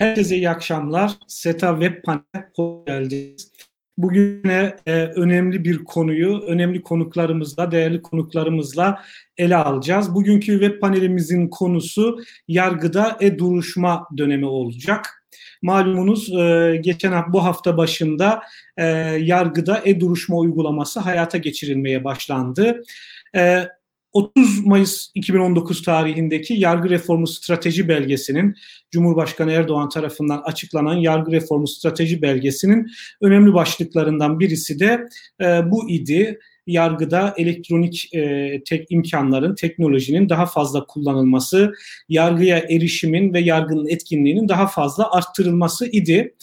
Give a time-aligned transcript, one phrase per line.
[0.00, 1.12] Herkese iyi akşamlar.
[1.26, 2.22] SETA Web Panel
[2.56, 3.52] hoş geldiniz.
[3.98, 4.48] Bugün
[4.86, 9.02] e, önemli bir konuyu, önemli konuklarımızla, değerli konuklarımızla
[9.36, 10.14] ele alacağız.
[10.14, 12.18] Bugünkü web panelimizin konusu
[12.48, 15.26] yargıda e-duruşma dönemi olacak.
[15.62, 18.42] Malumunuz e, geçen bu hafta başında
[18.76, 18.84] e,
[19.20, 22.82] yargıda e-duruşma uygulaması hayata geçirilmeye başlandı.
[23.36, 23.68] E,
[24.12, 28.54] 30 Mayıs 2019 tarihindeki yargı reformu strateji belgesinin
[28.90, 32.86] Cumhurbaşkanı Erdoğan tarafından açıklanan yargı reformu strateji belgesinin
[33.20, 35.06] önemli başlıklarından birisi de
[35.40, 36.38] e, bu idi.
[36.66, 41.72] Yargıda elektronik e, tek imkanların, teknolojinin daha fazla kullanılması,
[42.08, 46.34] yargıya erişimin ve yargının etkinliğinin daha fazla arttırılması idi.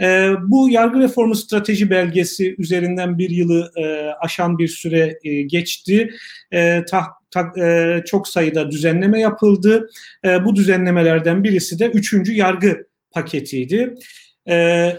[0.00, 3.84] E, bu yargı reformu strateji belgesi üzerinden bir yılı e,
[4.20, 6.10] aşan bir süre e, geçti.
[6.52, 9.90] E, ta, ta, e, çok sayıda düzenleme yapıldı.
[10.24, 13.94] E, bu düzenlemelerden birisi de üçüncü yargı paketiydi.
[14.48, 14.96] E,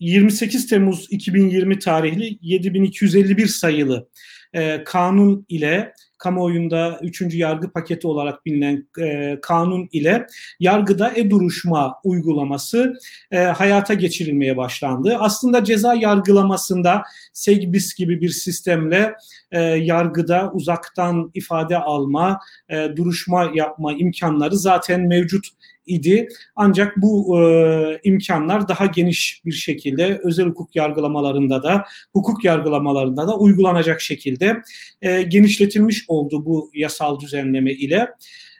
[0.00, 4.08] 28 Temmuz 2020 tarihli 7251 sayılı
[4.52, 10.26] e, kanun ile kamuoyunda üçüncü yargı paketi olarak bilinen e, kanun ile
[10.60, 12.94] yargıda e-duruşma uygulaması
[13.30, 15.16] e, hayata geçirilmeye başlandı.
[15.20, 19.14] Aslında ceza yargılamasında SEGBİS gibi bir sistemle
[19.52, 25.46] e, yargıda uzaktan ifade alma, e, duruşma yapma imkanları zaten mevcut
[25.90, 26.28] idi.
[26.56, 33.38] Ancak bu e, imkanlar daha geniş bir şekilde özel hukuk yargılamalarında da, hukuk yargılamalarında da
[33.38, 34.62] uygulanacak şekilde
[35.02, 38.08] e, genişletilmiş oldu bu yasal düzenleme ile.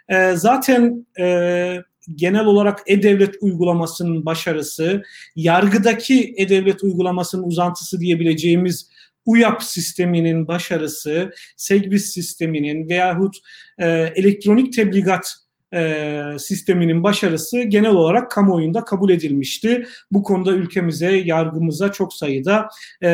[0.09, 1.77] E, zaten e,
[2.15, 5.03] genel olarak e-devlet uygulamasının başarısı,
[5.37, 8.91] yargıdaki e-devlet uygulamasının uzantısı diyebileceğimiz
[9.27, 13.37] UYAP sisteminin başarısı, SEGBİS sisteminin veyahut
[13.79, 15.35] e, elektronik tebligat
[15.75, 19.87] e, sisteminin başarısı genel olarak kamuoyunda kabul edilmişti.
[20.13, 22.69] Bu konuda ülkemize, yargımıza çok sayıda
[23.03, 23.09] e,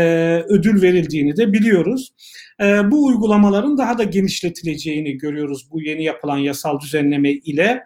[0.48, 2.13] ödül verildiğini de biliyoruz.
[2.61, 7.83] E, bu uygulamaların daha da genişletileceğini görüyoruz bu yeni yapılan yasal düzenleme ile.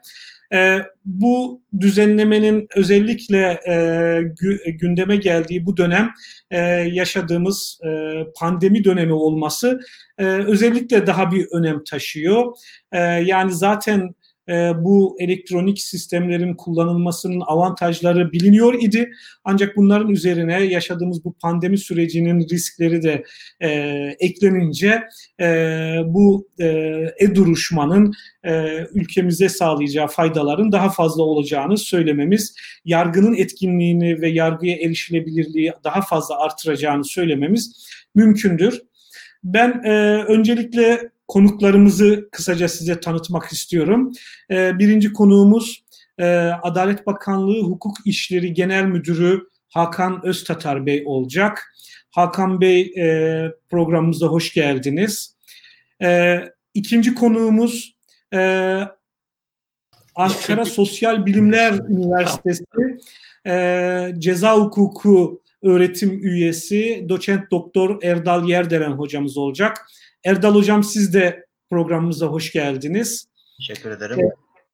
[0.53, 3.75] E, bu düzenlemenin özellikle e,
[4.41, 6.11] gü, gündeme geldiği bu dönem
[6.51, 6.59] e,
[6.93, 7.89] yaşadığımız e,
[8.37, 9.81] pandemi dönemi olması
[10.19, 12.53] e, özellikle daha bir önem taşıyor.
[12.93, 14.15] E, yani zaten
[14.51, 19.11] e, bu elektronik sistemlerin kullanılmasının avantajları biliniyor idi.
[19.45, 23.25] Ancak bunların üzerine yaşadığımız bu pandemi sürecinin riskleri de
[23.61, 23.69] e,
[24.21, 25.03] eklenince
[25.41, 25.47] e,
[26.07, 26.67] bu e,
[27.19, 28.13] e-duruşmanın
[28.45, 36.41] e, ülkemize sağlayacağı faydaların daha fazla olacağını söylememiz, yargının etkinliğini ve yargıya erişilebilirliği daha fazla
[36.41, 38.83] artıracağını söylememiz mümkündür.
[39.45, 39.91] Ben e,
[40.25, 44.13] öncelikle konuklarımızı kısaca size tanıtmak istiyorum.
[44.51, 45.85] E, birinci konuğumuz
[46.19, 46.25] e,
[46.63, 51.75] Adalet Bakanlığı Hukuk İşleri Genel Müdürü Hakan Öztatar Bey olacak.
[52.11, 55.37] Hakan Bey e, programımıza hoş geldiniz.
[56.03, 56.39] E,
[56.75, 57.97] ikinci konuğumuz
[58.35, 58.39] e,
[60.15, 62.65] Ankara Sosyal Bilimler Üniversitesi
[63.47, 69.87] e, Ceza Hukuku öğretim üyesi doçent doktor Erdal Yerderen hocamız olacak.
[70.25, 73.29] Erdal Hocam siz de programımıza hoş geldiniz.
[73.59, 74.21] Teşekkür ederim.
[74.21, 74.31] Ee,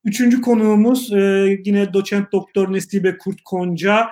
[0.07, 1.19] üçüncü konuğumuz e,
[1.65, 4.09] yine doçent doktor Nesibe Kurt Konca,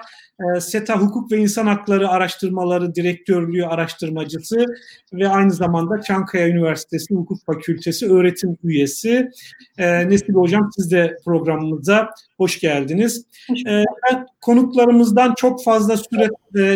[0.56, 4.64] e, SETA Hukuk ve İnsan Hakları Araştırmaları Direktörlüğü araştırmacısı
[5.12, 9.30] ve aynı zamanda Çankaya Üniversitesi Hukuk Fakültesi öğretim üyesi.
[9.78, 13.26] E, Nesibe Hocam siz de programımıza hoş geldiniz.
[13.66, 16.28] ben konuklarımızdan çok fazla süre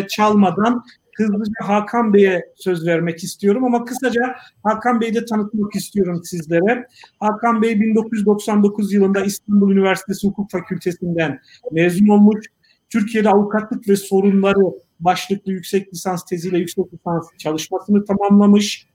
[0.07, 0.83] çalmadan
[1.23, 6.87] hızlıca Hakan Bey'e söz vermek istiyorum ama kısaca Hakan Bey'i de tanıtmak istiyorum sizlere.
[7.19, 11.39] Hakan Bey 1999 yılında İstanbul Üniversitesi Hukuk Fakültesinden
[11.71, 12.45] mezun olmuş.
[12.89, 18.87] Türkiye'de avukatlık ve sorunları başlıklı yüksek lisans teziyle yüksek lisans çalışmasını tamamlamış.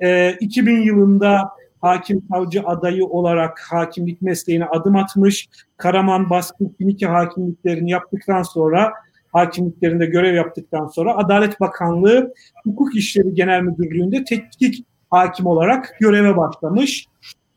[0.00, 5.48] E, 2000 yılında hakim savcı adayı olarak hakimlik mesleğine adım atmış.
[5.76, 8.92] Karaman, Baskın, Finike hakimliklerini yaptıktan sonra
[9.32, 12.34] hakimliklerinde görev yaptıktan sonra Adalet Bakanlığı
[12.64, 17.06] Hukuk İşleri Genel Müdürlüğü'nde tetkik hakim olarak göreve başlamış.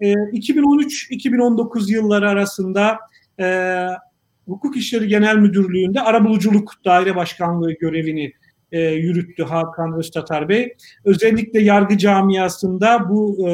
[0.01, 2.99] E, ee, 2013-2019 yılları arasında
[3.39, 3.87] e,
[4.47, 8.33] Hukuk İşleri Genel Müdürlüğü'nde Arabuluculuk Daire Başkanlığı görevini
[8.71, 10.73] e, yürüttü Hakan Öztatar Bey.
[11.05, 13.53] Özellikle yargı camiasında bu e,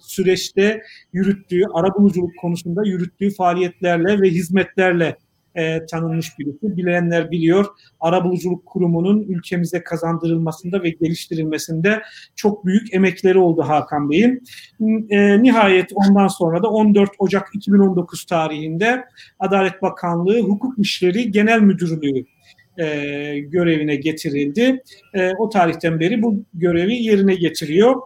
[0.00, 0.82] süreçte
[1.12, 5.16] yürüttüğü, arabuluculuk konusunda yürüttüğü faaliyetlerle ve hizmetlerle
[5.54, 6.76] e, tanınmış birisi.
[6.76, 7.66] Bilenler biliyor.
[8.00, 12.02] Arabuluculuk Kurumu'nun ülkemize kazandırılmasında ve geliştirilmesinde
[12.36, 14.42] çok büyük emekleri oldu Hakan Bey'in.
[15.10, 19.04] E, nihayet ondan sonra da 14 Ocak 2019 tarihinde
[19.38, 22.24] Adalet Bakanlığı Hukuk İşleri Genel Müdürlüğü
[22.78, 22.86] e,
[23.38, 24.82] görevine getirildi.
[25.14, 28.00] E, o tarihten beri bu görevi yerine getiriyor.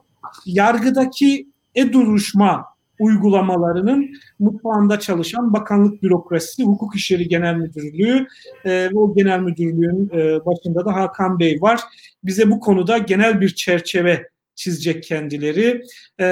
[0.47, 8.27] Yargıdaki e-duruşma uygulamalarının mutfağında çalışan bakanlık bürokrasisi, hukuk işleri genel müdürlüğü
[8.65, 11.81] e, ve o genel müdürlüğün e, başında da Hakan Bey var.
[12.25, 15.83] Bize bu konuda genel bir çerçeve çizecek kendileri.
[16.21, 16.27] E,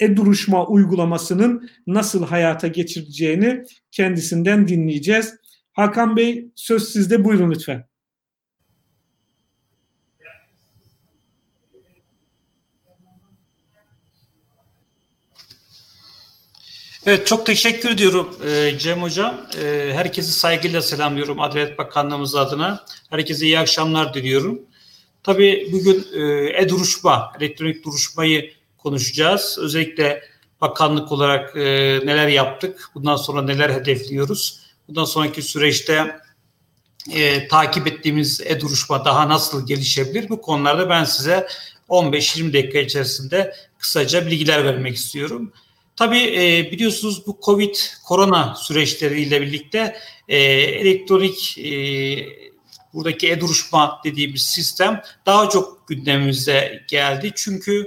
[0.00, 5.34] e-duruşma uygulamasının nasıl hayata geçireceğini kendisinden dinleyeceğiz.
[5.72, 7.84] Hakan Bey söz sizde buyurun lütfen.
[17.06, 19.40] Evet çok teşekkür ediyorum e, Cem Hocam.
[19.62, 22.84] E, herkesi saygıyla selamlıyorum Adalet Bakanlığımız adına.
[23.10, 24.60] Herkese iyi akşamlar diliyorum.
[25.22, 26.22] Tabii bugün e,
[26.62, 29.58] e-duruşma, elektronik duruşmayı konuşacağız.
[29.60, 30.22] Özellikle
[30.60, 31.56] bakanlık olarak
[32.04, 34.60] neler yaptık, bundan sonra neler hedefliyoruz.
[34.88, 36.16] Bundan sonraki süreçte
[37.12, 40.28] e, takip ettiğimiz e-duruşma daha nasıl gelişebilir?
[40.28, 41.46] Bu konularda ben size
[41.88, 45.52] 15-20 dakika içerisinde kısaca bilgiler vermek istiyorum.
[45.96, 47.74] Tabii e, biliyorsunuz bu Covid,
[48.04, 49.96] korona süreçleriyle birlikte
[50.28, 51.72] e, elektronik e,
[52.94, 57.32] buradaki e-duruşma dediğimiz sistem daha çok gündemimize geldi.
[57.34, 57.86] Çünkü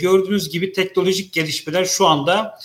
[0.00, 2.58] gördüğünüz gibi teknolojik gelişmeler şu anda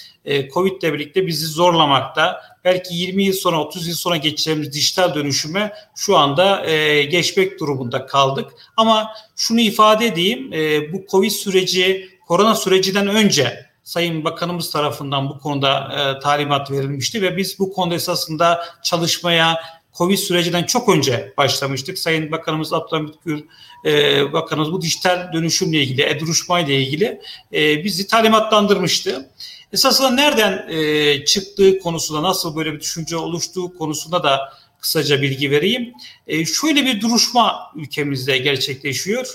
[0.54, 2.42] Covid ile birlikte bizi zorlamakta.
[2.64, 6.66] Belki 20 yıl sonra 30 yıl sonra geçeceğimiz dijital dönüşüme şu anda
[7.04, 8.52] geçmek durumunda kaldık.
[8.78, 10.52] Ama şunu ifade edeyim
[10.94, 17.38] bu Covid süreci korona sürecinden önce Sayın Bakanımız tarafından bu konuda e, talimat verilmişti ve
[17.38, 19.56] biz bu konuda esasında çalışmaya
[19.94, 22.00] Covid sürecinden çok önce başlamıştık.
[22.00, 23.44] Sayın Bakanımız Abdülhamit Gül
[23.86, 27.22] e, Bakanımız bu dijital dönüşümle ilgili, e-duruşma ile ilgili
[27.54, 29.30] e, bizi talimatlandırmıştı.
[29.74, 35.94] Esasında nereden e, çıktığı konusunda, nasıl böyle bir düşünce oluştuğu konusunda da kısaca bilgi vereyim.
[36.28, 39.28] E, şöyle bir duruşma ülkemizde gerçekleşiyor.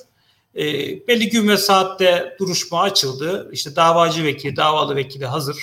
[0.57, 0.63] E,
[1.09, 3.51] belli gün ve saatte duruşma açıldı.
[3.53, 5.57] İşte davacı vekili, davalı vekili hazır.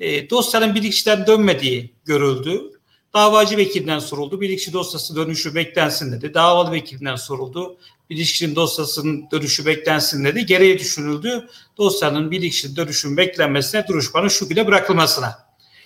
[0.00, 2.70] E, dosyanın bilirkişiden dönmediği görüldü.
[3.14, 4.40] Davacı vekilinden soruldu.
[4.40, 6.34] Bilirkişi dosyası dönüşü beklensin dedi.
[6.34, 7.76] Davalı vekilinden soruldu.
[8.10, 10.46] Bilirkişinin dosyasının dönüşü beklensin dedi.
[10.46, 11.48] Gereği düşünüldü.
[11.78, 15.38] Dosyanın bilirkişinin dönüşün beklenmesine, duruşmanın şu güne bırakılmasına.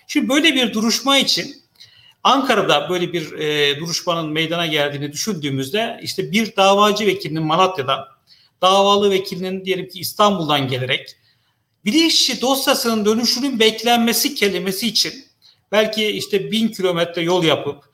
[0.07, 1.57] Şimdi böyle bir duruşma için
[2.23, 8.18] Ankara'da böyle bir e, duruşmanın meydana geldiğini düşündüğümüzde işte bir davacı vekilinin Malatya'dan
[8.63, 11.17] davalı vekilinin diyelim ki İstanbul'dan gelerek
[11.85, 15.25] bilirkişi dosyasının dönüşünün beklenmesi kelimesi için
[15.73, 17.85] belki işte bin kilometre yol yapıp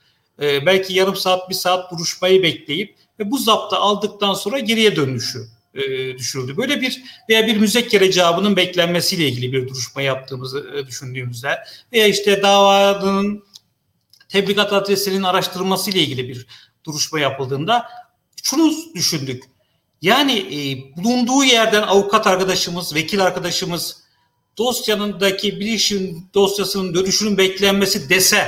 [0.43, 5.39] e, belki yarım saat bir saat duruşmayı bekleyip ve bu zaptı aldıktan sonra geriye dönüşü
[5.75, 5.83] e,
[6.19, 6.57] düşürüldü.
[6.57, 11.59] Böyle bir veya bir müzekkere cevabının beklenmesiyle ilgili bir duruşma yaptığımızı e, düşündüğümüzde
[11.93, 13.45] veya işte davanın
[14.29, 16.47] tebligat adresinin araştırılması ile ilgili bir
[16.85, 17.87] duruşma yapıldığında
[18.43, 19.45] şunu düşündük.
[20.05, 20.59] Yani e,
[20.97, 24.03] bulunduğu yerden avukat arkadaşımız, vekil arkadaşımız
[24.59, 28.47] dosyanındaki bilişim dosyasının dönüşünün beklenmesi dese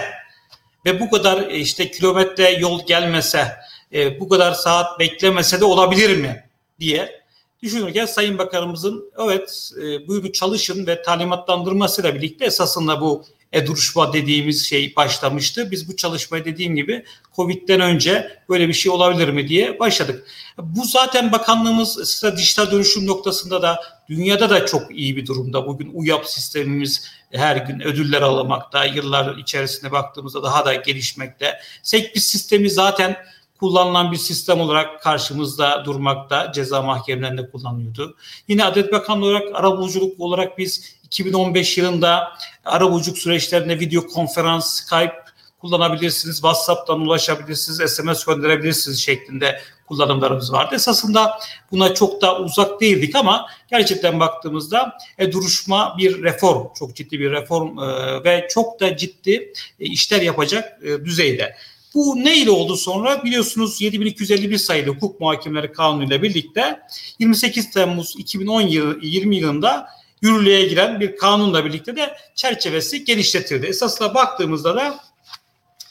[0.84, 3.56] ve bu kadar e, işte kilometre yol gelmese,
[3.92, 6.44] e, bu kadar saat beklemese de olabilir mi
[6.80, 7.22] diye
[7.62, 13.24] düşünürken Sayın Bakanımızın evet e, buyurun çalışın ve talimatlandırmasıyla birlikte esasında bu
[13.56, 15.70] e-duruşma dediğimiz şey başlamıştı.
[15.70, 17.04] Biz bu çalışmayı dediğim gibi
[17.36, 20.26] Covid'den önce böyle bir şey olabilir mi diye başladık.
[20.58, 25.66] Bu zaten bakanlığımız dijital dönüşüm noktasında da dünyada da çok iyi bir durumda.
[25.66, 28.84] Bugün UYAP sistemimiz her gün ödüller alamakta.
[28.84, 31.60] Yıllar içerisinde baktığımızda daha da gelişmekte.
[31.82, 33.16] SEKBİS sistemi zaten
[33.60, 36.52] kullanılan bir sistem olarak karşımızda durmakta.
[36.52, 38.16] Ceza mahkemelerinde kullanılıyordu.
[38.48, 42.32] Yine Adalet Bakanlığı olarak arabuluculuk olarak biz 2015 yılında
[42.64, 45.26] arabuluculuk süreçlerinde video konferans, Skype
[45.58, 50.74] kullanabilirsiniz, WhatsApp'tan ulaşabilirsiniz, SMS gönderebilirsiniz şeklinde kullanımlarımız vardı.
[50.74, 51.38] Esasında
[51.72, 57.30] buna çok da uzak değildik ama gerçekten baktığımızda e, duruşma bir reform, çok ciddi bir
[57.30, 61.56] reform e, ve çok da ciddi e, işler yapacak e, düzeyde.
[61.94, 63.24] Bu ne ile oldu sonra?
[63.24, 66.80] Biliyorsunuz 7251 sayılı hukuk muhakemleri kanunu ile birlikte
[67.18, 69.88] 28 Temmuz 2010 yılı, 20 yılında
[70.22, 73.66] yürürlüğe giren bir kanunla birlikte de çerçevesi genişletildi.
[73.66, 74.98] Esasla baktığımızda da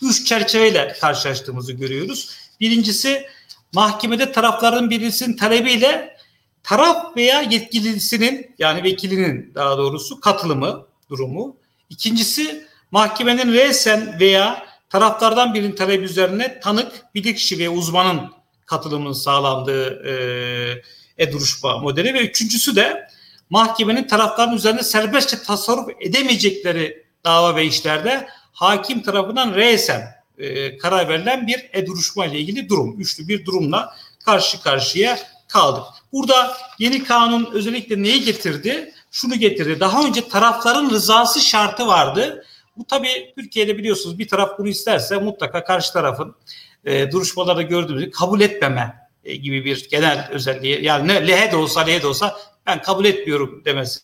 [0.01, 2.29] üç çerçeveyle karşılaştığımızı görüyoruz.
[2.59, 3.25] Birincisi
[3.73, 6.17] mahkemede tarafların birisinin talebiyle
[6.63, 11.57] taraf veya yetkilisinin yani vekilinin daha doğrusu katılımı durumu.
[11.89, 18.31] İkincisi mahkemenin resen veya taraflardan birinin talebi üzerine tanık, bilirkişi ve uzmanın
[18.65, 20.13] katılımının sağlandığı e,
[21.17, 23.07] e-duruşma modeli ve üçüncüsü de
[23.49, 31.47] mahkemenin tarafların üzerinde serbestçe tasarruf edemeyecekleri dava ve işlerde hakim tarafından resen e, karar verilen
[31.47, 33.01] bir e-duruşma ile ilgili durum.
[33.01, 35.83] Üçlü bir durumla karşı karşıya kaldık.
[36.11, 38.93] Burada yeni kanun özellikle neyi getirdi?
[39.11, 39.79] Şunu getirdi.
[39.79, 42.45] Daha önce tarafların rızası şartı vardı.
[42.77, 46.35] Bu tabii Türkiye'de biliyorsunuz bir taraf bunu isterse mutlaka karşı tarafın
[46.85, 50.83] e, duruşmalarda gördüğümüz kabul etmeme e, gibi bir genel özelliği.
[50.83, 52.37] Yani ne lehe de olsa lehe de olsa
[52.67, 53.99] ben kabul etmiyorum demesi.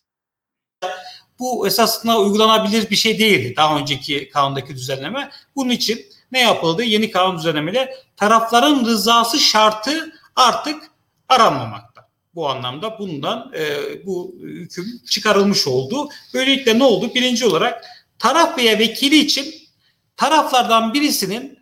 [1.40, 5.30] Bu esasında uygulanabilir bir şey değildi daha önceki kanundaki düzenleme.
[5.56, 6.84] Bunun için ne yapıldı?
[6.84, 10.92] Yeni kanun düzenlemeyle tarafların rızası şartı artık
[11.30, 12.10] aranmamakta.
[12.36, 13.66] Bu anlamda bundan e,
[14.06, 16.10] bu hüküm çıkarılmış oldu.
[16.34, 17.12] Böylelikle ne oldu?
[17.16, 17.86] Birinci olarak
[18.20, 19.56] taraf veya vekili için
[20.18, 21.61] taraflardan birisinin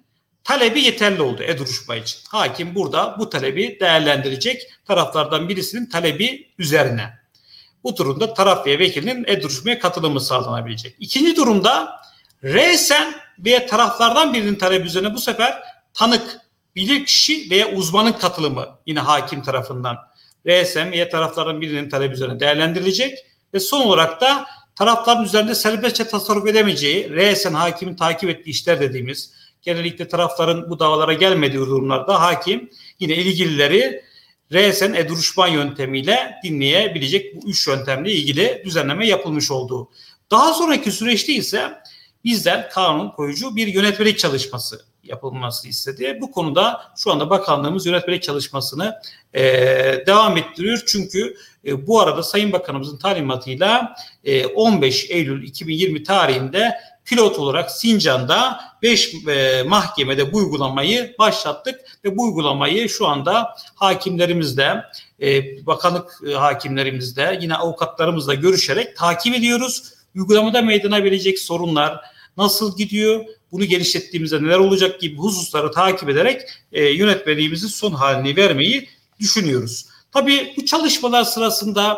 [0.50, 2.20] talebi yeterli oldu e-duruşma için.
[2.30, 7.10] Hakim burada bu talebi değerlendirecek taraflardan birisinin talebi üzerine.
[7.84, 10.96] Bu durumda taraf veya vekilinin e-duruşmaya katılımı sağlanabilecek.
[11.00, 12.02] İkinci durumda
[12.44, 15.64] resen veya taraflardan birinin talebi üzerine bu sefer
[15.94, 16.40] tanık,
[16.76, 19.98] bilirkişi veya uzmanın katılımı yine hakim tarafından
[20.46, 23.18] resen veya taraflardan birinin talebi üzerine değerlendirilecek
[23.54, 29.39] ve son olarak da tarafların üzerinde serbestçe tasarruf edemeyeceği resen hakimin takip ettiği işler dediğimiz
[29.62, 34.04] genellikle tarafların bu davalara gelmediği durumlarda hakim yine ilgilileri
[34.52, 39.90] resen e-duruşma yöntemiyle dinleyebilecek bu üç yöntemle ilgili düzenleme yapılmış olduğu.
[40.32, 41.74] Daha sonraki süreçte ise
[42.24, 46.18] bizden kanun koyucu bir yönetmelik çalışması yapılması istedi.
[46.22, 48.96] Bu konuda şu anda bakanlığımız yönetmelik çalışmasını
[49.34, 49.44] e,
[50.08, 50.84] devam ettiriyor.
[50.88, 51.36] Çünkü
[51.66, 56.74] e, bu arada Sayın Bakanımızın talimatıyla e, 15 Eylül 2020 tarihinde
[57.10, 64.84] pilot olarak Sincan'da 5 e, mahkemede bu uygulamayı başlattık ve bu uygulamayı şu anda hakimlerimizle,
[65.22, 69.84] e, bakanlık e, hakimlerimizle, yine avukatlarımızla görüşerek takip ediyoruz.
[70.16, 72.02] Uygulamada meydana gelecek sorunlar
[72.38, 78.90] nasıl gidiyor, bunu genişlettiğimizde neler olacak gibi hususları takip ederek e, yönetmeliğimizin son halini vermeyi
[79.20, 79.86] düşünüyoruz.
[80.12, 81.98] Tabii bu çalışmalar sırasında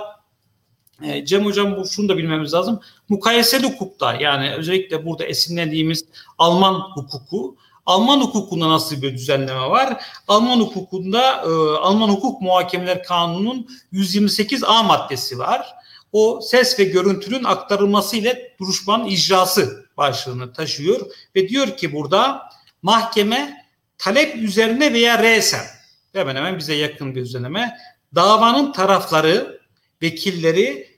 [1.03, 2.79] e, Cem Hocam bu şunu da bilmemiz lazım.
[3.09, 6.05] Mukayeseli hukukta yani özellikle burada esinlendiğimiz
[6.37, 7.55] Alman hukuku
[7.85, 10.03] Alman hukukunda nasıl bir düzenleme var?
[10.27, 15.75] Alman hukukunda e, Alman Hukuk Muhakemeler Kanunu'nun 128A maddesi var.
[16.11, 20.99] O ses ve görüntünün aktarılması ile duruşmanın icrası başlığını taşıyor
[21.35, 22.49] ve diyor ki burada
[22.81, 23.65] mahkeme
[23.97, 25.65] talep üzerine veya resen
[26.13, 27.77] hemen hemen bize yakın bir düzenleme
[28.15, 29.61] davanın tarafları,
[30.01, 30.90] vekilleri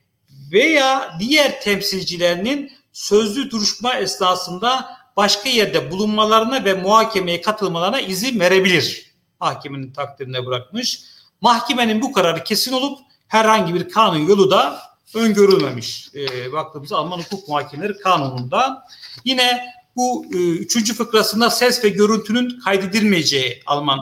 [0.54, 9.14] veya diğer temsilcilerinin sözlü duruşma esnasında başka yerde bulunmalarına ve muhakemeye katılmalarına izin verebilir.
[9.40, 11.04] Mahkemenin takdirine bırakmış.
[11.42, 14.82] Mahkemenin bu kararı kesin olup herhangi bir kanun yolu da
[15.16, 16.10] öngörülmemiş.
[16.16, 18.84] E, baktığımızda Alman Hukuk Muhakemeleri Kanunu'nda.
[19.26, 24.00] Yine bu e, üçüncü fıkrasında ses ve görüntünün kaydedilmeyeceği Alman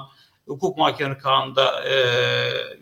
[0.48, 1.96] Hukuk Muhakemeleri Kanunu'nda e,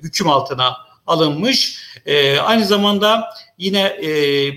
[0.04, 1.80] hüküm altına alınmış.
[2.06, 4.12] E, aynı zamanda yine e,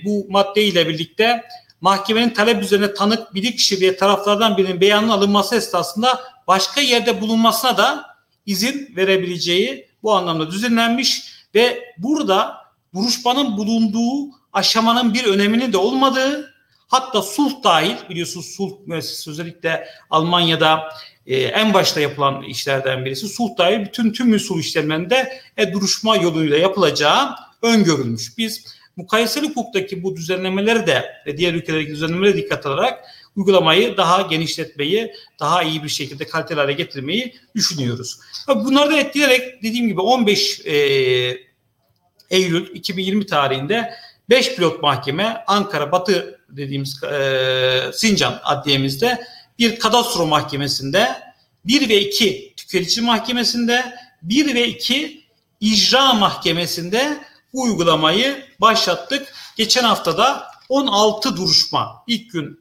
[0.05, 1.43] bu maddeyle birlikte
[1.81, 7.77] mahkemenin talep üzerine tanık bir kişi ve taraflardan birinin beyanının alınması esnasında başka yerde bulunmasına
[7.77, 8.07] da
[8.47, 11.23] izin verebileceği bu anlamda düzenlenmiş
[11.55, 12.57] ve burada
[12.95, 16.55] duruşmanın bulunduğu aşamanın bir öneminin de olmadığı
[16.89, 20.89] hatta sulh dahil biliyorsunuz sulh müessesesi özellikle Almanya'da
[21.27, 26.59] e, en başta yapılan işlerden birisi sulh dahil bütün tüm sulh işlemlerinde e, duruşma yoluyla
[26.59, 28.39] yapılacağı öngörülmüş.
[28.39, 28.65] Biz
[28.97, 33.05] mukayeseli hukuktaki bu düzenlemeleri de ve diğer ülkelerdeki düzenlemelere dikkat alarak
[33.37, 38.19] uygulamayı daha genişletmeyi, daha iyi bir şekilde kaliteli hale getirmeyi düşünüyoruz.
[38.49, 40.73] Bunları da etkileyerek dediğim gibi 15 e,
[42.31, 43.95] Eylül 2020 tarihinde
[44.31, 49.19] 5 pilot mahkeme Ankara Batı dediğimiz e, Sincan adliyemizde
[49.63, 51.09] bir kadastro mahkemesinde
[51.65, 55.25] 1 ve 2 tüketici mahkemesinde 1 ve 2
[55.61, 57.19] icra mahkemesinde
[57.53, 59.35] uygulamayı başlattık.
[59.57, 62.61] Geçen haftada 16 duruşma, ilk gün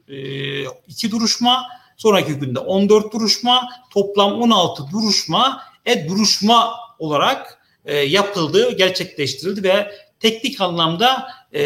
[0.88, 1.68] 2 e, duruşma,
[1.98, 10.62] sonraki günde 14 duruşma, toplam 16 duruşma e duruşma olarak e, yapıldı, gerçekleştirildi ve teknik
[10.62, 11.62] anlamda e,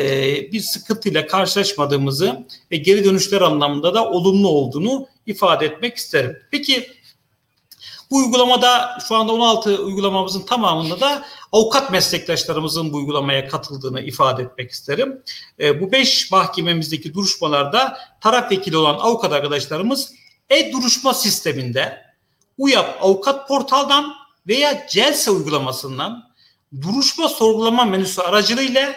[0.51, 6.38] bir sıkıntıyla karşılaşmadığımızı ve geri dönüşler anlamında da olumlu olduğunu ifade etmek isterim.
[6.51, 6.91] Peki
[8.12, 14.72] bu uygulamada şu anda 16 uygulamamızın tamamında da avukat meslektaşlarımızın bu uygulamaya katıldığını ifade etmek
[14.72, 15.22] isterim.
[15.60, 20.13] E, bu 5 mahkememizdeki duruşmalarda taraf vekili olan avukat arkadaşlarımız
[20.50, 22.05] e-duruşma sisteminde
[22.58, 24.13] UYAP avukat portaldan
[24.48, 26.29] veya CELSE uygulamasından
[26.82, 28.96] duruşma sorgulama menüsü aracılığıyla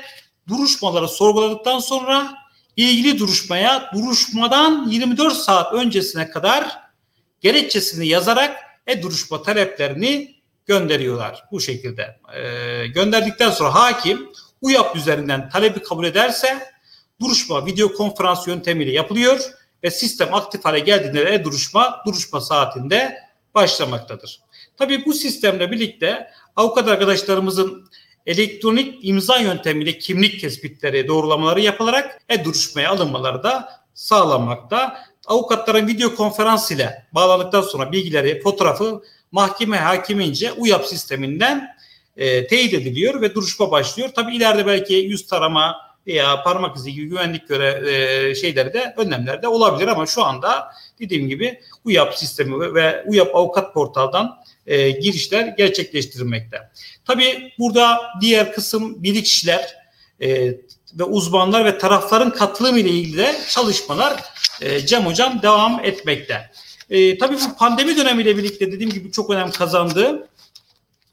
[0.49, 2.38] duruşmaları sorguladıktan sonra
[2.87, 6.78] ilgili duruşmaya duruşmadan 24 saat öncesine kadar
[7.40, 8.56] gerekçesini yazarak
[8.87, 10.35] e-duruşma taleplerini
[10.66, 12.20] gönderiyorlar bu şekilde.
[12.35, 14.28] Ee, gönderdikten sonra hakim
[14.61, 16.58] UYAP üzerinden talebi kabul ederse
[17.20, 19.40] duruşma video konferans yöntemiyle yapılıyor
[19.85, 23.18] ve sistem aktif hale geldiğinde e-duruşma duruşma saatinde
[23.54, 24.40] başlamaktadır.
[24.76, 27.88] Tabii bu sistemle birlikte avukat arkadaşlarımızın
[28.26, 34.98] elektronik imza yöntemiyle kimlik tespitleri, doğrulamaları yapılarak e-duruşmaya alınmaları da sağlanmakta.
[35.26, 41.76] Avukatların video konferans ile bağlandıktan sonra bilgileri, fotoğrafı mahkeme hakimince UYAP sisteminden
[42.16, 44.08] e, teyit ediliyor ve duruşma başlıyor.
[44.16, 49.42] Tabii ileride belki yüz tarama veya parmak izi gibi güvenlik göre e, şeyleri de önlemler
[49.42, 55.46] de olabilir ama şu anda dediğim gibi UYAP sistemi ve UYAP avukat portaldan e, girişler
[55.46, 56.70] gerçekleştirilmekte.
[57.08, 59.76] Tabii burada diğer kısım bilirkişiler
[60.20, 60.28] e,
[60.94, 64.22] ve uzmanlar ve tarafların katılımı ile ilgili de çalışmalar
[64.60, 66.50] e, Cem Hocam devam etmekte.
[66.90, 70.28] E, tabii bu pandemi dönemiyle birlikte dediğim gibi çok önem kazandı.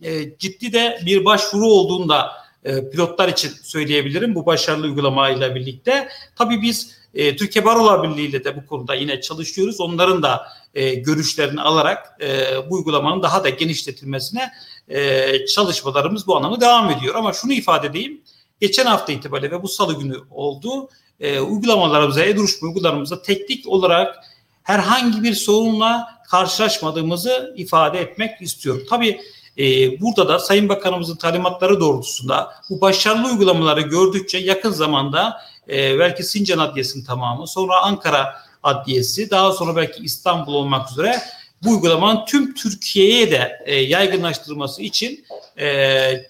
[0.01, 2.31] E, ciddi de bir başvuru olduğunda
[2.63, 6.07] e, pilotlar için söyleyebilirim bu başarılı uygulamayla birlikte.
[6.35, 9.81] Tabii biz e, Türkiye Barolar Birliği ile de bu konuda yine çalışıyoruz.
[9.81, 14.51] Onların da e, görüşlerini alarak e, bu uygulamanın daha da genişletilmesine
[14.87, 17.15] e, çalışmalarımız bu anlamda devam ediyor.
[17.15, 18.21] Ama şunu ifade edeyim.
[18.61, 20.89] Geçen hafta itibariyle ve bu salı günü oldu.
[21.19, 24.15] E, uygulamalarımıza, e-duruşma uygulamalarımıza teknik olarak
[24.63, 28.83] herhangi bir sorunla karşılaşmadığımızı ifade etmek istiyorum.
[28.89, 29.21] Tabii
[29.57, 29.63] e,
[30.01, 36.59] burada da Sayın Bakanımızın talimatları doğrultusunda bu başarılı uygulamaları gördükçe yakın zamanda e, belki Sincan
[36.59, 41.21] Adliyesi'nin tamamı, sonra Ankara Adliyesi, daha sonra belki İstanbul olmak üzere
[41.65, 45.25] bu uygulamanın tüm Türkiye'ye de e, yaygınlaştırılması için
[45.57, 46.25] e, e,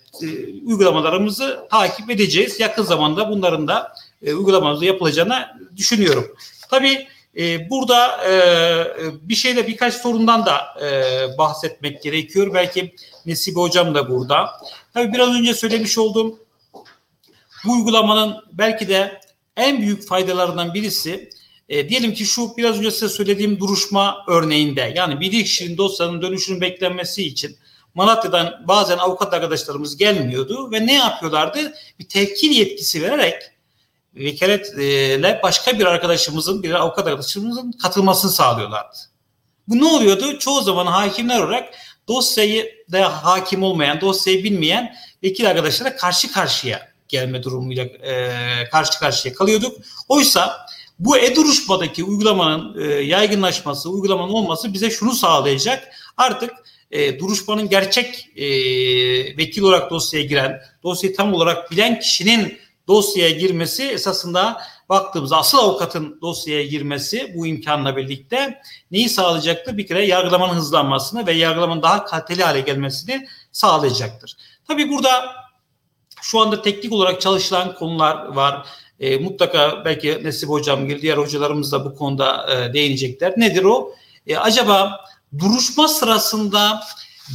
[0.65, 2.59] uygulamalarımızı takip edeceğiz.
[2.59, 6.35] Yakın zamanda bunların da e, uygulamamızda yapılacağını düşünüyorum.
[6.69, 8.33] Tabii e, burada e,
[9.21, 12.53] bir şeyle birkaç sorundan da e, bahsetmek gerekiyor.
[12.53, 12.95] Belki
[13.25, 14.49] Nesibe Hocam da burada.
[14.93, 16.39] Tabii biraz önce söylemiş olduğum
[17.65, 19.21] bu uygulamanın belki de
[19.57, 21.29] en büyük faydalarından birisi
[21.69, 26.61] e, diyelim ki şu biraz önce size söylediğim duruşma örneğinde yani bir kişinin dosyanın dönüşünün
[26.61, 27.57] beklenmesi için
[27.93, 31.73] Malatya'dan bazen avukat arkadaşlarımız gelmiyordu ve ne yapıyorlardı?
[31.99, 33.35] Bir tevkil yetkisi vererek
[34.15, 38.97] vekaletle başka bir arkadaşımızın, bir avukat arkadaşımızın katılmasını sağlıyorlardı.
[39.67, 40.39] Bu ne oluyordu?
[40.39, 41.73] Çoğu zaman hakimler olarak
[42.07, 48.29] dosyayı da hakim olmayan, dosyayı bilmeyen vekil arkadaşlara karşı karşıya gelme durumuyla e,
[48.71, 49.77] karşı karşıya kalıyorduk.
[50.09, 50.65] Oysa
[50.99, 55.87] bu e-duruşmadaki uygulamanın e, yaygınlaşması, uygulamanın olması bize şunu sağlayacak.
[56.17, 56.51] Artık
[56.91, 58.47] e, duruşmanın gerçek e,
[59.37, 66.17] vekil olarak dosyaya giren, dosyayı tam olarak bilen kişinin dosyaya girmesi esasında baktığımız asıl avukatın
[66.21, 69.77] dosyaya girmesi bu imkanla birlikte neyi sağlayacaktır?
[69.77, 74.37] Bir kere yargılamanın hızlanmasını ve yargılamanın daha kaliteli hale gelmesini sağlayacaktır.
[74.67, 75.35] Tabii burada
[76.21, 78.67] şu anda teknik olarak çalışılan konular var.
[78.99, 83.33] E, mutlaka belki Nesip Hocam gibi diğer hocalarımız da bu konuda e, değinecekler.
[83.37, 83.95] Nedir o?
[84.27, 85.05] E, acaba
[85.39, 86.83] duruşma sırasında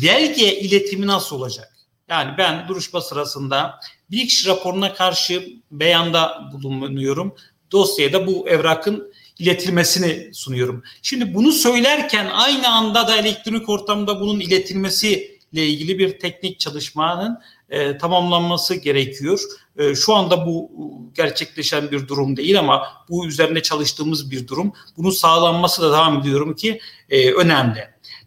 [0.02, 1.76] belge iletimi nasıl olacak?
[2.08, 7.34] Yani ben duruşma sırasında kişi raporuna karşı beyanda bulunuyorum.
[7.72, 10.82] Dosyaya da bu evrakın iletilmesini sunuyorum.
[11.02, 17.38] Şimdi bunu söylerken aynı anda da elektronik ortamda bunun iletilmesi ile ilgili bir teknik çalışmanın
[17.70, 19.40] e, tamamlanması gerekiyor.
[19.76, 20.70] E, şu anda bu
[21.14, 24.72] gerçekleşen bir durum değil ama bu üzerine çalıştığımız bir durum.
[24.96, 26.80] Bunun sağlanması da devam ediyorum ki
[27.10, 27.84] e, önemli.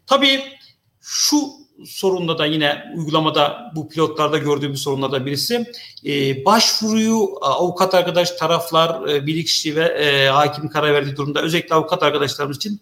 [0.08, 0.42] Tabii
[1.02, 1.38] şu
[1.86, 5.66] sorunda da yine uygulamada bu pilotlarda gördüğümüz sorunlardan birisi
[6.06, 12.58] e, başvuruyu avukat arkadaş taraflar e, bilirkişi ve hakim karar verdiği durumda özellikle avukat arkadaşlarımız
[12.58, 12.82] için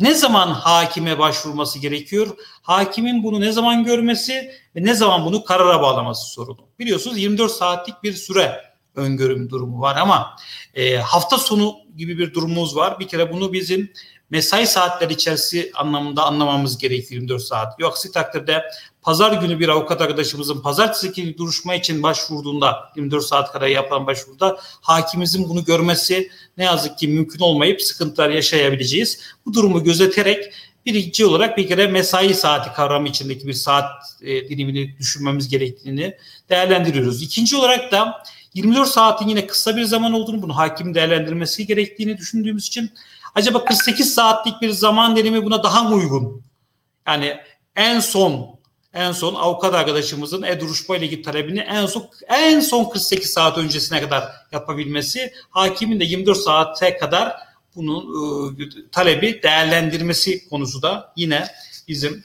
[0.00, 2.36] ne zaman hakime başvurması gerekiyor?
[2.62, 6.68] Hakimin bunu ne zaman görmesi ve ne zaman bunu karara bağlaması sorunu.
[6.78, 8.60] Biliyorsunuz 24 saatlik bir süre
[8.94, 10.36] öngörüm durumu var ama
[10.74, 13.00] e, hafta sonu gibi bir durumumuz var.
[13.00, 13.92] Bir kere bunu bizim
[14.30, 17.80] mesai saatleri içerisi anlamında anlamamız gerekiyor 24 saat.
[17.80, 18.62] Yoksa takdirde
[19.04, 25.48] pazar günü bir avukat arkadaşımızın pazartesi duruşma için başvurduğunda 24 saat kadar yapılan başvuruda hakimimizin
[25.48, 29.20] bunu görmesi ne yazık ki mümkün olmayıp sıkıntılar yaşayabileceğiz.
[29.46, 30.52] Bu durumu gözeterek
[30.86, 33.90] Birinci olarak bir kere mesai saati kavramı içindeki bir saat
[34.22, 36.16] e, dilimini düşünmemiz gerektiğini
[36.50, 37.22] değerlendiriyoruz.
[37.22, 38.22] İkinci olarak da
[38.54, 42.90] 24 saatin yine kısa bir zaman olduğunu, bunu hakim değerlendirmesi gerektiğini düşündüğümüz için
[43.34, 46.42] acaba 48 saatlik bir zaman dilimi buna daha mı uygun?
[47.06, 47.36] Yani
[47.76, 48.58] en son
[48.94, 54.00] en son avukat arkadaşımızın e-duruşma ile ilgili talebini en son en son 48 saat öncesine
[54.00, 57.36] kadar yapabilmesi, hakimin de 24 saate kadar
[57.76, 58.04] bunun
[58.60, 61.46] e, talebi değerlendirmesi konusu da yine
[61.88, 62.22] bizim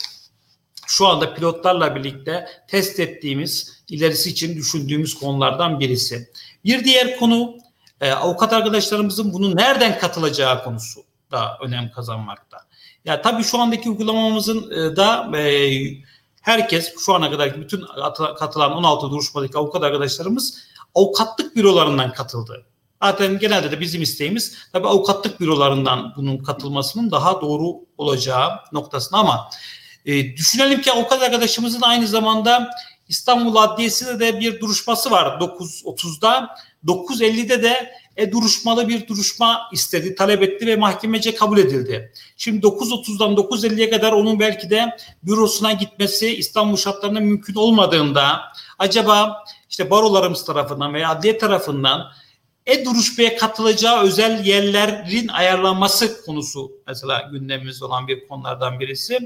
[0.88, 6.29] şu anda pilotlarla birlikte test ettiğimiz, ilerisi için düşündüğümüz konulardan birisi.
[6.65, 7.58] Bir diğer konu
[8.01, 11.01] e, avukat arkadaşlarımızın bunu nereden katılacağı konusu
[11.32, 12.58] da önem kazanmakta.
[13.05, 15.71] Ya tabii şu andaki uygulamamızın e, da e,
[16.41, 17.86] herkes şu ana kadar bütün
[18.39, 20.58] katılan 16 duruşmadaki avukat arkadaşlarımız
[20.95, 22.65] avukatlık bürolarından katıldı.
[23.04, 29.49] Zaten genelde de bizim isteğimiz tabii avukatlık bürolarından bunun katılmasının daha doğru olacağı noktasında ama
[30.06, 32.69] e, düşünelim ki avukat arkadaşımızın aynı zamanda
[33.08, 36.56] İstanbul Adliyesi'de de bir duruşması var 9.30'da.
[36.86, 42.12] 9.50'de de e, duruşmalı bir duruşma istedi, talep etti ve mahkemece kabul edildi.
[42.38, 48.41] Şimdi 9.30'dan 9.50'ye kadar onun belki de bürosuna gitmesi İstanbul şartlarında mümkün olmadığında
[48.79, 52.12] acaba işte barolarımız tarafından veya adliye tarafından
[52.65, 59.19] e-duruşmaya katılacağı özel yerlerin ayarlanması konusu mesela gündemimiz olan bir konulardan birisi.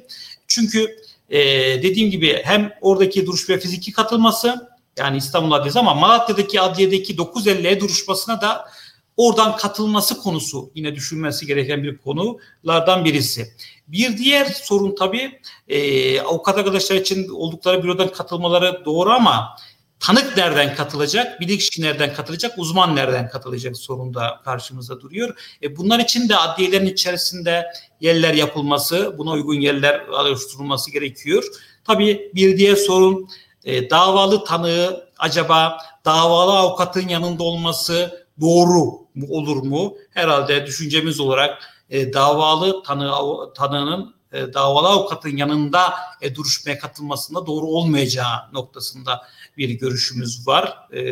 [0.47, 0.95] Çünkü
[1.29, 1.39] e,
[1.83, 7.79] dediğim gibi hem oradaki duruşmaya fiziki katılması yani İstanbul Adliyesi ama Malatya'daki adliyedeki 950 e
[7.79, 8.65] duruşmasına da
[9.17, 13.53] oradan katılması konusu yine düşünmesi gereken bir konulardan birisi.
[13.87, 19.57] Bir diğer sorun tabii e, avukat arkadaşlar için oldukları bürodan katılmaları doğru ama
[19.99, 25.57] tanık nereden katılacak, bilirkişi nereden katılacak, uzman nereden katılacak sorun da karşımıza duruyor.
[25.63, 27.65] E bunlar için de adliyelerin içerisinde
[28.01, 31.43] yerler yapılması, buna uygun yerler oluşturulması gerekiyor.
[31.85, 33.29] Tabii bir diğer sorun
[33.63, 39.97] e, davalı tanığı acaba davalı avukatın yanında olması doğru mu olur mu?
[40.09, 43.11] Herhalde düşüncemiz olarak e, davalı tanı,
[43.53, 49.21] tanığının e, davalı avukatın yanında e, duruşmaya katılmasında doğru olmayacağı noktasında
[49.57, 50.77] bir görüşümüz var.
[50.91, 51.03] E,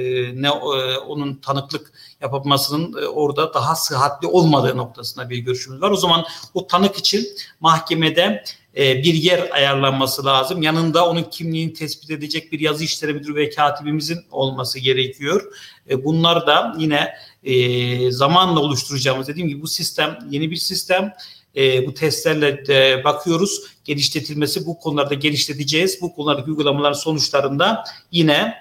[0.41, 5.91] ne e, onun tanıklık yapılmasının e, orada daha sıhhatli olmadığı noktasında bir görüşümüz var.
[5.91, 7.27] O zaman o tanık için
[7.59, 8.43] mahkemede
[8.77, 10.61] e, bir yer ayarlanması lazım.
[10.61, 15.53] Yanında onun kimliğini tespit edecek bir yazı işleri müdürü ve katibimizin olması gerekiyor.
[15.89, 21.13] E, bunlar da yine e, zamanla oluşturacağımız dediğim gibi bu sistem yeni bir sistem
[21.55, 23.61] e, bu testlerle de bakıyoruz.
[23.85, 26.01] Geliştirilmesi bu konularda geliştireceğiz.
[26.01, 28.55] Bu konulardaki uygulamaların sonuçlarında yine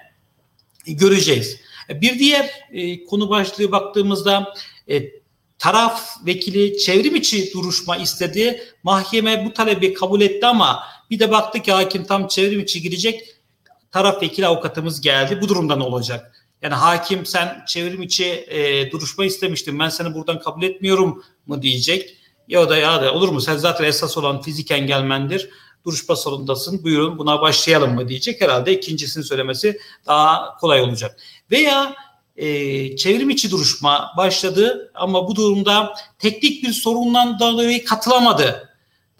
[0.85, 1.57] göreceğiz.
[1.89, 4.53] Bir diğer e, konu başlığı baktığımızda
[4.89, 5.03] e,
[5.59, 8.63] taraf vekili çevrim içi duruşma istedi.
[8.83, 13.35] Mahkeme bu talebi kabul etti ama bir de baktı ki hakim tam çevrim içi girecek.
[13.91, 15.39] Taraf vekili avukatımız geldi.
[15.41, 16.40] Bu durumda ne olacak?
[16.61, 22.17] Yani hakim sen çevrim içi e, duruşma istemiştin ben seni buradan kabul etmiyorum mu diyecek.
[22.47, 25.49] Ya da ya da olur mu sen zaten esas olan fizik engelmendir.
[25.85, 28.41] Duruşma salondasın buyurun buna başlayalım mı diyecek.
[28.41, 31.19] Herhalde ikincisini söylemesi daha kolay olacak.
[31.51, 31.95] Veya
[32.37, 38.70] e, çevrim içi duruşma başladı ama bu durumda teknik bir sorundan dolayı katılamadı.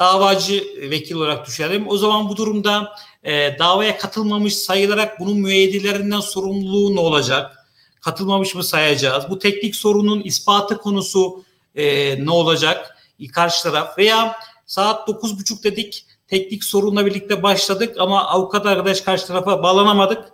[0.01, 1.87] Davacı vekil olarak düşelim.
[1.87, 7.57] O zaman bu durumda e, davaya katılmamış sayılarak bunun müeyyidilerinden sorumluluğu ne olacak?
[8.01, 9.25] Katılmamış mı sayacağız?
[9.29, 11.43] Bu teknik sorunun ispatı konusu
[11.75, 12.97] e, ne olacak?
[13.33, 14.35] karşı taraf veya
[14.65, 20.33] saat 9.30 dedik teknik sorunla birlikte başladık ama avukat arkadaş karşı tarafa bağlanamadık.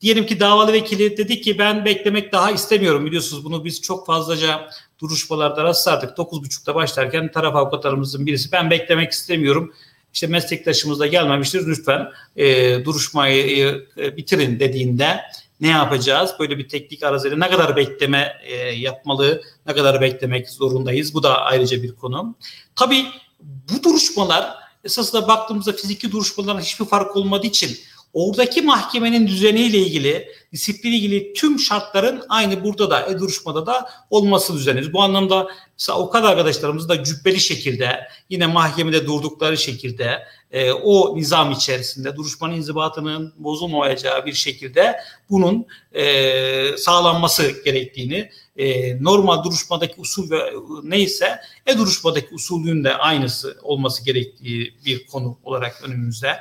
[0.00, 4.68] Diyelim ki davalı vekili dedi ki ben beklemek daha istemiyorum biliyorsunuz bunu biz çok fazlaca
[4.98, 6.18] duruşmalarda rastlardık.
[6.18, 9.72] 9.30'da başlarken taraf avukatlarımızın birisi ben beklemek istemiyorum.
[10.14, 15.20] İşte meslektaşımız da gelmemiştir lütfen e, duruşmayı e, bitirin dediğinde
[15.60, 16.34] ne yapacağız?
[16.40, 21.14] Böyle bir teknik arazide ne kadar bekleme e, yapmalı, ne kadar beklemek zorundayız?
[21.14, 22.34] Bu da ayrıca bir konu.
[22.76, 23.06] Tabii
[23.40, 24.54] bu duruşmalar
[24.84, 27.78] esasında baktığımızda fiziki duruşmalardan hiçbir fark olmadığı için
[28.12, 34.92] oradaki mahkemenin düzeniyle ilgili, disiplin ilgili tüm şartların aynı burada da, e-duruşmada da olması düzeniz.
[34.92, 41.52] Bu anlamda mesela avukat arkadaşlarımız da cübbeli şekilde yine mahkemede durdukları şekilde e, o nizam
[41.52, 44.96] içerisinde duruşmanın inzibatının bozulmayacağı bir şekilde
[45.30, 54.04] bunun e, sağlanması gerektiğini e, normal duruşmadaki usul ve neyse e-duruşmadaki usulün de aynısı olması
[54.04, 56.36] gerektiği bir konu olarak önümüzde.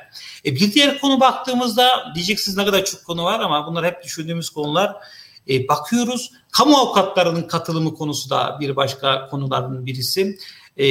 [0.46, 4.50] E, bir diğer konu baktığımızda diyeceksiniz ne kadar çok konu var ama bunlar hep düşündüğümüz
[4.50, 4.96] konular.
[5.50, 6.32] E, bakıyoruz.
[6.52, 10.38] Kamu avukatlarının katılımı konusu da bir başka konuların birisi.
[10.78, 10.86] E,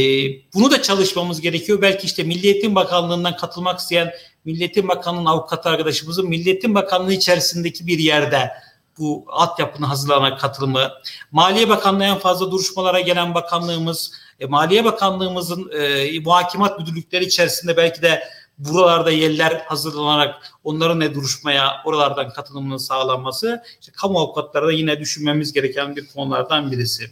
[0.55, 1.83] bunu da çalışmamız gerekiyor.
[1.83, 4.13] Belki işte Milliyetin Bakanlığı'ndan katılmak isteyen
[4.45, 8.51] Milliyetin Bakanlığı'nın avukat arkadaşımızın Milliyetin Bakanlığı içerisindeki bir yerde
[8.99, 10.91] bu altyapının hazırlanan katılımı,
[11.33, 18.03] Maliye Bakanlığı en fazla duruşmalara gelen bakanlığımız, e, Maliye Bakanlığımızın e, muhakemat müdürlükleri içerisinde belki
[18.03, 18.23] de
[18.59, 25.53] buralarda yerler hazırlanarak onların ne duruşmaya oralardan katılımının sağlanması işte kamu avukatları da yine düşünmemiz
[25.53, 27.11] gereken bir konulardan birisi.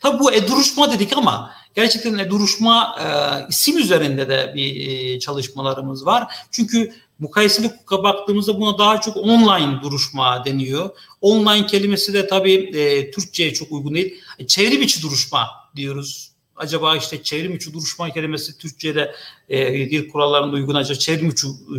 [0.00, 3.06] Tabii bu e-duruşma dedik ama gerçekten e-duruşma e,
[3.48, 6.34] isim üzerinde de bir e, çalışmalarımız var.
[6.50, 10.90] Çünkü mukayeseli hukuka baktığımızda buna daha çok online duruşma deniyor.
[11.20, 14.20] Online kelimesi de tabii e, Türkçe'ye çok uygun değil.
[14.38, 16.30] E, çevrim içi duruşma diyoruz.
[16.56, 19.14] Acaba işte çevrim içi duruşma kelimesi Türkçe'de
[19.48, 21.76] e, dil kurallarında uygun acaba çevrim içi e,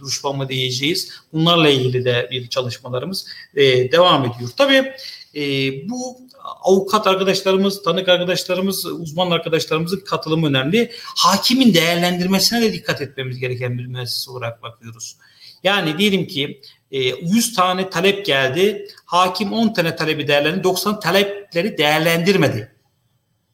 [0.00, 1.10] duruşma mı diyeceğiz.
[1.32, 4.50] Bunlarla ilgili de bir çalışmalarımız e, devam ediyor.
[4.56, 4.92] Tabii
[5.34, 5.42] e,
[5.88, 10.92] bu avukat arkadaşlarımız, tanık arkadaşlarımız, uzman arkadaşlarımızın katılımı önemli.
[11.16, 15.16] Hakimin değerlendirmesine de dikkat etmemiz gereken bir müessese olarak bakıyoruz.
[15.64, 18.88] Yani diyelim ki 100 e, tane talep geldi.
[19.04, 20.64] Hakim 10 tane talebi değerlendirdi.
[20.64, 22.76] 90 talepleri değerlendirmedi.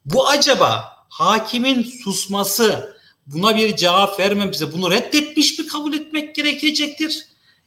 [0.04, 2.96] Bu acaba hakimin susması,
[3.26, 7.26] buna bir cevap vermemize, bunu reddetmiş mi kabul etmek gerekecektir?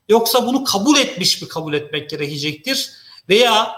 [0.10, 2.91] Yoksa bunu kabul etmiş mi kabul etmek gerekecektir?
[3.29, 3.71] Veya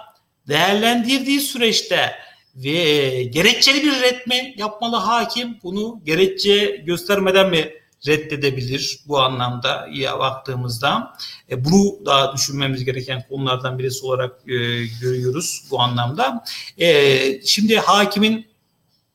[0.48, 2.12] değerlendirdiği süreçte
[2.56, 5.58] ve gerekçeli bir red yapmalı hakim?
[5.64, 7.74] Bunu gerekçe göstermeden mi
[8.08, 11.14] reddedebilir bu anlamda ya baktığımızda.
[11.52, 14.54] E, bunu da düşünmemiz gereken konulardan birisi olarak e,
[15.02, 16.44] görüyoruz bu anlamda.
[16.78, 18.48] E, şimdi hakimin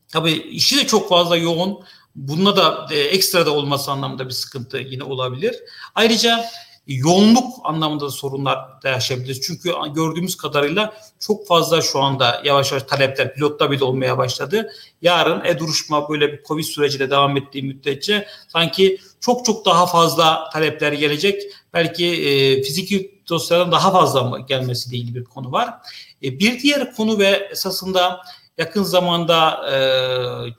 [0.09, 1.79] tabii işi de çok fazla yoğun.
[2.17, 5.57] Bununla da e, ekstra da olması anlamında bir sıkıntı yine olabilir.
[5.95, 6.45] Ayrıca
[6.89, 9.41] yoğunluk anlamında sorunlar da yaşayabiliriz.
[9.41, 14.73] Çünkü gördüğümüz kadarıyla çok fazla şu anda yavaş yavaş talepler pilotta bile olmaya başladı.
[15.03, 20.93] Yarın e-duruşma böyle bir Covid süreciyle devam ettiği müddetçe sanki çok çok daha fazla talepler
[20.93, 21.43] gelecek.
[21.75, 25.75] Belki e, fiziki dosyaların daha fazla gelmesiyle ilgili bir konu var.
[26.23, 28.21] E, bir diğer konu ve esasında
[28.59, 29.77] yakın zamanda e,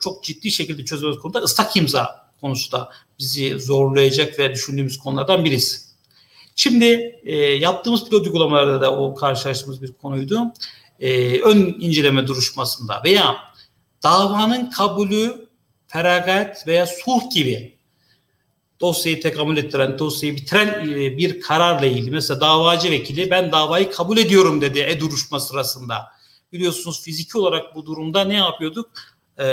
[0.00, 5.89] çok ciddi şekilde çözülmüş konuda ıslak imza konusu da bizi zorlayacak ve düşündüğümüz konulardan birisi.
[6.62, 10.40] Şimdi e, yaptığımız pilot uygulamalarda da o karşılaştığımız bir konuydu.
[11.00, 13.36] E, ön inceleme duruşmasında veya
[14.02, 15.48] davanın kabulü,
[15.86, 17.78] feragat veya sulh gibi
[18.80, 22.10] dosyayı tekamül ettiren, dosyayı bitiren e, bir kararla ilgili.
[22.10, 26.06] Mesela davacı vekili ben davayı kabul ediyorum dedi e-duruşma sırasında.
[26.52, 28.90] Biliyorsunuz fiziki olarak bu durumda ne yapıyorduk?
[29.38, 29.44] Ee,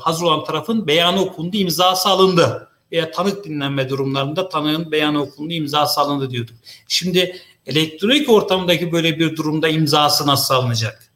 [0.00, 6.00] hazır olan tarafın beyanı okundu, imzası alındı veya tanık dinlenme durumlarında tanığın beyanı okundu, imzası
[6.00, 6.56] alındı diyorduk.
[6.88, 11.12] Şimdi elektronik ortamdaki böyle bir durumda imzası nasıl alınacak?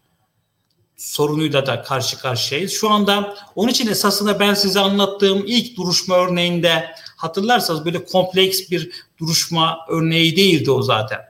[0.96, 2.72] sorunuyla da karşı karşıyayız.
[2.72, 6.84] Şu anda onun için esasında ben size anlattığım ilk duruşma örneğinde
[7.16, 11.20] hatırlarsanız böyle kompleks bir duruşma örneği değildi o zaten.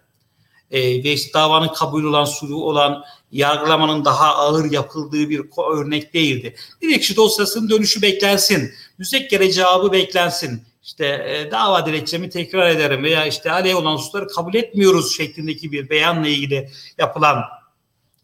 [0.70, 6.56] Ee, ve işte davanın kabul olan, sulu olan, yargılamanın daha ağır yapıldığı bir örnek değildi.
[6.82, 8.72] Dilekçe dosyasının dönüşü beklensin.
[8.98, 10.62] Müzekkere cevabı beklensin.
[10.82, 15.90] İşte e, dava dilekçemi tekrar ederim veya işte aleyh olan hususları kabul etmiyoruz şeklindeki bir
[15.90, 17.44] beyanla ilgili yapılan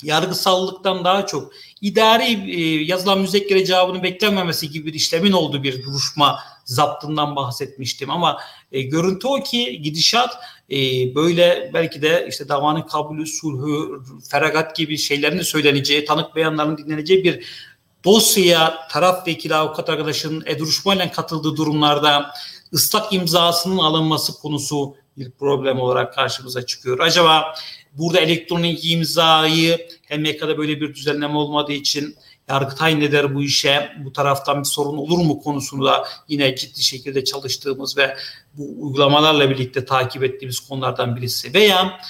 [0.02, 6.38] yargısallıktan daha çok idari e, yazılan müzekkere cevabının beklenmemesi gibi bir işlemin olduğu bir duruşma
[6.64, 8.40] zaptından bahsetmiştim ama
[8.72, 10.38] e, görüntü o ki gidişat
[10.70, 10.76] e,
[11.14, 17.24] böyle belki de işte davanın kabulü, sulhü, feragat gibi şeylerin de söyleneceği, tanık beyanlarının dinleneceği
[17.24, 17.46] bir
[18.04, 22.34] dosyaya taraf vekili avukat arkadaşının e, duruşmayla katıldığı durumlarda
[22.72, 26.98] ıslak imzasının alınması konusu bir problem olarak karşımıza çıkıyor.
[26.98, 27.54] Acaba
[27.92, 32.16] burada elektronik imzayı HMK'da böyle bir düzenleme olmadığı için
[32.48, 37.24] Yargıtay ne der bu işe, bu taraftan bir sorun olur mu konusunda yine ciddi şekilde
[37.24, 38.16] çalıştığımız ve
[38.54, 41.54] bu uygulamalarla birlikte takip ettiğimiz konulardan birisi.
[41.54, 42.00] Veya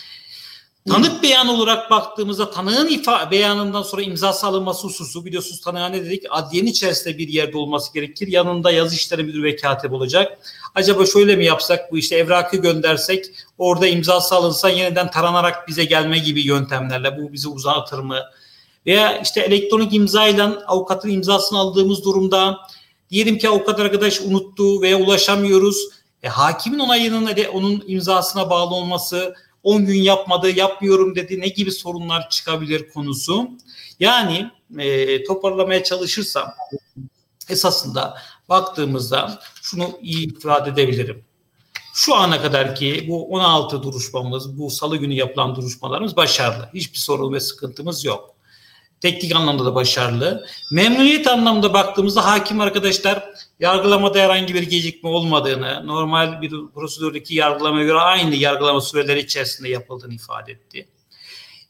[0.89, 6.25] Tanık beyan olarak baktığımızda tanığın ifa beyanından sonra imza alınması hususu biliyorsunuz tanığa ne dedik?
[6.31, 8.29] Adliyenin içerisinde bir yerde olması gerekir.
[8.29, 10.39] Yanında yazı işleri müdürü ve katip olacak.
[10.75, 13.25] Acaba şöyle mi yapsak bu işte evrakı göndersek
[13.59, 18.19] orada imza alınsa yeniden taranarak bize gelme gibi yöntemlerle bu bizi uzatır mı?
[18.87, 22.59] Veya işte elektronik imzayla avukatın imzasını aldığımız durumda
[23.11, 25.77] diyelim ki avukat arkadaş unuttu veya ulaşamıyoruz.
[26.23, 31.73] E, hakimin onayının de onun imzasına bağlı olması 10 gün yapmadı, yapmıyorum dedi ne gibi
[31.73, 33.51] sorunlar çıkabilir konusu.
[34.01, 36.55] Yani e, toparlamaya çalışırsam
[37.49, 41.25] esasında baktığımızda şunu iyi ifade edebilirim.
[41.95, 46.69] Şu ana kadar ki bu 16 duruşmamız, bu salı günü yapılan duruşmalarımız başarılı.
[46.75, 48.35] Hiçbir sorun ve sıkıntımız yok.
[49.03, 50.47] Teknik anlamda da başarılı.
[50.71, 53.25] Memnuniyet anlamda baktığımızda hakim arkadaşlar
[53.61, 60.15] yargılamada herhangi bir gecikme olmadığını, normal bir prosedürdeki yargılamaya göre aynı yargılama süreleri içerisinde yapıldığını
[60.15, 60.89] ifade etti.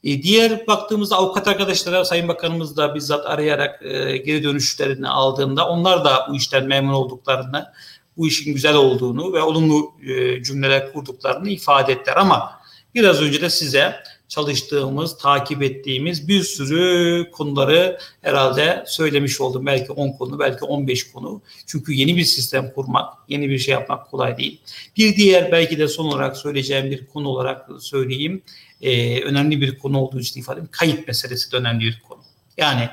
[0.05, 6.05] E, diğer baktığımızda avukat arkadaşlara Sayın Bakanımız da bizzat arayarak e, geri dönüşlerini aldığında onlar
[6.05, 7.73] da bu işten memnun olduklarını,
[8.17, 12.17] bu işin güzel olduğunu ve olumlu e, cümleler kurduklarını ifade ettiler.
[12.17, 12.53] Ama
[12.95, 19.67] biraz önce de size çalıştığımız, takip ettiğimiz bir sürü konuları herhalde söylemiş oldum.
[19.67, 21.43] Belki 10 konu, belki 15 konu.
[21.67, 24.61] Çünkü yeni bir sistem kurmak, yeni bir şey yapmak kolay değil.
[24.97, 28.43] Bir diğer belki de son olarak söyleyeceğim bir konu olarak söyleyeyim.
[28.83, 30.71] Ee, önemli bir konu olduğu için ifade edeyim.
[30.73, 32.21] Kayıt meselesi de önemli bir konu.
[32.57, 32.89] Yani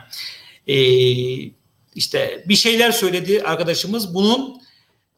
[0.67, 0.75] e,
[1.95, 4.13] işte bir şeyler söyledi arkadaşımız.
[4.13, 4.61] Bunun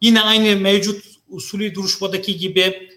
[0.02, 2.90] yine aynı mevcut usulü duruşmadaki gibi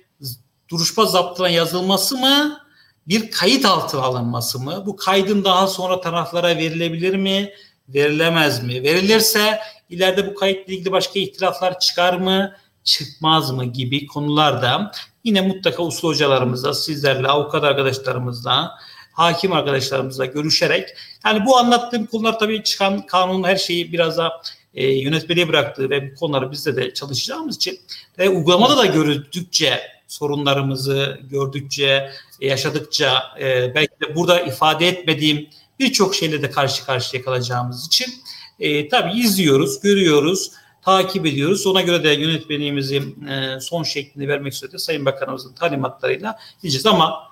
[0.69, 2.64] duruşma zaptına yazılması mı
[3.09, 4.83] bir kayıt altına alınması mı?
[4.87, 7.53] Bu kaydın daha sonra taraflara verilebilir mi?
[7.89, 8.83] Verilemez mi?
[8.83, 9.59] Verilirse
[9.91, 12.53] ileride bu kayıtla ilgili başka ihtilaflar çıkar mı?
[12.85, 14.93] Çıkmaz mı gibi konularda
[15.25, 18.75] yine mutlaka usul hocalarımızla, sizlerle, avukat arkadaşlarımızla,
[19.13, 20.89] hakim arkadaşlarımızla görüşerek
[21.27, 24.43] yani bu anlattığım konular tabii çıkan kanunun her şeyi biraz da
[24.75, 27.81] e, yönetmeliğe bıraktığı ve bu konuları bizde de çalışacağımız için
[28.19, 29.81] ve uygulamada da görüldükçe
[30.15, 35.49] sorunlarımızı gördükçe, yaşadıkça e, belki de burada ifade etmediğim
[35.79, 38.15] birçok şeyle de karşı karşıya kalacağımız için
[38.61, 40.51] e, tabii izliyoruz, görüyoruz,
[40.83, 41.67] takip ediyoruz.
[41.67, 47.23] Ona göre de yönetmeliğimizin e, son şeklini vermek üzere Sayın Bakanımızın talimatlarıyla gideceğiz ama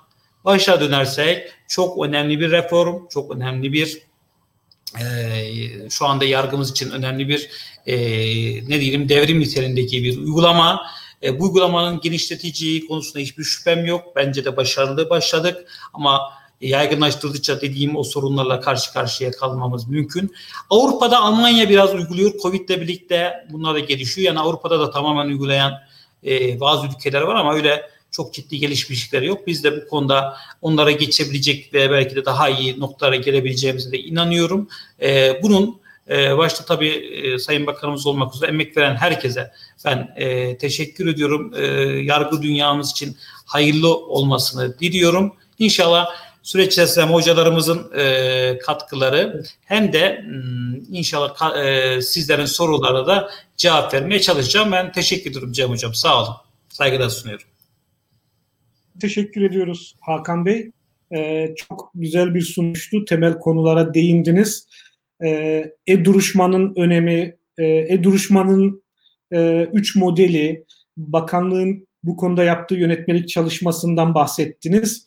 [0.45, 4.01] başa dönersek çok önemli bir reform, çok önemli bir
[4.99, 7.49] e, şu anda yargımız için önemli bir
[7.85, 7.95] e,
[8.69, 10.85] ne diyelim devrim niteliğindeki bir uygulama
[11.23, 14.15] e, bu uygulamanın genişletici konusunda hiçbir şüphem yok.
[14.15, 16.21] Bence de başarılı başladık ama
[16.61, 20.33] yaygınlaştırdıkça dediğim o sorunlarla karşı karşıya kalmamız mümkün.
[20.69, 22.39] Avrupa'da Almanya biraz uyguluyor.
[22.41, 24.27] Covid ile birlikte bunlar da gelişiyor.
[24.27, 25.73] Yani Avrupa'da da tamamen uygulayan
[26.25, 29.47] e, bazı ülkeler var ama öyle çok ciddi gelişmişlikleri yok.
[29.47, 34.67] Biz de bu konuda onlara geçebilecek ve belki de daha iyi noktalara gelebileceğimize de inanıyorum.
[35.01, 39.51] E, bunun e, başta tabii e, Sayın Bakanımız olmak üzere emek veren herkese
[39.85, 41.53] ben e, teşekkür ediyorum.
[41.55, 41.65] E,
[42.03, 45.33] yargı dünyamız için hayırlı olmasını diliyorum.
[45.59, 46.07] İnşallah
[46.43, 47.91] süreç içerisinde hocalarımızın
[48.65, 51.35] katkıları hem de hmm, inşallah
[52.01, 54.71] sizlerin sorularına da cevap vermeye çalışacağım.
[54.71, 55.93] Ben teşekkür ediyorum Cem Hocam.
[55.93, 56.35] Sağ olun.
[56.69, 57.45] Saygılar sunuyorum.
[59.01, 60.71] Teşekkür ediyoruz Hakan Bey.
[61.15, 63.05] Ee, çok güzel bir sunuştu.
[63.05, 64.67] Temel konulara değindiniz
[65.87, 68.83] e-duruşmanın önemi, e, e-duruşmanın
[69.31, 70.65] e, üç modeli,
[70.97, 75.05] bakanlığın bu konuda yaptığı yönetmelik çalışmasından bahsettiniz.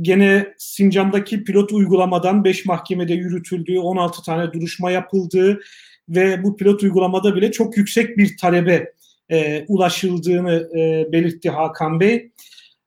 [0.00, 5.60] Gene Sincan'daki pilot uygulamadan 5 mahkemede yürütüldüğü, 16 tane duruşma yapıldığı
[6.08, 8.92] ve bu pilot uygulamada bile çok yüksek bir talebe
[9.30, 12.30] e, ulaşıldığını e, belirtti Hakan Bey.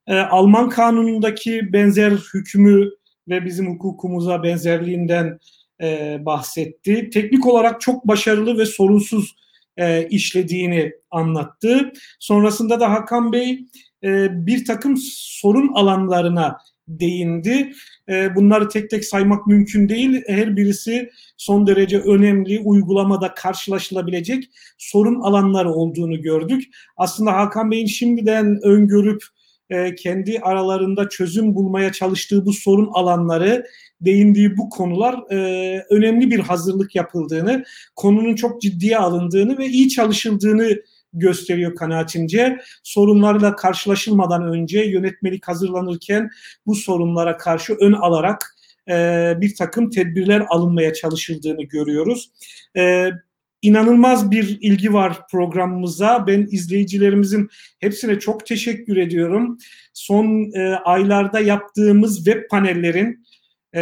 [0.07, 2.89] E, Alman kanunundaki benzer hükmü
[3.29, 5.39] ve bizim hukukumuza benzerliğinden
[5.81, 7.09] e, bahsetti.
[7.13, 9.35] Teknik olarak çok başarılı ve sorunsuz
[9.77, 11.93] e, işlediğini anlattı.
[12.19, 13.65] Sonrasında da Hakan Bey
[14.03, 17.73] e, bir takım sorun alanlarına değindi.
[18.09, 20.21] E, bunları tek tek saymak mümkün değil.
[20.27, 26.63] Her birisi son derece önemli, uygulamada karşılaşılabilecek sorun alanları olduğunu gördük.
[26.97, 29.23] Aslında Hakan Bey'in şimdiden öngörüp
[29.69, 33.65] e, kendi aralarında çözüm bulmaya çalıştığı bu sorun alanları
[34.01, 37.63] değindiği bu konular e, önemli bir hazırlık yapıldığını,
[37.95, 40.77] konunun çok ciddiye alındığını ve iyi çalışıldığını
[41.13, 42.59] gösteriyor kanaatimce.
[42.83, 46.29] Sorunlarla karşılaşılmadan önce yönetmelik hazırlanırken
[46.65, 48.55] bu sorunlara karşı ön alarak
[48.89, 52.31] e, bir takım tedbirler alınmaya çalışıldığını görüyoruz.
[52.77, 53.11] E,
[53.61, 56.27] inanılmaz bir ilgi var programımıza.
[56.27, 59.57] Ben izleyicilerimizin hepsine çok teşekkür ediyorum.
[59.93, 63.25] Son e, aylarda yaptığımız web panellerin
[63.75, 63.81] e,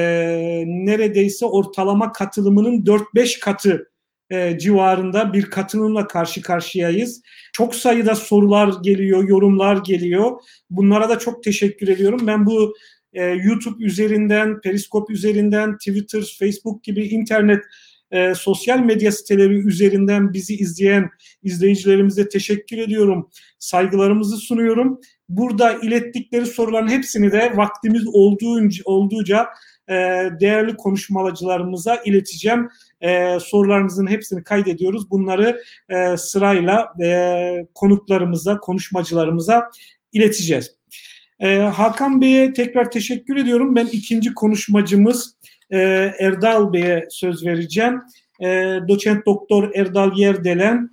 [0.67, 3.91] neredeyse ortalama katılımının 4-5 katı
[4.29, 7.21] e, civarında bir katılımla karşı karşıyayız.
[7.53, 10.39] Çok sayıda sorular geliyor, yorumlar geliyor.
[10.69, 12.27] Bunlara da çok teşekkür ediyorum.
[12.27, 12.73] Ben bu
[13.13, 17.63] e, YouTube üzerinden, Periskop üzerinden, Twitter, Facebook gibi internet
[18.11, 21.09] e, sosyal medya siteleri üzerinden bizi izleyen
[21.43, 23.29] izleyicilerimize teşekkür ediyorum.
[23.59, 24.99] Saygılarımızı sunuyorum.
[25.29, 29.47] Burada ilettikleri soruların hepsini de vaktimiz olduğunca, olduğuca
[29.89, 29.93] e,
[30.39, 32.69] değerli konuşmacılarımıza ileteceğim.
[33.01, 35.11] e, sorularınızın hepsini kaydediyoruz.
[35.11, 39.69] Bunları e, sırayla e, konuklarımıza, konuşmacılarımıza
[40.13, 40.75] ileteceğiz.
[41.39, 43.75] E, Hakan Bey'e tekrar teşekkür ediyorum.
[43.75, 45.35] Ben ikinci konuşmacımız
[45.71, 45.79] e,
[46.19, 48.01] Erdal Bey'e söz vereceğim.
[48.41, 50.89] E, doçent doktor Erdal Yerdelen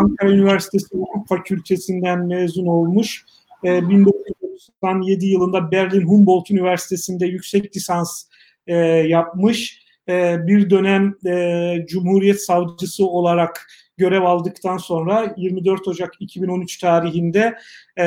[0.00, 3.24] Ankara Üniversitesi Hukuk Fakültesinden mezun olmuş.
[3.64, 8.24] E, 1997 yılında Berlin Humboldt Üniversitesi'nde yüksek lisans
[8.66, 9.84] e, yapmış.
[10.08, 17.54] E, bir dönem e, Cumhuriyet Savcısı olarak görev aldıktan sonra 24 Ocak 2013 tarihinde
[17.98, 18.06] e,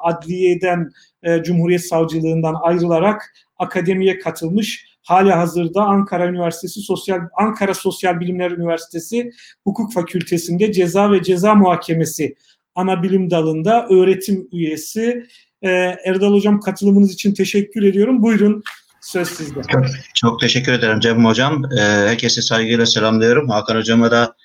[0.00, 0.90] adliyeden
[1.22, 4.86] e, Cumhuriyet Savcılığından ayrılarak akademiye katılmış.
[5.02, 9.30] Hali hazırda Ankara Üniversitesi Sosyal Ankara Sosyal Bilimler Üniversitesi
[9.64, 12.34] Hukuk Fakültesi'nde ceza ve ceza muhakemesi
[12.76, 15.26] ana bilim dalında öğretim üyesi.
[15.62, 15.70] E,
[16.04, 18.22] Erdal Hocam katılımınız için teşekkür ediyorum.
[18.22, 18.62] Buyurun
[19.00, 19.60] söz sizde.
[19.68, 21.64] Çok, çok teşekkür ederim Cem Hocam.
[21.64, 23.48] E, herkese saygıyla selamlıyorum.
[23.48, 24.36] Hakan Hocam'a da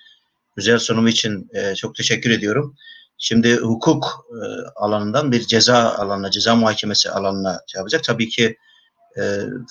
[0.56, 2.76] güzel sunumu için e, çok teşekkür ediyorum.
[3.18, 4.40] Şimdi hukuk e,
[4.76, 8.04] alanından bir ceza alanına, ceza muhakemesi alanına şey yapacak.
[8.04, 8.58] Tabii ki
[9.18, 9.22] e,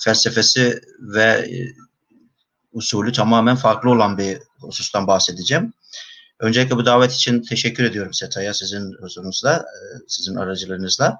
[0.03, 1.49] felsefesi ve
[2.73, 5.73] usulü tamamen farklı olan bir husustan bahsedeceğim.
[6.41, 11.17] Öncelikle bu davet için teşekkür ediyorum SETA'ya sizin huzurunuzla, e, sizin aracılığınızla.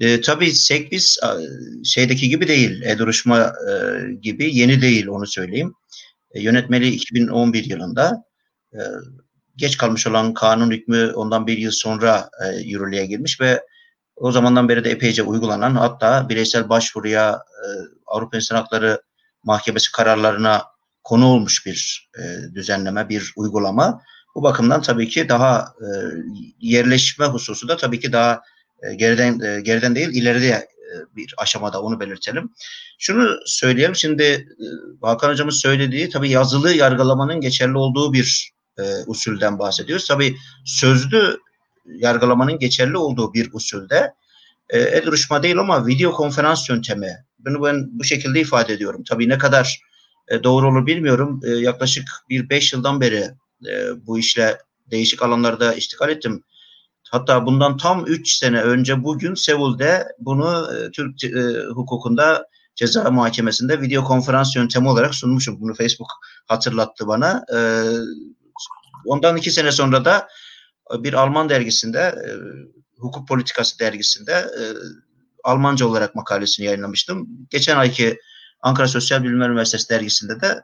[0.00, 1.18] E, tabii SEKBİS
[1.84, 3.72] şeydeki gibi değil, e-duruşma e,
[4.22, 5.74] gibi yeni değil onu söyleyeyim.
[6.34, 8.24] E, yönetmeliği 2011 yılında
[8.72, 8.80] e,
[9.56, 13.62] geç kalmış olan kanun hükmü ondan bir yıl sonra e, yürürlüğe girmiş ve
[14.16, 17.66] o zamandan beri de epeyce uygulanan hatta bireysel başvuruya e,
[18.06, 19.02] Avrupa İnsan Hakları
[19.42, 20.62] Mahkemesi kararlarına
[21.04, 24.02] konu olmuş bir e, düzenleme, bir uygulama.
[24.34, 25.88] Bu bakımdan tabii ki daha e,
[26.60, 28.42] yerleşme hususu da tabii ki daha
[28.82, 30.66] e, geriden e, geriden değil ileride e,
[31.16, 32.50] bir aşamada onu belirtelim.
[32.98, 34.66] Şunu söyleyelim şimdi e,
[35.02, 40.06] Hakan hocamın söylediği tabii yazılı yargılamanın geçerli olduğu bir e, usulden bahsediyoruz.
[40.06, 41.38] Tabii sözlü
[41.86, 44.14] yargılamanın geçerli olduğu bir usulde
[44.70, 47.24] e, e-duruşma değil ama video konferans yöntemi.
[47.38, 49.04] Bunu ben bu şekilde ifade ediyorum.
[49.08, 49.80] Tabii ne kadar
[50.28, 51.40] e, doğru olur bilmiyorum.
[51.44, 53.30] E, yaklaşık bir beş yıldan beri
[53.66, 54.58] e, bu işle
[54.90, 56.44] değişik alanlarda iştikal ettim.
[57.10, 63.80] Hatta bundan tam üç sene önce bugün Seul'de bunu e, Türk e, hukukunda ceza muhakemesinde
[63.80, 65.60] video konferans yöntemi olarak sunmuşum.
[65.60, 66.08] Bunu Facebook
[66.46, 67.44] hatırlattı bana.
[67.54, 67.58] E,
[69.06, 70.28] ondan iki sene sonra da
[70.98, 72.30] bir Alman dergisinde, e,
[72.98, 74.62] hukuk politikası dergisinde e,
[75.44, 77.28] Almanca olarak makalesini yayınlamıştım.
[77.50, 78.18] Geçen ayki
[78.62, 80.62] Ankara Sosyal Bilimler Üniversitesi dergisinde de e,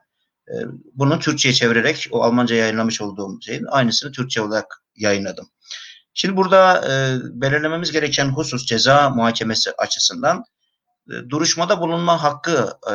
[0.95, 5.49] bunu Türkçe'ye çevirerek o Almanca yayınlamış olduğum şeyin aynısını Türkçe olarak yayınladım.
[6.15, 10.45] Şimdi burada e, belirlememiz gereken husus ceza muhakemesi açısından
[11.11, 12.95] e, duruşmada bulunma hakkı e,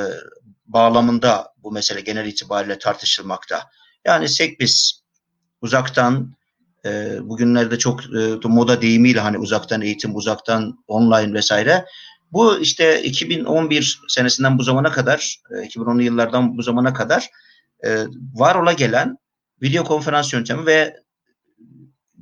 [0.66, 3.64] bağlamında bu mesele genel itibariyle tartışılmakta.
[4.06, 5.02] Yani SEKBİS
[5.62, 6.36] uzaktan
[6.86, 11.86] e, bugünlerde çok e, moda deyimiyle hani uzaktan eğitim, uzaktan online vesaire.
[12.32, 17.30] Bu işte 2011 senesinden bu zamana kadar, e, 2010'lu yıllardan bu zamana kadar
[18.34, 19.18] var ola gelen
[19.62, 20.96] video konferans yöntemi ve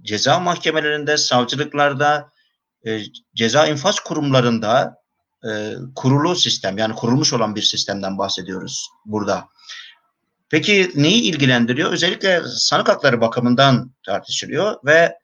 [0.02, 2.30] ceza mahkemelerinde, savcılıklarda,
[2.88, 3.02] e,
[3.36, 4.96] ceza infaz kurumlarında
[5.50, 9.48] e, kurulu sistem yani kurulmuş olan bir sistemden bahsediyoruz burada.
[10.50, 11.92] Peki neyi ilgilendiriyor?
[11.92, 15.18] Özellikle sanık hakları bakımından tartışılıyor ve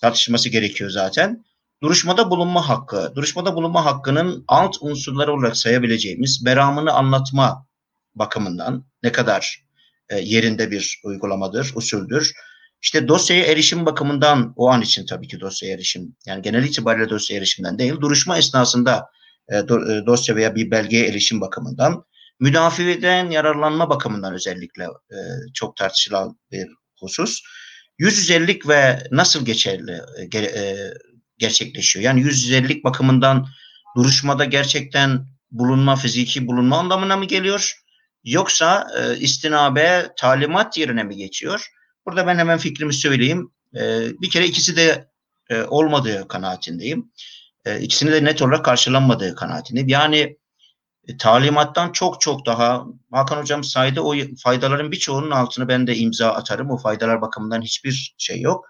[0.00, 1.44] tartışılması gerekiyor zaten.
[1.82, 7.66] Duruşmada bulunma hakkı, duruşmada bulunma hakkının alt unsurları olarak sayabileceğimiz beramını anlatma
[8.14, 9.65] bakımından ne kadar
[10.10, 12.32] e, yerinde bir uygulamadır, usuldür.
[12.82, 17.38] İşte dosyaya erişim bakımından o an için tabii ki dosyaya erişim, yani genel itibariyle dosyaya
[17.38, 19.06] erişimden değil, duruşma esnasında
[19.48, 19.62] e, e,
[20.06, 22.04] dosya veya bir belgeye erişim bakımından
[22.40, 24.86] müdafiden yararlanma bakımından özellikle
[25.54, 26.66] çok tartışılan bir
[27.00, 27.40] husus.
[27.98, 30.00] Yüz yüzellik ve nasıl geçerli
[31.38, 32.04] gerçekleşiyor?
[32.04, 33.46] Yani yüz yüzellik bakımından
[33.96, 37.85] duruşmada gerçekten bulunma, fiziki bulunma anlamına mı geliyor?
[38.26, 41.70] Yoksa e, istinabe talimat yerine mi geçiyor?
[42.06, 43.50] Burada ben hemen fikrimi söyleyeyim.
[43.74, 45.08] E, bir kere ikisi de
[45.50, 47.12] e, olmadığı kanaatindeyim.
[47.64, 49.88] E, ikisini de net olarak karşılanmadığı kanaatindeyim.
[49.88, 50.36] Yani
[51.08, 56.30] e, talimattan çok çok daha Hakan Hocam saydı o faydaların birçoğunun altını ben de imza
[56.30, 56.70] atarım.
[56.70, 58.66] O faydalar bakımından hiçbir şey yok.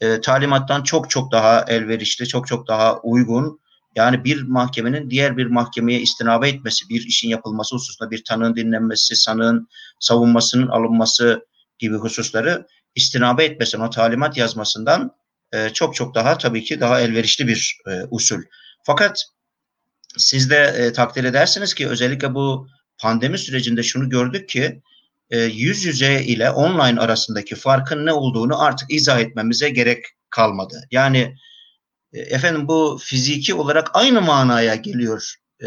[0.00, 3.61] E, talimattan çok çok daha elverişli, çok çok daha uygun.
[3.94, 9.16] Yani bir mahkemenin diğer bir mahkemeye istinabe etmesi, bir işin yapılması hususunda bir tanığın dinlenmesi,
[9.16, 9.68] sanığın
[10.00, 11.46] savunmasının alınması
[11.78, 15.10] gibi hususları istinabe etmesi, o talimat yazmasından
[15.52, 18.42] e, çok çok daha tabii ki daha elverişli bir e, usul.
[18.82, 19.24] Fakat
[20.16, 22.68] siz de e, takdir edersiniz ki özellikle bu
[22.98, 24.82] pandemi sürecinde şunu gördük ki
[25.30, 30.86] e, yüz yüze ile online arasındaki farkın ne olduğunu artık izah etmemize gerek kalmadı.
[30.90, 31.36] Yani
[32.12, 35.66] efendim bu fiziki olarak aynı manaya geliyor e,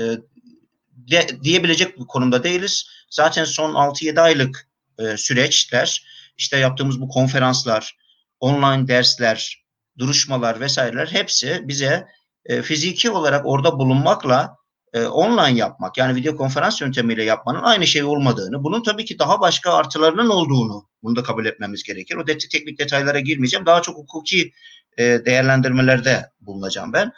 [1.11, 2.89] de, diyebilecek bir konumda değiliz.
[3.09, 4.67] Zaten son 6-7 aylık
[4.99, 6.05] e, süreçler,
[6.37, 7.97] işte yaptığımız bu konferanslar,
[8.39, 9.65] online dersler,
[9.97, 12.07] duruşmalar vesaireler hepsi bize
[12.45, 14.55] e, fiziki olarak orada bulunmakla
[14.93, 19.39] e, online yapmak yani video konferans yöntemiyle yapmanın aynı şey olmadığını, bunun tabii ki daha
[19.39, 22.15] başka artılarının olduğunu bunu da kabul etmemiz gerekir.
[22.15, 23.65] O det teknik detaylara girmeyeceğim.
[23.65, 24.51] Daha çok hukuki
[24.97, 27.11] e, değerlendirmelerde bulunacağım ben.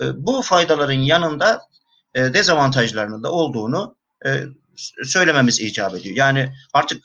[0.00, 1.60] E, bu faydaların yanında
[2.14, 3.96] e, dezavantajlarının da olduğunu
[5.04, 6.16] söylememiz icap ediyor.
[6.16, 7.02] Yani artık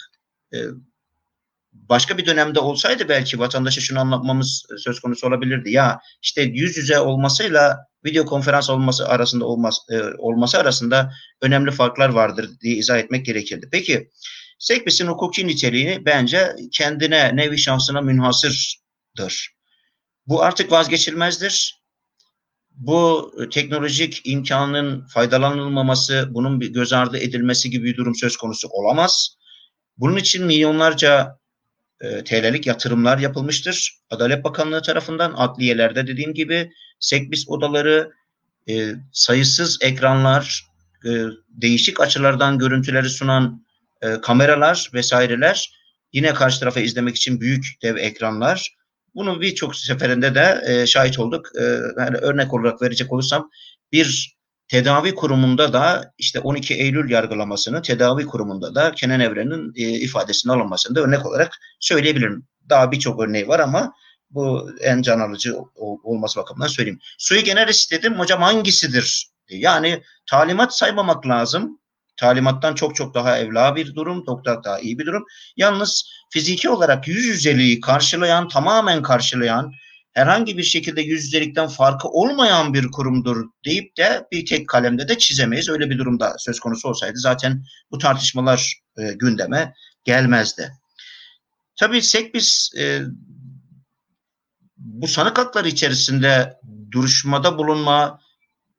[1.73, 5.71] başka bir dönemde olsaydı belki vatandaşa şunu anlatmamız söz konusu olabilirdi.
[5.71, 9.79] Ya işte yüz yüze olmasıyla video konferans olması arasında olmaz,
[10.17, 13.69] olması arasında önemli farklar vardır diye izah etmek gerekirdi.
[13.71, 14.11] Peki
[14.59, 19.54] Sekbis'in hukuki niteliğini bence kendine, nevi şansına münhasırdır.
[20.27, 21.81] Bu artık vazgeçilmezdir.
[22.71, 29.37] Bu teknolojik imkanın faydalanılmaması, bunun bir göz ardı edilmesi gibi bir durum söz konusu olamaz.
[29.97, 31.39] Bunun için milyonlarca
[32.01, 33.99] e, TL'lik yatırımlar yapılmıştır.
[34.09, 38.11] Adalet Bakanlığı tarafından adliyelerde dediğim gibi sekbis odaları,
[38.69, 40.65] e, sayısız ekranlar,
[41.05, 41.09] e,
[41.49, 43.65] değişik açılardan görüntüleri sunan
[44.01, 45.71] e, kameralar vesaireler,
[46.13, 48.75] yine karşı tarafa izlemek için büyük dev ekranlar.
[49.15, 51.47] Bunu birçok seferinde de e, şahit olduk.
[51.59, 51.63] E,
[51.99, 53.49] yani örnek olarak verecek olursam
[53.91, 54.35] bir
[54.67, 60.99] tedavi kurumunda da işte 12 Eylül yargılamasını tedavi kurumunda da Kenan Evren'in e, ifadesinin alınmasını
[60.99, 62.47] örnek olarak söyleyebilirim.
[62.69, 63.93] Daha birçok örneği var ama
[64.29, 65.55] bu en can alıcı
[66.03, 66.99] olması bakımından söyleyeyim.
[67.17, 69.27] Suyu generis dedim hocam hangisidir?
[69.49, 71.79] Yani talimat saymamak lazım.
[72.17, 75.25] Talimattan çok çok daha evla bir durum, çok daha iyi bir durum.
[75.57, 79.71] Yalnız fiziki olarak yüz yüzeliği karşılayan, tamamen karşılayan,
[80.15, 85.17] herhangi bir şekilde yüz yüzelikten farkı olmayan bir kurumdur deyip de bir tek kalemde de
[85.17, 85.69] çizemeyiz.
[85.69, 90.71] Öyle bir durumda söz konusu olsaydı zaten bu tartışmalar e, gündeme gelmezdi.
[91.75, 93.01] Tabii Sekbis e,
[94.77, 96.59] bu sanık hakları içerisinde
[96.91, 98.19] duruşmada bulunma,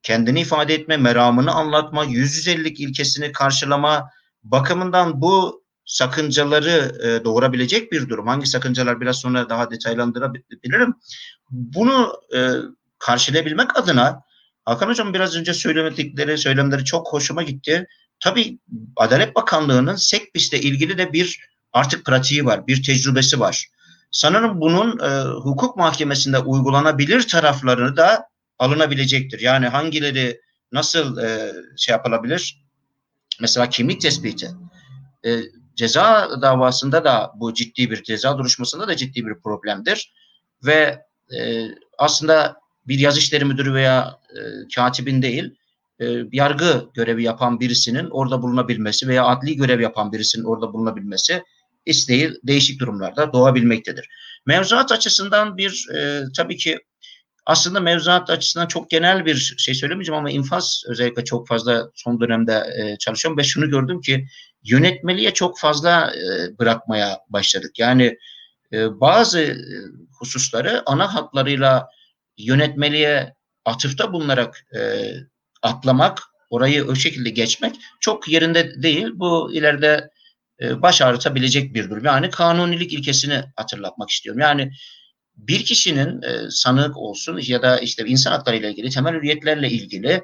[0.07, 4.11] kendini ifade etme, meramını anlatma, yüz yüzelilik ilkesini karşılama
[4.45, 8.27] bakımından bu sakıncaları e, doğurabilecek bir durum.
[8.27, 10.95] Hangi sakıncalar biraz sonra daha detaylandırabilirim.
[11.51, 12.51] Bunu e,
[12.99, 14.23] karşılayabilmek adına
[14.65, 17.87] Hakan Hocam biraz önce söylemedikleri, söylemleri çok hoşuma gitti.
[18.21, 18.59] Tabii
[18.97, 21.41] Adalet Bakanlığı'nın SEKBİS'le ilgili de bir
[21.73, 23.67] artık pratiği var, bir tecrübesi var.
[24.11, 28.29] Sanırım bunun e, hukuk mahkemesinde uygulanabilir taraflarını da
[28.59, 29.41] alınabilecektir.
[29.41, 30.41] Yani hangileri
[30.73, 32.63] nasıl e, şey yapılabilir?
[33.41, 34.51] Mesela kimlik tespiti.
[35.27, 35.41] E,
[35.75, 40.13] ceza davasında da bu ciddi bir ceza duruşmasında da ciddi bir problemdir.
[40.65, 40.99] Ve
[41.39, 42.57] e, aslında
[42.89, 44.41] bir yaz işleri müdürü veya e,
[44.75, 45.55] katibin değil,
[46.01, 51.43] e, yargı görevi yapan birisinin orada bulunabilmesi veya adli görev yapan birisinin orada bulunabilmesi
[51.87, 54.09] isteği değişik durumlarda doğabilmektedir.
[54.47, 56.79] Mevzuat açısından bir e, tabii ki
[57.47, 62.67] aslında mevzuat açısından çok genel bir şey söylemeyeceğim ama infaz özellikle çok fazla son dönemde
[62.77, 64.27] e, çalışıyorum ve şunu gördüm ki
[64.65, 67.79] yönetmeliğe çok fazla e, bırakmaya başladık.
[67.79, 68.19] Yani
[68.73, 69.57] e, bazı e,
[70.19, 71.89] hususları ana hatlarıyla
[72.39, 73.35] yönetmeliğe
[73.65, 75.13] atıfta bulunarak e,
[75.63, 79.07] atlamak, orayı o şekilde geçmek çok yerinde değil.
[79.15, 80.11] Bu ileride
[80.61, 82.05] e, baş ağrıtabilecek bir durum.
[82.05, 84.41] Yani kanunilik ilkesini hatırlatmak istiyorum.
[84.41, 84.73] Yani
[85.37, 90.23] bir kişinin e, sanık olsun ya da işte insan hakları ile ilgili temel hürriyetlerle ilgili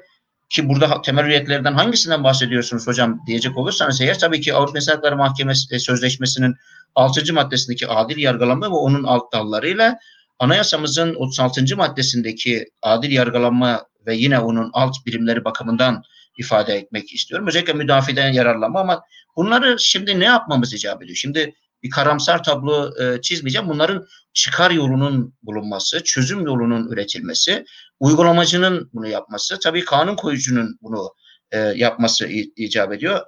[0.49, 5.17] ki burada temel hürriyetlerden hangisinden bahsediyorsunuz hocam diyecek olursanız eğer tabii ki Avrupa İnsan Hakları
[5.17, 6.55] Mahkemesi e, Sözleşmesi'nin
[6.95, 7.33] 6.
[7.33, 9.97] maddesindeki adil yargılanma ve onun alt dallarıyla
[10.39, 11.77] anayasamızın 36.
[11.77, 16.03] maddesindeki adil yargılanma ve yine onun alt birimleri bakımından
[16.37, 17.47] ifade etmek istiyorum.
[17.47, 19.03] Özellikle müdafiden yararlanma ama
[19.35, 21.15] bunları şimdi ne yapmamız icap ediyor?
[21.15, 21.53] Şimdi
[21.83, 23.69] bir karamsar tablo e, çizmeyeceğim.
[23.69, 27.65] Bunların çıkar yolunun bulunması, çözüm yolunun üretilmesi,
[27.99, 31.13] uygulamacının bunu yapması, tabii kanun koyucunun bunu
[31.51, 33.21] e, yapması icap ediyor.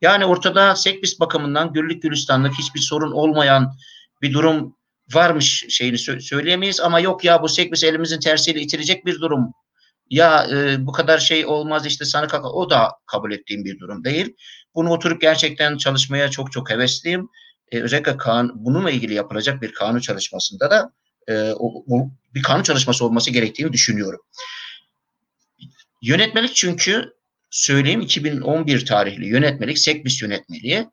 [0.00, 3.72] Yani ortada sekbis bakımından güllük gülistanlık hiçbir sorun olmayan
[4.22, 4.76] bir durum
[5.14, 9.52] varmış şeyini sö- söyleyemeyiz ama yok ya bu sekbis elimizin tersiyle itirecek bir durum.
[10.10, 14.36] Ya e, bu kadar şey olmaz işte sanık o da kabul ettiğim bir durum değil.
[14.74, 17.28] Bunu oturup gerçekten çalışmaya çok çok hevesliyim
[17.72, 20.92] e, özellikle kan, bununla ilgili yapılacak bir kanun çalışmasında da
[21.28, 24.20] e, o, o, bir kanun çalışması olması gerektiğini düşünüyorum.
[26.02, 27.12] Yönetmelik çünkü
[27.50, 30.86] söyleyeyim 2011 tarihli yönetmelik, Sekbis yönetmeliği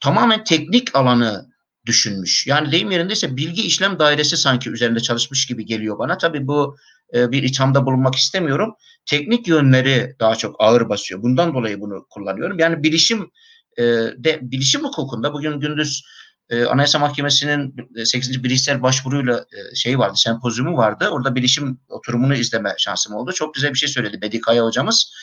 [0.00, 1.54] tamamen teknik alanı
[1.86, 2.46] düşünmüş.
[2.46, 6.18] Yani deyim yerindeyse bilgi işlem dairesi sanki üzerinde çalışmış gibi geliyor bana.
[6.18, 6.76] Tabii bu
[7.14, 8.74] e, bir ithamda bulunmak istemiyorum.
[9.06, 11.22] Teknik yönleri daha çok ağır basıyor.
[11.22, 12.58] Bundan dolayı bunu kullanıyorum.
[12.58, 13.30] Yani bilişim
[13.78, 13.82] e,
[14.24, 16.04] de bilişim hukukunda bugün gündüz
[16.50, 18.44] e, Anayasa Mahkemesi'nin 8.
[18.44, 21.08] bilişsel başvuruyla e, şey vardı, sempozyumu vardı.
[21.08, 23.32] Orada bilişim oturumunu izleme şansım oldu.
[23.32, 25.14] Çok güzel bir şey söyledi Bedikaya hocamız.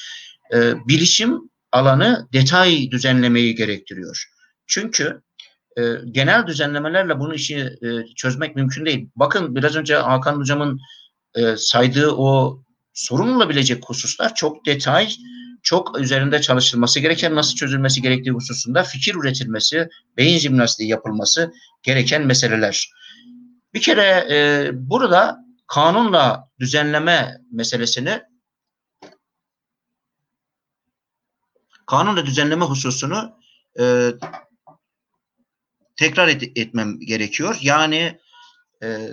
[0.53, 1.39] E, bilişim
[1.71, 4.25] alanı detay düzenlemeyi gerektiriyor.
[4.67, 5.21] Çünkü
[5.77, 5.81] e,
[6.11, 9.09] genel düzenlemelerle bunu işi e, çözmek mümkün değil.
[9.15, 10.79] Bakın biraz önce Hakan hocamın
[11.35, 12.61] e, saydığı o
[12.93, 15.09] sorun olabilecek hususlar çok detay,
[15.63, 21.51] çok üzerinde çalışılması gereken, nasıl çözülmesi gerektiği hususunda fikir üretilmesi, beyin jimnastiği yapılması
[21.83, 22.91] gereken meseleler.
[23.73, 25.37] Bir kere e, burada
[25.67, 28.21] kanunla düzenleme meselesini
[31.87, 33.39] kanunla düzenleme hususunu
[33.79, 34.11] e,
[35.95, 37.57] tekrar et, etmem gerekiyor.
[37.61, 38.19] Yani
[38.83, 39.09] e,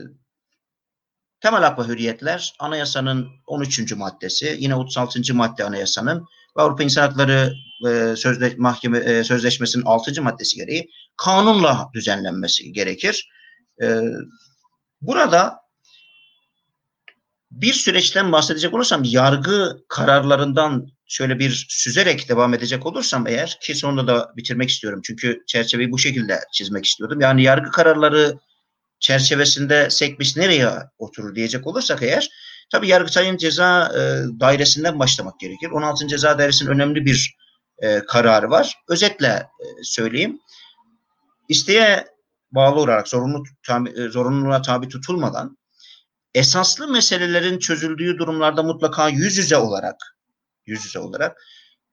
[1.40, 3.92] temel hak ve hürriyetler anayasanın 13.
[3.92, 5.34] maddesi, yine 36.
[5.34, 6.26] madde anayasanın
[6.56, 7.54] ve Avrupa İnsan Hakları
[7.88, 10.22] e, Sözde, Mahkeme e, Sözleşmesi'nin 6.
[10.22, 13.28] maddesi gereği kanunla düzenlenmesi gerekir.
[13.82, 14.00] E,
[15.00, 15.60] burada
[17.50, 24.06] bir süreçten bahsedecek olursam yargı kararlarından şöyle bir süzerek devam edecek olursam eğer ki sonunda
[24.06, 25.00] da bitirmek istiyorum.
[25.04, 27.20] Çünkü çerçeveyi bu şekilde çizmek istiyordum.
[27.20, 28.38] Yani yargı kararları
[29.00, 32.28] çerçevesinde sekmiş nereye oturur diyecek olursak eğer
[32.72, 34.00] tabi Yargıtay'ın ceza e,
[34.40, 35.70] dairesinden başlamak gerekir.
[35.70, 36.08] 16.
[36.08, 37.36] Ceza Dairesi'nin önemli bir
[37.78, 38.74] e, kararı var.
[38.88, 40.38] Özetle e, söyleyeyim.
[41.48, 42.06] İsteğe
[42.52, 45.58] bağlı olarak zorunlu, tabi, e, zorunluluğa tabi tutulmadan
[46.34, 49.96] esaslı meselelerin çözüldüğü durumlarda mutlaka yüz yüze olarak
[50.66, 51.36] yüz yüze olarak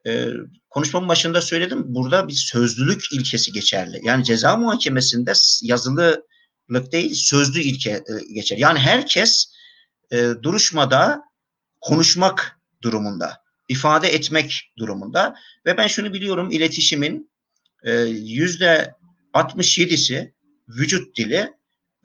[0.08, 0.28] e,
[0.70, 1.84] konuşmamın başında söyledim.
[1.86, 4.00] Burada bir sözlülük ilkesi geçerli.
[4.04, 5.34] Yani ceza muhakemesinde
[6.70, 8.58] yazılılık değil sözlü ilke e, geçer.
[8.58, 9.54] Yani herkes
[10.12, 11.24] e, duruşmada
[11.82, 13.38] konuşmak durumunda,
[13.70, 15.36] ifade etmek durumunda
[15.66, 17.30] ve ben şunu biliyorum iletişimin
[17.84, 18.94] e, yüzde
[19.34, 20.32] 67'si
[20.68, 21.54] vücut dili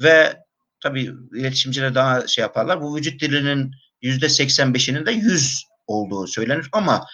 [0.02, 0.36] ve
[0.80, 2.80] tabii iletişimciler daha şey yaparlar.
[2.80, 7.06] Bu vücut dilinin yüzde 85'inin de yüz olduğu söylenir ama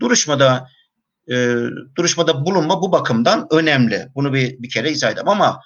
[0.00, 0.68] duruşmada
[1.30, 1.56] e,
[1.96, 4.08] duruşmada bulunma bu bakımdan önemli.
[4.14, 5.60] Bunu bir, bir kere izah edeyim ama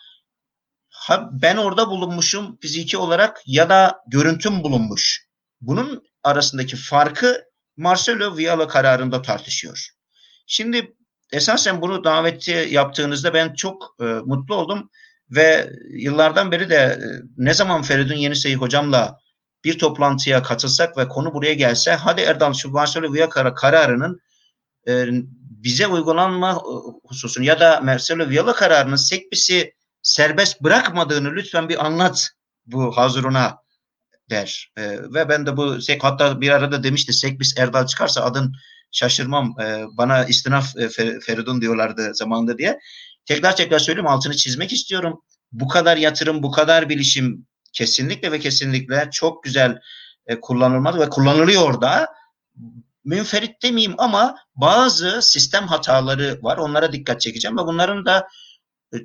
[1.33, 5.27] ben orada bulunmuşum fiziki olarak ya da görüntüm bulunmuş.
[5.61, 7.45] Bunun arasındaki farkı
[7.77, 9.89] Marcelo Viala kararında tartışıyor.
[10.47, 10.95] Şimdi
[11.33, 14.91] esasen bunu daveti yaptığınızda ben çok e, mutlu oldum
[15.31, 16.99] ve yıllardan beri de e,
[17.37, 19.19] ne zaman Feridun Yeniseyi hocamla
[19.65, 24.21] bir toplantıya katılsak ve konu buraya gelse hadi Erdal şu Marcelo Viala kararının
[24.89, 25.07] e,
[25.41, 26.73] bize uygulanma e,
[27.09, 29.78] hususunu ya da Marcelo Viala kararının sekbisi
[30.09, 32.31] serbest bırakmadığını lütfen bir anlat
[32.67, 33.59] bu hazırına
[34.31, 34.73] der.
[34.77, 34.83] E,
[35.15, 38.55] ve ben de bu hatta bir arada demişti Sekbis Erdal çıkarsa adın
[38.93, 39.61] şaşırmam.
[39.61, 40.89] E, bana istinaf e,
[41.21, 42.79] Feridun diyorlardı zamanında diye.
[43.27, 45.23] Tekrar tekrar söyleyeyim altını çizmek istiyorum.
[45.53, 49.79] Bu kadar yatırım, bu kadar bilişim kesinlikle ve kesinlikle çok güzel
[50.27, 52.09] e, kullanılmalı ve kullanılıyor da
[53.05, 56.57] münferit demeyeyim ama bazı sistem hataları var.
[56.59, 58.29] Onlara dikkat çekeceğim ve bunların da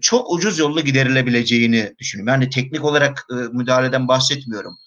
[0.02, 2.34] çok ucuz yolla giderilebileceğini düşünüyorum.
[2.34, 4.78] Yani teknik olarak e, müdahaleden bahsetmiyorum.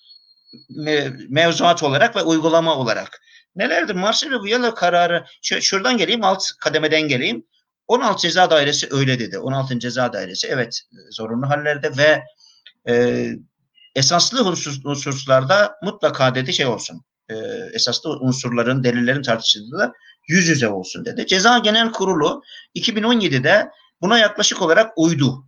[0.68, 3.20] Me, mevzuat olarak ve uygulama olarak.
[3.56, 3.94] Nelerdir?
[3.94, 7.44] Marcelo Viala kararı, şu, şuradan geleyim, alt kademeden geleyim.
[7.88, 9.38] 16 ceza dairesi öyle dedi.
[9.38, 9.78] 16.
[9.78, 10.80] ceza dairesi evet
[11.10, 12.22] zorunlu hallerde ve
[12.92, 13.26] e,
[13.94, 17.02] esaslı husus, hususlarda mutlaka dedi şey olsun.
[17.28, 17.34] E,
[17.72, 19.92] esaslı unsurların, delillerin tartışıldığı
[20.28, 21.26] yüz yüze olsun dedi.
[21.26, 22.42] Ceza Genel Kurulu
[22.76, 23.70] 2017'de
[24.00, 25.46] buna yaklaşık olarak uydu.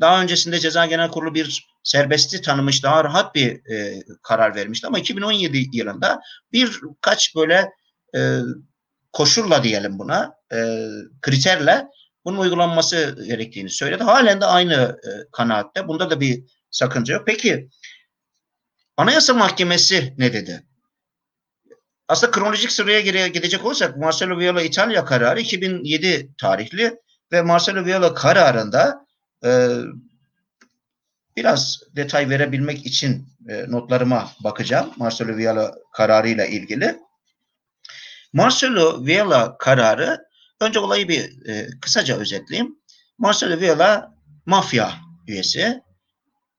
[0.00, 4.98] Daha öncesinde Ceza Genel Kurulu bir serbesti tanımış, daha rahat bir e, karar vermişti ama
[4.98, 6.20] 2017 yılında
[6.52, 7.70] birkaç böyle
[8.16, 8.40] e,
[9.12, 10.88] koşulla diyelim buna, e,
[11.22, 11.86] kriterle
[12.24, 14.02] bunun uygulanması gerektiğini söyledi.
[14.02, 15.88] Halen de aynı e, kanaatte.
[15.88, 17.22] Bunda da bir sakınca yok.
[17.26, 17.68] Peki
[18.96, 20.64] Anayasa Mahkemesi ne dedi?
[22.08, 26.98] Aslında kronolojik sıraya geri gidecek olursak Marcelo Viola İtalya kararı 2007 tarihli
[27.32, 29.06] ve Marcelo Viola kararında
[29.44, 29.68] e,
[31.36, 36.98] biraz detay verebilmek için e, notlarıma bakacağım Marcelo Viola kararıyla ilgili.
[38.32, 40.18] Marcelo Viola kararı
[40.60, 42.78] önce olayı bir e, kısaca özetleyeyim.
[43.18, 44.14] Marcelo Viola
[44.46, 44.92] mafya
[45.26, 45.82] üyesi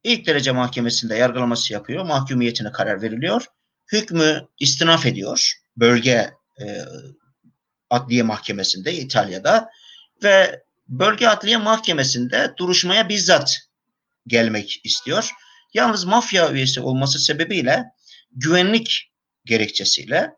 [0.04, 2.06] İlk derece mahkemesinde yargılaması yapıyor.
[2.06, 3.46] Mahkumiyetine karar veriliyor.
[3.92, 5.54] Hükmü istinaf ediyor.
[5.78, 6.66] Bölge e,
[7.90, 9.70] adliye mahkemesinde İtalya'da
[10.24, 13.58] ve Bölge Adliye Mahkemesi'nde duruşmaya bizzat
[14.28, 15.32] gelmek istiyor.
[15.74, 17.86] Yalnız mafya üyesi olması sebebiyle
[18.32, 19.12] güvenlik
[19.46, 20.34] gerekçesiyle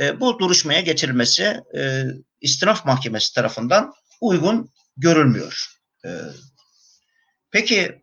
[0.00, 2.04] e, bu duruşmaya getirilmesi e,
[2.40, 5.66] istinaf mahkemesi tarafından uygun görülmüyor.
[6.04, 6.10] E,
[7.50, 8.02] peki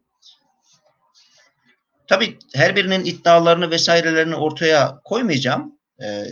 [2.08, 5.80] tabi her birinin iddialarını vesairelerini ortaya koymayacağım.
[6.02, 6.26] E,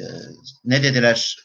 [0.65, 1.37] ne dediler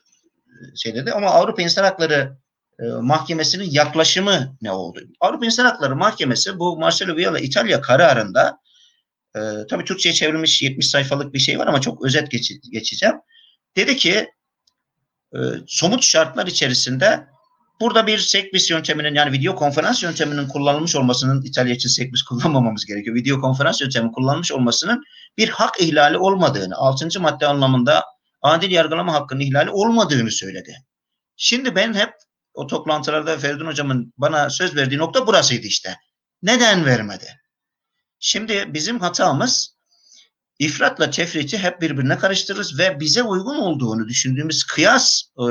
[0.76, 2.36] şey dedi ama Avrupa İnsan Hakları
[2.80, 5.00] e, Mahkemesi'nin yaklaşımı ne oldu?
[5.20, 8.58] Avrupa İnsan Hakları Mahkemesi bu Marcelo Viola İtalya kararında
[9.36, 13.16] e, tabii Türkçe'ye çevrilmiş 70 sayfalık bir şey var ama çok özet geç, geçeceğim.
[13.76, 14.30] Dedi ki
[15.34, 17.26] e, somut şartlar içerisinde
[17.80, 23.16] burada bir sekbis yönteminin yani video konferans yönteminin kullanılmış olmasının İtalya için sekbis kullanmamamız gerekiyor.
[23.16, 25.02] Video konferans yöntemi kullanılmış olmasının
[25.38, 27.20] bir hak ihlali olmadığını, 6.
[27.20, 28.04] madde anlamında
[28.42, 30.76] adil yargılama hakkının ihlali olmadığını söyledi.
[31.36, 32.12] Şimdi ben hep
[32.54, 35.96] o toplantılarda Feridun hocamın bana söz verdiği nokta burasıydı işte.
[36.42, 37.40] Neden vermedi?
[38.18, 39.76] Şimdi bizim hatamız
[40.58, 45.44] ifratla tefriti hep birbirine karıştırırız ve bize uygun olduğunu düşündüğümüz kıyas e,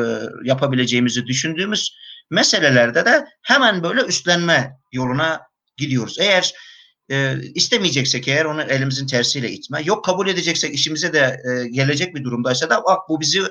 [0.43, 1.95] yapabileceğimizi düşündüğümüz
[2.29, 5.41] meselelerde de hemen böyle üstlenme yoluna
[5.77, 6.17] gidiyoruz.
[6.19, 6.53] Eğer
[7.11, 12.23] e, istemeyeceksek eğer onu elimizin tersiyle itme, yok kabul edeceksek işimize de e, gelecek bir
[12.23, 13.41] durumdaysa da bak bu bizi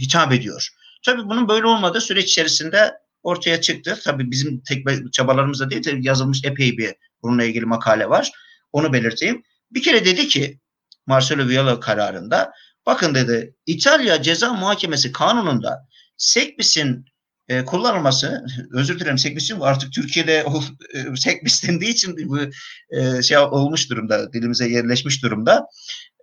[0.00, 0.68] hitap ediyor.
[1.04, 2.92] Tabii bunun böyle olmadığı süreç içerisinde
[3.22, 3.98] ortaya çıktı.
[4.04, 8.32] Tabii bizim tek çabalarımızda değil de yazılmış epey bir bununla ilgili makale var.
[8.72, 9.42] Onu belirteyim.
[9.70, 10.60] Bir kere dedi ki
[11.06, 12.52] Marcelo Viola kararında
[12.86, 17.04] bakın dedi İtalya Ceza Muhakemesi Kanunu'nda Sekbis'in
[17.48, 20.46] e, kullanılması özür dilerim Sekbis'in artık Türkiye'de
[20.94, 22.38] e, Sekbis dendiği için bu
[22.90, 25.66] e, şey olmuş durumda dilimize yerleşmiş durumda.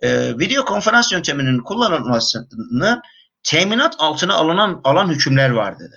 [0.01, 3.01] E, video konferans yönteminin kullanılmasını
[3.43, 5.95] teminat altına alınan alan hükümler var dedi.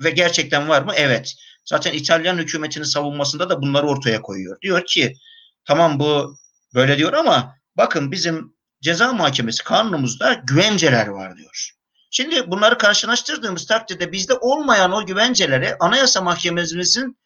[0.00, 0.92] Ve gerçekten var mı?
[0.96, 1.34] Evet.
[1.64, 4.60] Zaten İtalyan hükümetinin savunmasında da bunları ortaya koyuyor.
[4.60, 5.16] Diyor ki
[5.64, 6.36] tamam bu
[6.74, 11.72] böyle diyor ama bakın bizim ceza mahkemesi kanunumuzda güvenceler var diyor.
[12.10, 17.18] Şimdi bunları karşılaştırdığımız takdirde bizde olmayan o güvenceleri Anayasa Mahkememizin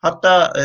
[0.00, 0.62] hatta e,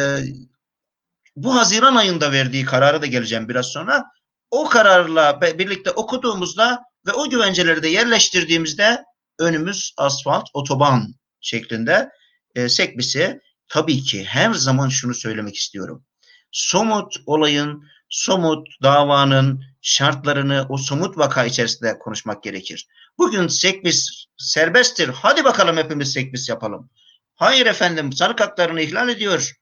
[1.36, 4.04] bu Haziran ayında verdiği kararı da geleceğim biraz sonra.
[4.52, 9.04] O kararla birlikte okuduğumuzda ve o güvenceleri de yerleştirdiğimizde
[9.40, 12.10] önümüz asfalt, otoban şeklinde
[12.56, 13.40] e, sekbisi.
[13.68, 16.06] Tabii ki her zaman şunu söylemek istiyorum.
[16.52, 22.88] Somut olayın, somut davanın şartlarını o somut vaka içerisinde konuşmak gerekir.
[23.18, 25.08] Bugün sekbis serbesttir.
[25.08, 26.90] Hadi bakalım hepimiz sekbis yapalım.
[27.36, 29.54] Hayır efendim sanık haklarını ihlal ediyor.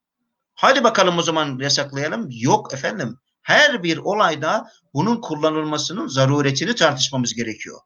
[0.53, 2.27] Hadi bakalım o zaman yasaklayalım.
[2.31, 3.19] Yok efendim.
[3.43, 7.79] Her bir olayda bunun kullanılmasının zaruretini tartışmamız gerekiyor.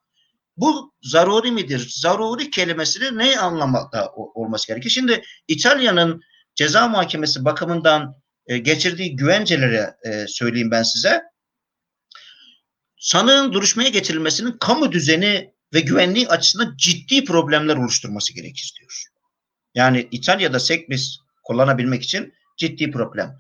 [0.58, 1.88] Bu zaruri midir?
[1.90, 4.92] Zaruri kelimesini ne anlamda olması gerekiyor?
[4.92, 6.22] Şimdi İtalya'nın
[6.56, 8.16] ceza muhakemesi bakımından
[8.48, 11.22] e, geçirdiği güvenceleri e, söyleyeyim ben size.
[13.00, 19.04] Sanığın duruşmaya getirilmesinin kamu düzeni ve güvenliği açısından ciddi problemler oluşturması gerekir diyor.
[19.76, 23.40] Yani İtalya'da sekbis kullanabilmek için ciddi problem.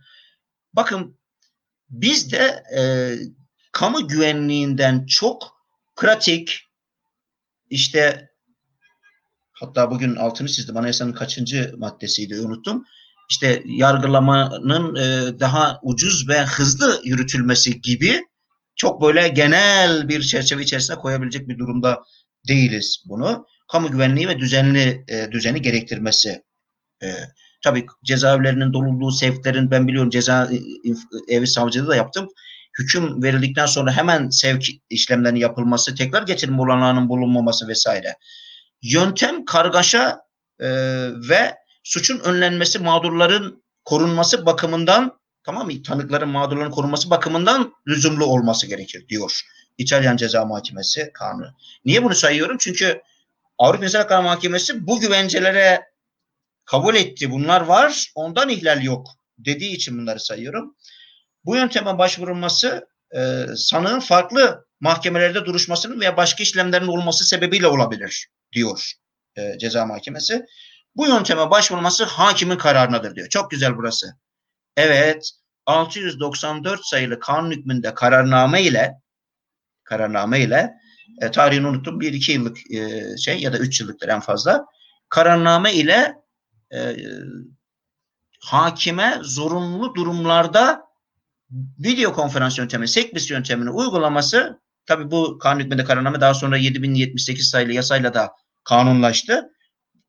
[0.73, 1.16] Bakın
[1.89, 2.81] biz de e,
[3.71, 5.57] kamu güvenliğinden çok
[5.95, 6.61] pratik
[7.69, 8.29] işte
[9.51, 12.85] hatta bugün altını çizdim anayasanın kaçıncı maddesiydi unuttum.
[13.29, 18.21] İşte yargılamanın e, daha ucuz ve hızlı yürütülmesi gibi
[18.75, 22.03] çok böyle genel bir çerçeve içerisine koyabilecek bir durumda
[22.47, 23.45] değiliz bunu.
[23.71, 26.43] Kamu güvenliği ve düzenli e, düzeni gerektirmesi.
[27.03, 27.07] E,
[27.61, 30.49] tabii cezaevlerinin dolulduğu sevklerin ben biliyorum ceza
[31.27, 32.27] evi savcılığı da yaptım.
[32.79, 38.15] Hüküm verildikten sonra hemen sevk işlemlerinin yapılması, tekrar getirilme olanağının bulunmaması vesaire.
[38.81, 40.21] Yöntem kargaşa
[40.59, 40.69] e,
[41.29, 45.83] ve suçun önlenmesi, mağdurların korunması bakımından tamam mı?
[45.83, 49.41] Tanıkların, mağdurların korunması bakımından lüzumlu olması gerekir diyor.
[49.77, 51.47] İtalyan Ceza Mahkemesi kanunu.
[51.85, 52.57] Niye bunu sayıyorum?
[52.59, 53.01] Çünkü
[53.57, 55.81] Avrupa İnsan Hakları Mahkemesi bu güvencelere
[56.67, 57.31] kabul etti.
[57.31, 58.11] Bunlar var.
[58.15, 59.07] Ondan ihlal yok
[59.37, 60.75] dediği için bunları sayıyorum.
[61.45, 68.93] Bu yönteme başvurulması e, sanığın farklı mahkemelerde duruşmasının veya başka işlemlerin olması sebebiyle olabilir diyor
[69.35, 70.45] e, ceza mahkemesi.
[70.95, 73.29] Bu yönteme başvurulması hakimin kararınadır diyor.
[73.29, 74.07] Çok güzel burası.
[74.77, 75.31] Evet
[75.65, 78.93] 694 sayılı kanun hükmünde kararname ile
[79.83, 80.73] kararname ile
[81.21, 84.65] e, tarihini unuttum bir iki yıllık e, şey ya da üç yıllıktır en fazla
[85.09, 86.15] kararname ile
[86.73, 86.95] e,
[88.39, 90.81] hakime zorunlu durumlarda
[91.79, 97.73] video konferans yöntemi, sekbis yöntemini uygulaması tabi bu kanun hükmünde kararname daha sonra 7078 sayılı
[97.73, 98.31] yasayla da
[98.63, 99.49] kanunlaştı.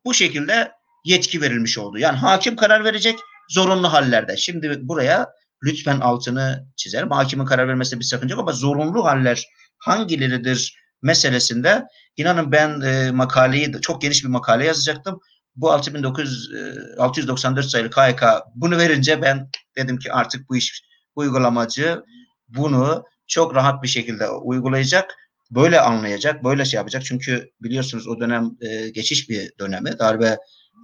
[0.05, 0.71] Bu şekilde
[1.05, 1.97] yetki verilmiş oldu.
[1.97, 4.37] Yani hakim karar verecek zorunlu hallerde.
[4.37, 5.29] Şimdi buraya
[5.63, 7.11] lütfen altını çizerim.
[7.11, 9.45] Hakimin karar vermesinde bir sakınca yok ama zorunlu haller
[9.77, 11.85] hangileridir meselesinde
[12.17, 15.19] inanın ben e, makaleyi çok geniş bir makale yazacaktım.
[15.61, 18.23] Bu 6900 e, 694 sayılı KYK
[18.55, 20.83] bunu verince ben dedim ki artık bu iş
[21.15, 22.03] uygulamacı
[22.47, 25.15] bunu çok rahat bir şekilde uygulayacak.
[25.51, 27.05] Böyle anlayacak, böyle şey yapacak.
[27.05, 29.99] Çünkü biliyorsunuz o dönem e, geçiş bir dönemi.
[29.99, 30.37] Darbe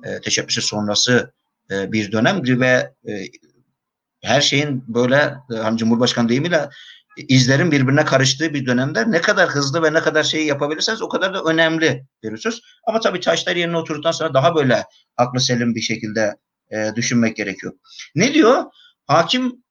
[0.04, 1.34] e, teşebbüsü sonrası
[1.72, 3.24] e, bir dönemdi ve e,
[4.22, 6.70] her şeyin böyle e, hani Cumhurbaşkanı deyimiyle
[7.18, 11.34] izlerin birbirine karıştığı bir dönemde ne kadar hızlı ve ne kadar şeyi yapabilirseniz o kadar
[11.34, 12.62] da önemli bir husus.
[12.88, 14.84] Ama tabii taşlar yerine oturduktan sonra daha böyle
[15.18, 16.36] aklı selim bir şekilde
[16.72, 17.74] e, düşünmek gerekiyor.
[18.16, 18.64] Ne diyor?
[19.08, 19.64] Hakim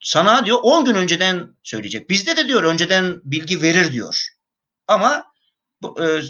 [0.00, 2.10] sana diyor 10 gün önceden söyleyecek.
[2.10, 4.26] Bizde de diyor önceden bilgi verir diyor.
[4.88, 5.24] Ama
[5.82, 6.22] bu, e,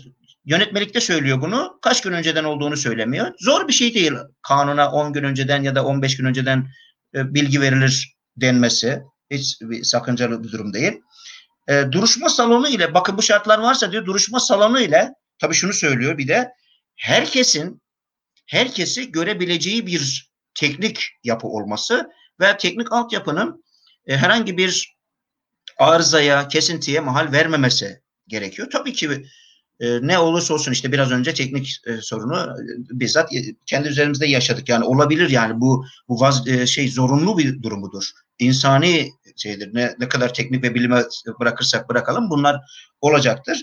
[0.44, 1.78] yönetmelikte söylüyor bunu.
[1.82, 3.32] Kaç gün önceden olduğunu söylemiyor.
[3.38, 4.12] Zor bir şey değil
[4.42, 6.68] kanuna 10 gün önceden ya da 15 gün önceden
[7.14, 9.02] e, bilgi verilir denmesi.
[9.38, 11.00] Hiç bir sakıncalı bir durum değil.
[11.68, 16.18] E, duruşma salonu ile bakın bu şartlar varsa diyor duruşma salonu ile tabii şunu söylüyor
[16.18, 16.52] bir de
[16.96, 17.82] herkesin
[18.46, 22.10] herkesi görebileceği bir teknik yapı olması
[22.40, 23.64] ve teknik altyapının
[24.06, 24.94] e, herhangi bir
[25.78, 28.68] arızaya, kesintiye mahal vermemesi gerekiyor.
[28.72, 29.24] Tabii ki
[29.80, 34.26] e, ne olursa olsun işte biraz önce teknik e, sorunu e, bizzat e, kendi üzerimizde
[34.26, 34.68] yaşadık.
[34.68, 38.10] Yani olabilir yani bu bu vaz, e, şey zorunlu bir durumudur.
[38.38, 39.74] İnsani şeydir.
[39.74, 41.02] Ne, ne kadar teknik ve bilime
[41.40, 42.60] bırakırsak bırakalım bunlar
[43.00, 43.62] olacaktır.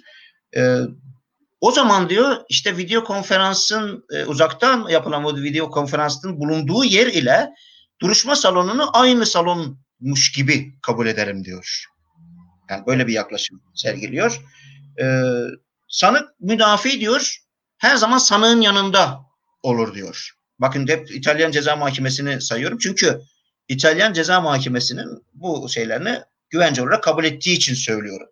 [0.57, 0.77] E,
[1.61, 7.49] o zaman diyor işte video konferansın e, uzaktan yapılan o video konferansın bulunduğu yer ile
[8.01, 11.85] duruşma salonunu aynı salonmuş gibi kabul ederim diyor.
[12.69, 14.41] Yani böyle bir yaklaşım sergiliyor.
[15.01, 15.23] Ee,
[15.87, 17.37] sanık müdafi diyor
[17.77, 19.19] her zaman sanığın yanında
[19.63, 20.31] olur diyor.
[20.59, 22.77] Bakın hep İtalyan Ceza Mahkemesi'ni sayıyorum.
[22.77, 23.21] Çünkü
[23.71, 26.19] İtalyan Ceza Mahkemesi'nin bu şeylerini
[26.49, 28.27] güvence olarak kabul ettiği için söylüyorum.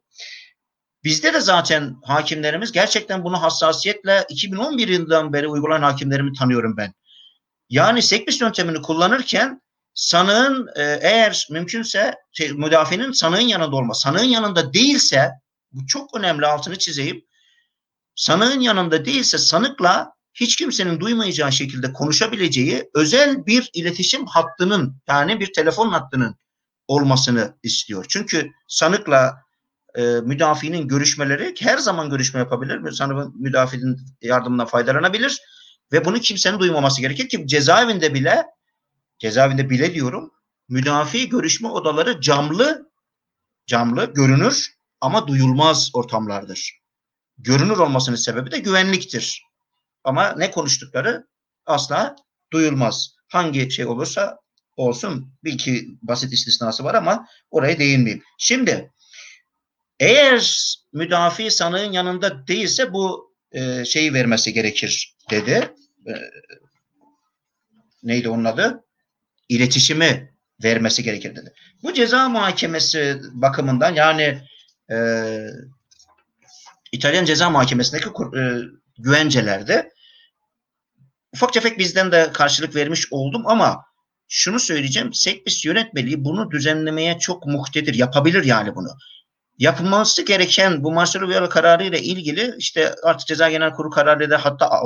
[1.04, 6.94] Bizde de zaten hakimlerimiz gerçekten bunu hassasiyetle 2011 yılından beri uygulayan hakimlerimi tanıyorum ben.
[7.70, 9.62] Yani sekbis yöntemini kullanırken
[9.94, 14.02] sanığın e, eğer mümkünse şey, müdafinin sanığın yanında olması.
[14.02, 15.32] Sanığın yanında değilse
[15.72, 17.26] bu çok önemli altını çizeyim.
[18.16, 25.54] Sanığın yanında değilse sanıkla hiç kimsenin duymayacağı şekilde konuşabileceği özel bir iletişim hattının yani bir
[25.54, 26.36] telefon hattının
[26.88, 28.06] olmasını istiyor.
[28.10, 29.44] Çünkü sanıkla
[29.96, 32.92] e, müdafinin görüşmeleri her zaman görüşme yapabilir.
[32.92, 35.42] Sanık müdafinin yardımından faydalanabilir
[35.92, 38.46] ve bunu kimsenin duymaması gerekir ki cezaevinde bile
[39.20, 40.32] cezaevinde bile diyorum
[40.70, 42.90] müdafi görüşme odaları camlı
[43.68, 46.80] camlı görünür ama duyulmaz ortamlardır.
[47.38, 49.49] Görünür olmasının sebebi de güvenliktir.
[50.04, 51.28] Ama ne konuştukları
[51.66, 52.16] asla
[52.52, 53.16] duyulmaz.
[53.28, 54.40] Hangi şey olursa
[54.78, 58.24] olsun bir iki basit istisnası var ama oraya değinmeyeyim.
[58.38, 58.92] Şimdi
[60.00, 65.74] eğer müdafi sanığın yanında değilse bu e, şeyi vermesi gerekir dedi.
[66.08, 66.14] E,
[68.04, 68.84] neydi onun adı?
[69.50, 70.34] İletişimi
[70.64, 71.54] vermesi gerekir dedi.
[71.84, 74.42] Bu ceza muhakemesi bakımından yani
[74.92, 74.98] e,
[76.92, 78.42] İtalyan Ceza Mahkemesi'ndeki e,
[79.00, 79.92] güvencelerde
[81.34, 83.84] ufak tefek bizden de karşılık vermiş oldum ama
[84.28, 85.14] şunu söyleyeceğim.
[85.14, 87.94] Sekbis yönetmeliği bunu düzenlemeye çok muhtedir.
[87.94, 88.90] Yapabilir yani bunu.
[89.58, 94.46] Yapılması gereken bu Marcelo Viola kararı ile ilgili işte artık Ceza Genel Kurulu kararı da
[94.46, 94.82] hatta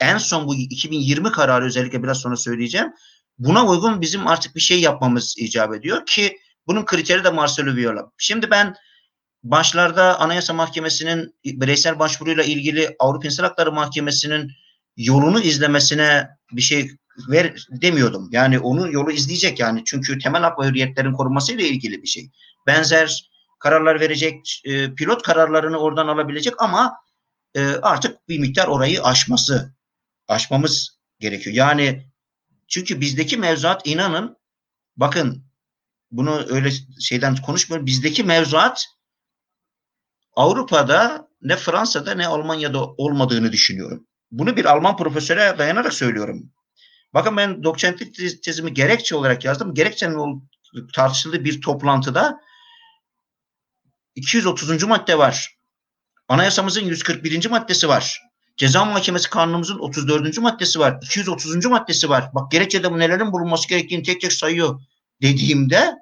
[0.00, 2.92] en son bu 2020 kararı özellikle biraz sonra söyleyeceğim.
[3.38, 8.10] Buna uygun bizim artık bir şey yapmamız icap ediyor ki bunun kriteri de Marcelo Viola.
[8.18, 8.74] Şimdi ben
[9.44, 14.52] başlarda Anayasa Mahkemesi'nin bireysel başvuruyla ilgili Avrupa İnsan Hakları Mahkemesi'nin
[14.96, 16.90] yolunu izlemesine bir şey
[17.28, 18.28] ver demiyordum.
[18.32, 19.82] Yani onu yolu izleyecek yani.
[19.84, 22.30] Çünkü temel hak ve hürriyetlerin korunması ilgili bir şey.
[22.66, 26.92] Benzer kararlar verecek, e, pilot kararlarını oradan alabilecek ama
[27.54, 29.74] e, artık bir miktar orayı aşması,
[30.28, 31.56] aşmamız gerekiyor.
[31.56, 32.06] Yani
[32.68, 34.36] çünkü bizdeki mevzuat inanın
[34.96, 35.44] bakın
[36.10, 36.70] bunu öyle
[37.00, 37.86] şeyden konuşmuyorum.
[37.86, 38.86] Bizdeki mevzuat
[40.36, 44.06] Avrupa'da ne Fransa'da ne Almanya'da olmadığını düşünüyorum.
[44.30, 46.50] Bunu bir Alman profesöre dayanarak söylüyorum.
[47.14, 49.74] Bakın ben doçentlik tezimi gerekçe olarak yazdım.
[49.74, 50.48] Gerekçenin
[50.94, 52.40] tartışıldığı bir toplantıda
[54.14, 54.84] 230.
[54.84, 55.58] madde var.
[56.28, 57.50] Anayasamızın 141.
[57.50, 58.22] maddesi var.
[58.56, 60.38] Ceza Mahkemesi Kanunumuzun 34.
[60.38, 60.98] maddesi var.
[61.02, 61.66] 230.
[61.66, 62.30] maddesi var.
[62.34, 64.80] Bak gerekçede bu nelerin bulunması gerektiğini tek tek sayıyor
[65.22, 65.94] dediğimde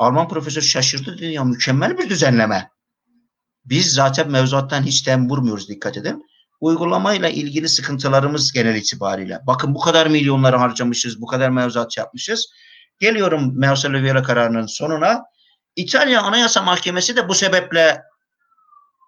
[0.00, 2.70] Alman profesör şaşırdı dedi ya mükemmel bir düzenleme.
[3.64, 6.26] Biz zaten mevzuattan hiç tem vurmuyoruz dikkat edin.
[6.60, 9.38] uygulamayla ilgili sıkıntılarımız genel itibariyle.
[9.46, 12.52] Bakın bu kadar milyonları harcamışız, bu kadar mevzuat yapmışız.
[13.00, 15.22] Geliyorum Marcelo Vieira kararının sonuna.
[15.76, 18.02] İtalya Anayasa Mahkemesi de bu sebeple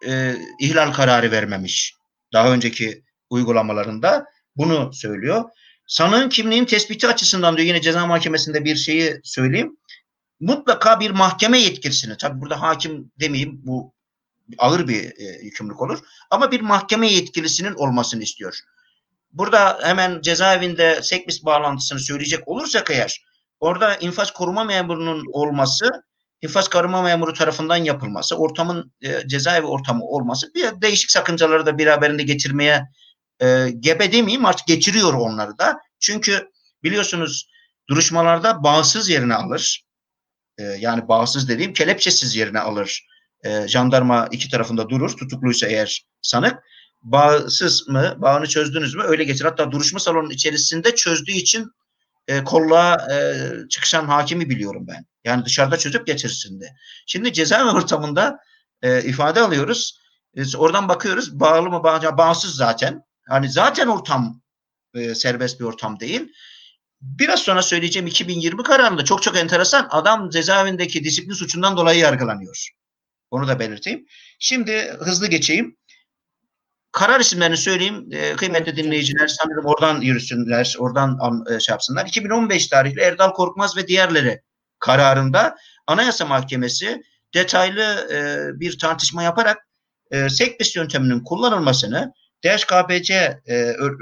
[0.07, 1.97] e, ihlal kararı vermemiş.
[2.33, 4.25] Daha önceki uygulamalarında
[4.57, 5.45] bunu söylüyor.
[5.87, 9.77] Sanığın kimliğin tespiti açısından diyor yine ceza mahkemesinde bir şeyi söyleyeyim.
[10.43, 13.95] Mutlaka bir mahkeme yetkisini, tabi burada hakim demeyeyim bu
[14.59, 15.99] ağır bir e, yükümlülük olur.
[16.31, 18.59] Ama bir mahkeme yetkilisinin olmasını istiyor.
[19.33, 23.25] Burada hemen cezaevinde sekbis bağlantısını söyleyecek olursak eğer
[23.61, 25.91] orada infaz koruma memurunun olması
[26.41, 32.23] infaz koruma memuru tarafından yapılması, ortamın e, cezaevi ortamı olması bir değişik sakıncaları da beraberinde
[32.23, 32.83] getirmeye
[33.41, 35.81] e, gebe demeyeyim artık getiriyor onları da.
[36.01, 36.51] Çünkü
[36.83, 37.49] biliyorsunuz
[37.89, 39.92] duruşmalarda bağımsız yerine alır.
[40.63, 43.07] E, yani bağımsız dediğim kelepçesiz yerine alır
[43.45, 45.17] e, jandarma iki tarafında durur.
[45.17, 46.59] Tutukluysa eğer sanık.
[47.03, 48.15] Bağsız mı?
[48.19, 49.03] Bağını çözdünüz mü?
[49.03, 49.45] Öyle geçir.
[49.45, 51.71] Hatta duruşma salonunun içerisinde çözdüğü için
[52.29, 55.07] e, kolluğa e, çıkışan hakimi biliyorum ben.
[55.25, 56.67] Yani dışarıda çözüp getirsin de.
[57.07, 58.39] Şimdi cezaevi ortamında
[58.83, 59.99] e, ifade alıyoruz.
[60.37, 61.41] E, oradan bakıyoruz.
[61.41, 61.85] Bağlı mı?
[61.85, 63.03] Bağ, bağımsız zaten.
[63.29, 64.41] Hani zaten ortam
[64.95, 66.33] e, serbest bir ortam değil.
[67.03, 69.89] Biraz sonra söyleyeceğim 2020 kararında çok çok enteresan.
[69.91, 72.69] Adam cezaevindeki disiplin suçundan dolayı yargılanıyor.
[73.31, 74.07] Onu da belirteyim.
[74.39, 75.77] Şimdi hızlı geçeyim.
[76.93, 78.09] Karar isimlerini söyleyeyim.
[78.13, 81.19] E, kıymetli dinleyiciler sanırım oradan yürüsünler, oradan
[81.51, 82.07] e, şey yapsınlar.
[82.07, 84.43] 2015 tarihli Erdal Korkmaz ve diğerleri
[84.79, 87.03] kararında Anayasa Mahkemesi
[87.35, 89.67] detaylı e, bir tartışma yaparak
[90.11, 92.13] e, sekbis yönteminin kullanılmasını
[92.45, 93.55] DHKPC e,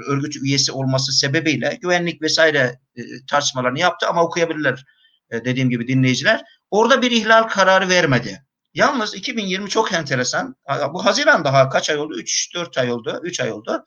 [0.07, 4.85] örgüt üyesi olması sebebiyle güvenlik vesaire e, tartışmalarını yaptı ama okuyabilirler
[5.31, 6.43] e, dediğim gibi dinleyiciler.
[6.71, 8.45] Orada bir ihlal kararı vermedi.
[8.73, 10.55] Yalnız 2020 çok enteresan.
[10.93, 12.19] Bu Haziran daha kaç ay oldu?
[12.19, 13.19] 3-4 ay oldu.
[13.23, 13.85] 3 ay oldu.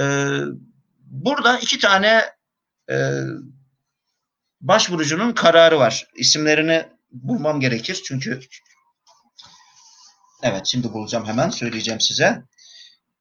[0.00, 0.40] Ee,
[1.00, 2.24] burada iki tane
[2.90, 2.96] e,
[4.60, 6.06] başvurucunun kararı var.
[6.16, 8.40] İsimlerini bulmam gerekir çünkü
[10.42, 12.42] evet şimdi bulacağım hemen söyleyeceğim size.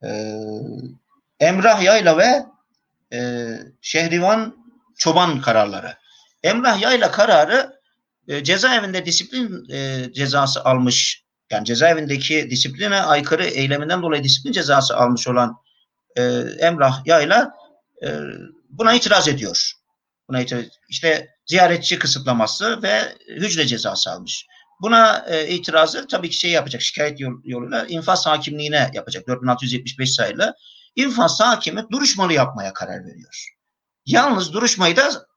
[0.03, 0.39] Ee,
[1.39, 2.45] Emrah Yayla ve
[3.13, 3.49] e,
[3.81, 4.57] Şehrivan
[4.97, 5.93] Çoban kararları.
[6.43, 7.79] Emrah Yayla kararı
[8.27, 15.27] e, cezaevinde disiplin e, cezası almış yani cezaevindeki disipline aykırı eyleminden dolayı disiplin cezası almış
[15.27, 15.57] olan
[16.15, 16.23] e,
[16.59, 17.51] Emrah Yayla
[18.03, 18.19] e,
[18.69, 19.71] buna itiraz ediyor.
[20.29, 24.45] Buna itiraz, işte ziyaretçi kısıtlaması ve hücre cezası almış.
[24.81, 30.55] Buna e, itirazı tabii ki şey yapacak şikayet yol, yoluyla infaz hakimliğine yapacak 4675 sayılı.
[30.95, 33.47] İnfaz hakimi duruşmalı yapmaya karar veriyor.
[34.05, 35.27] Yalnız duruşmayı da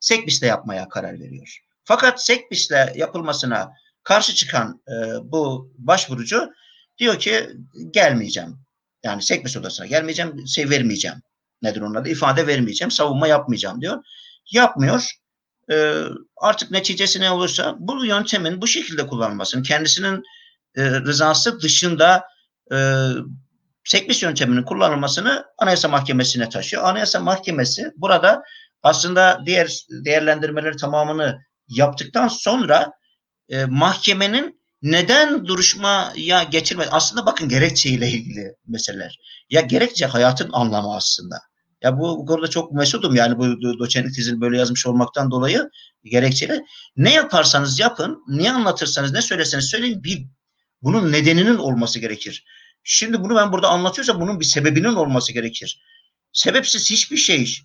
[0.00, 1.60] sekbiste yapmaya karar veriyor.
[1.84, 4.92] Fakat Sekbis'le yapılmasına karşı çıkan e,
[5.32, 6.50] bu başvurucu
[6.98, 7.50] diyor ki
[7.90, 8.58] gelmeyeceğim.
[9.04, 11.22] Yani Sekbis odasına gelmeyeceğim, şey vermeyeceğim.
[11.62, 12.08] Nedir onun adı?
[12.08, 14.04] İfade vermeyeceğim, savunma yapmayacağım diyor.
[14.50, 15.19] Yapmıyor.
[15.70, 16.04] E,
[16.36, 20.22] artık neticesi ne olursa bu yöntemin bu şekilde kullanılmasının kendisinin
[20.76, 22.24] e, rızası dışında
[22.72, 22.76] e,
[23.84, 26.84] Sekbis yönteminin kullanılmasını Anayasa Mahkemesi'ne taşıyor.
[26.84, 28.42] Anayasa Mahkemesi burada
[28.82, 32.92] aslında diğer değerlendirmeleri tamamını yaptıktan sonra
[33.48, 36.88] e, mahkemenin neden duruşmaya geçirmedi?
[36.92, 39.18] Aslında bakın gerekçeyle ilgili meseleler.
[39.50, 41.36] Ya gerekçe hayatın anlamı aslında.
[41.82, 45.70] Ya bu, bu konuda çok mesudum yani bu doçentlik tezini böyle yazmış olmaktan dolayı
[46.04, 46.64] gerekçeyle.
[46.96, 50.26] Ne yaparsanız yapın, ne anlatırsanız, ne söyleseniz söyleyin bir
[50.82, 52.44] bunun nedeninin olması gerekir.
[52.84, 55.82] Şimdi bunu ben burada anlatıyorsam bunun bir sebebinin olması gerekir.
[56.32, 57.58] Sebepsiz hiçbir şey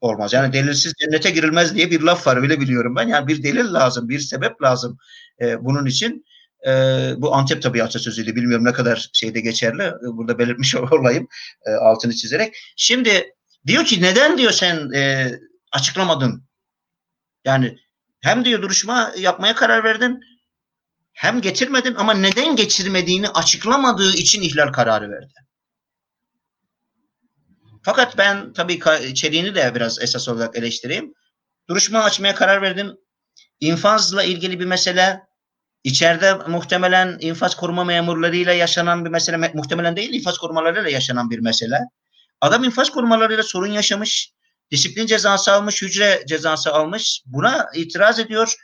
[0.00, 0.32] olmaz.
[0.32, 3.08] Yani delilsiz cennete girilmez diye bir laf var öyle biliyorum ben.
[3.08, 4.98] Yani bir delil lazım, bir sebep lazım
[5.40, 6.24] e, bunun için.
[6.66, 6.70] E,
[7.16, 8.36] bu Antep tabii atasözüydü.
[8.36, 9.92] Bilmiyorum ne kadar şeyde geçerli.
[10.02, 11.28] Burada belirtmiş olayım
[11.66, 12.54] e, altını çizerek.
[12.76, 13.32] Şimdi
[13.66, 15.32] diyor ki neden diyor sen e,
[15.72, 16.48] açıklamadın?
[17.44, 17.78] Yani
[18.20, 20.20] hem diyor duruşma yapmaya karar verdin
[21.12, 25.34] hem getirmedin ama neden geçirmediğini açıklamadığı için ihlal kararı verdi.
[27.82, 31.14] Fakat ben tabii içeriğini de biraz esas olarak eleştireyim.
[31.68, 32.94] Duruşma açmaya karar verdin.
[33.60, 35.27] İnfazla ilgili bir mesele.
[35.84, 39.50] İçeride muhtemelen infaz koruma memurlarıyla yaşanan bir mesele.
[39.54, 41.78] Muhtemelen değil infaz korumalarıyla yaşanan bir mesele.
[42.40, 44.32] Adam infaz korumalarıyla sorun yaşamış.
[44.70, 47.22] Disiplin cezası almış, hücre cezası almış.
[47.26, 48.54] Buna itiraz ediyor.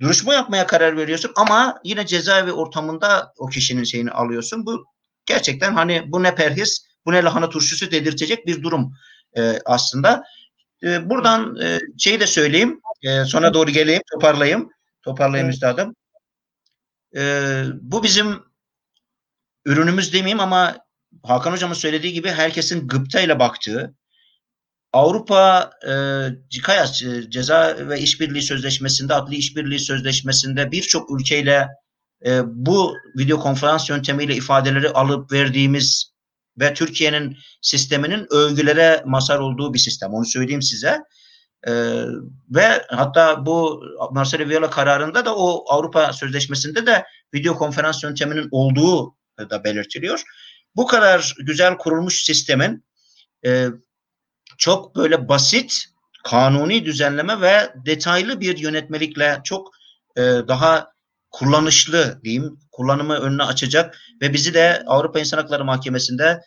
[0.00, 4.66] Duruşma yapmaya karar veriyorsun ama yine cezaevi ortamında o kişinin şeyini alıyorsun.
[4.66, 4.84] Bu
[5.26, 8.92] gerçekten hani bu ne perhis bu ne lahana turşusu dedirtecek bir durum
[9.36, 10.24] e, aslında.
[10.82, 12.80] E, buradan e, şeyi de söyleyeyim.
[13.02, 14.70] E, sona doğru geleyim, toparlayayım.
[15.02, 15.54] Toparlayayım evet.
[15.54, 15.94] üstadım.
[17.16, 18.42] E, bu bizim
[19.64, 20.76] ürünümüz demeyeyim ama
[21.22, 23.94] Hakan Hocam'ın söylediği gibi herkesin gıptayla baktığı
[24.92, 25.92] Avrupa e,
[26.48, 31.68] CIKAYAS e, Ceza ve İşbirliği Sözleşmesi'nde, Adli İşbirliği Sözleşmesi'nde birçok ülkeyle
[32.26, 36.12] e, bu video konferans yöntemiyle ifadeleri alıp verdiğimiz
[36.60, 40.10] ve Türkiye'nin sisteminin övgülere mazhar olduğu bir sistem.
[40.12, 40.98] Onu söyleyeyim size.
[41.66, 41.72] E,
[42.50, 47.04] ve hatta bu Marcelo Viola kararında da o Avrupa Sözleşmesi'nde de
[47.34, 49.14] video konferans yönteminin olduğu
[49.50, 50.22] da belirtiliyor.
[50.76, 52.84] Bu kadar güzel kurulmuş sistemin
[53.46, 53.68] e,
[54.58, 55.84] çok böyle basit
[56.24, 59.70] kanuni düzenleme ve detaylı bir yönetmelikle çok
[60.16, 60.92] e, daha
[61.30, 66.40] kullanışlı diyeyim, kullanımı önüne açacak ve bizi de Avrupa İnsan Hakları Mahkemesi'nde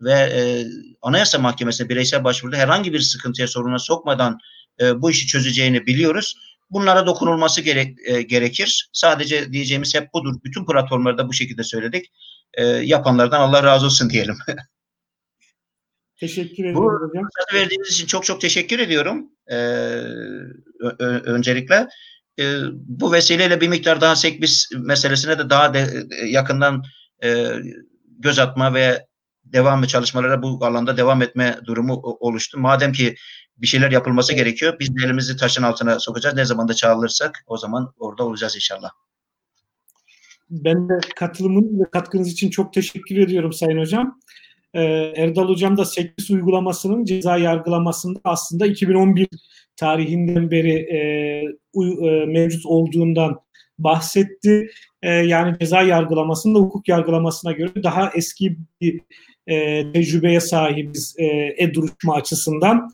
[0.00, 0.64] ve e,
[1.02, 4.38] Anayasa Mahkemesi'nde bireysel başvuruda herhangi bir sıkıntıya soruna sokmadan
[4.80, 6.36] e, bu işi çözeceğini biliyoruz.
[6.70, 8.88] Bunlara dokunulması gerek, e, gerekir.
[8.92, 10.34] Sadece diyeceğimiz hep budur.
[10.44, 12.12] Bütün platformlarda bu şekilde söyledik.
[12.54, 14.36] E, yapanlardan Allah razı olsun diyelim.
[16.20, 17.28] Teşekkür ederim Bu hocam.
[17.54, 19.30] verdiğiniz için çok çok teşekkür ediyorum.
[19.50, 19.56] Ee,
[21.00, 21.88] öncelikle.
[22.38, 26.82] Ee, bu vesileyle bir miktar daha sekbis meselesine de daha de, yakından
[27.24, 27.46] e,
[28.18, 29.06] göz atma ve
[29.52, 32.58] devamlı çalışmalara bu alanda devam etme durumu oluştu.
[32.58, 33.14] Madem ki
[33.56, 36.36] bir şeyler yapılması gerekiyor, biz de elimizi taşın altına sokacağız.
[36.36, 38.90] Ne zaman da çağrılırsak o zaman orada olacağız inşallah.
[40.50, 44.20] Ben de katılımın ve katkınız için çok teşekkür ediyorum Sayın Hocam.
[44.74, 44.82] Ee,
[45.16, 49.28] Erdal Hocam da 8 uygulamasının ceza yargılamasında aslında 2011
[49.76, 50.98] tarihinden beri e,
[52.08, 53.40] e, mevcut olduğundan
[53.78, 54.70] bahsetti.
[55.02, 59.00] E, yani ceza yargılamasında hukuk yargılamasına göre daha eski bir
[59.46, 61.26] e, tecrübeye sahibiz e,
[61.58, 62.90] e-duruşma açısından.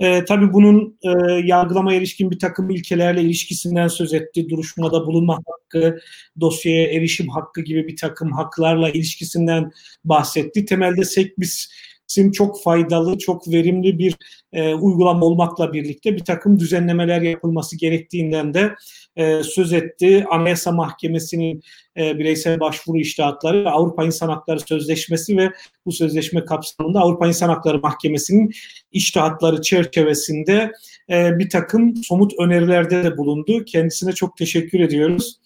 [0.00, 4.48] E, tabii bunun e, yargılamaya ilişkin bir takım ilkelerle ilişkisinden söz etti.
[4.48, 5.98] Duruşmada bulunma hakkı,
[6.40, 9.72] dosyaya erişim hakkı gibi bir takım haklarla ilişkisinden
[10.04, 10.64] bahsetti.
[10.64, 11.68] Temelde SEKBİS
[12.06, 14.16] sim çok faydalı, çok verimli bir
[14.52, 18.74] e, uygulama olmakla birlikte bir takım düzenlemeler yapılması gerektiğinden de
[19.16, 20.26] e, söz etti.
[20.30, 21.62] Anayasa Mahkemesi'nin
[21.96, 25.50] e, bireysel başvuru iştahatları, Avrupa İnsan Hakları Sözleşmesi ve
[25.86, 28.50] bu sözleşme kapsamında Avrupa İnsan Hakları Mahkemesi'nin
[28.92, 30.72] iştahatları çerçevesinde
[31.10, 33.64] e, bir takım somut önerilerde de bulundu.
[33.64, 35.40] Kendisine çok teşekkür ediyoruz.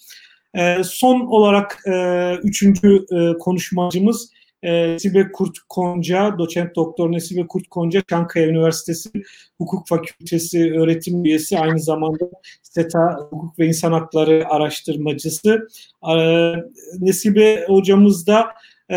[0.55, 4.31] E, son olarak e, üçüncü e, konuşmacımız
[4.63, 9.11] e, Nesibe Kurt Konca, doçent doktor Nesibe Kurt Konca, Çankaya Üniversitesi
[9.59, 12.25] Hukuk Fakültesi öğretim üyesi, aynı zamanda
[12.63, 15.69] SETA Hukuk ve İnsan Hakları araştırmacısı.
[16.11, 16.15] E,
[17.01, 18.49] Nesibe hocamız da
[18.91, 18.97] e,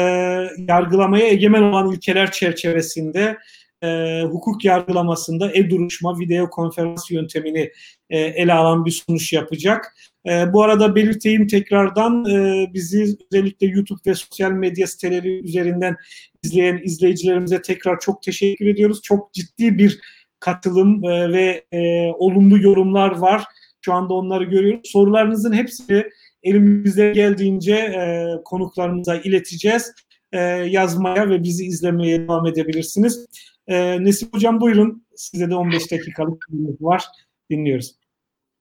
[0.57, 3.37] yargılamaya egemen olan ülkeler çerçevesinde
[3.83, 7.71] e, hukuk yargılamasında e-duruşma, video konferans yöntemini
[8.09, 9.95] e, ele alan bir sunuş yapacak.
[10.29, 15.95] E, bu arada belirteyim tekrardan e, bizi özellikle YouTube ve sosyal medya siteleri üzerinden
[16.43, 19.01] izleyen izleyicilerimize tekrar çok teşekkür ediyoruz.
[19.03, 19.99] Çok ciddi bir
[20.39, 23.43] katılım e, ve e, olumlu yorumlar var.
[23.81, 24.89] Şu anda onları görüyoruz.
[24.91, 26.03] Sorularınızın hepsini
[26.43, 29.91] elimizde geldiğince e, konuklarımıza ileteceğiz.
[30.31, 33.25] E, yazmaya ve bizi izlemeye devam edebilirsiniz.
[33.67, 35.05] E, Nesip Hocam buyurun.
[35.15, 36.47] Size de 15 dakikalık
[36.81, 37.03] var.
[37.49, 37.95] Dinliyoruz.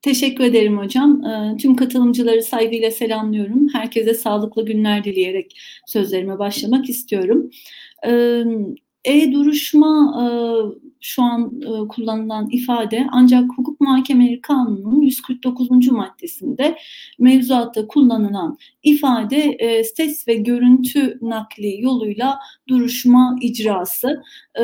[0.03, 1.25] Teşekkür ederim hocam.
[1.25, 3.69] Ee, tüm katılımcıları saygıyla selamlıyorum.
[3.73, 7.51] Herkese sağlıklı günler dileyerek sözlerime başlamak istiyorum.
[8.07, 8.45] Ee,
[9.05, 10.25] e-duruşma e,
[11.01, 15.91] şu an e, kullanılan ifade ancak hukuk muhakemeleri kanununun 149.
[15.91, 16.79] maddesinde
[17.19, 22.39] mevzuatta kullanılan ifade e, ses ve görüntü nakli yoluyla
[22.73, 24.23] duruşma icrası.
[24.59, 24.63] E,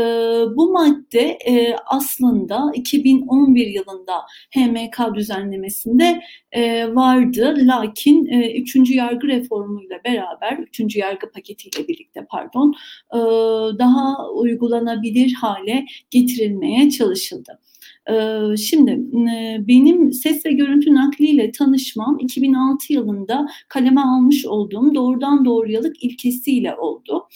[0.57, 4.15] bu madde e, aslında 2011 yılında
[4.55, 7.55] HMK düzenlemesinde e, vardı.
[7.59, 8.91] Lakin e, 3.
[8.91, 10.97] yargı reformuyla beraber, 3.
[10.97, 12.75] yargı paketiyle birlikte pardon,
[13.15, 13.19] e,
[13.79, 17.59] daha uygulanabilir hale getirilmeye çalışıldı.
[18.11, 18.91] Ee, şimdi
[19.31, 26.75] e, benim ses ve görüntü nakliyle tanışmam 2006 yılında kaleme almış olduğum doğrudan doğruyalık ilkesiyle
[26.77, 27.29] oldu.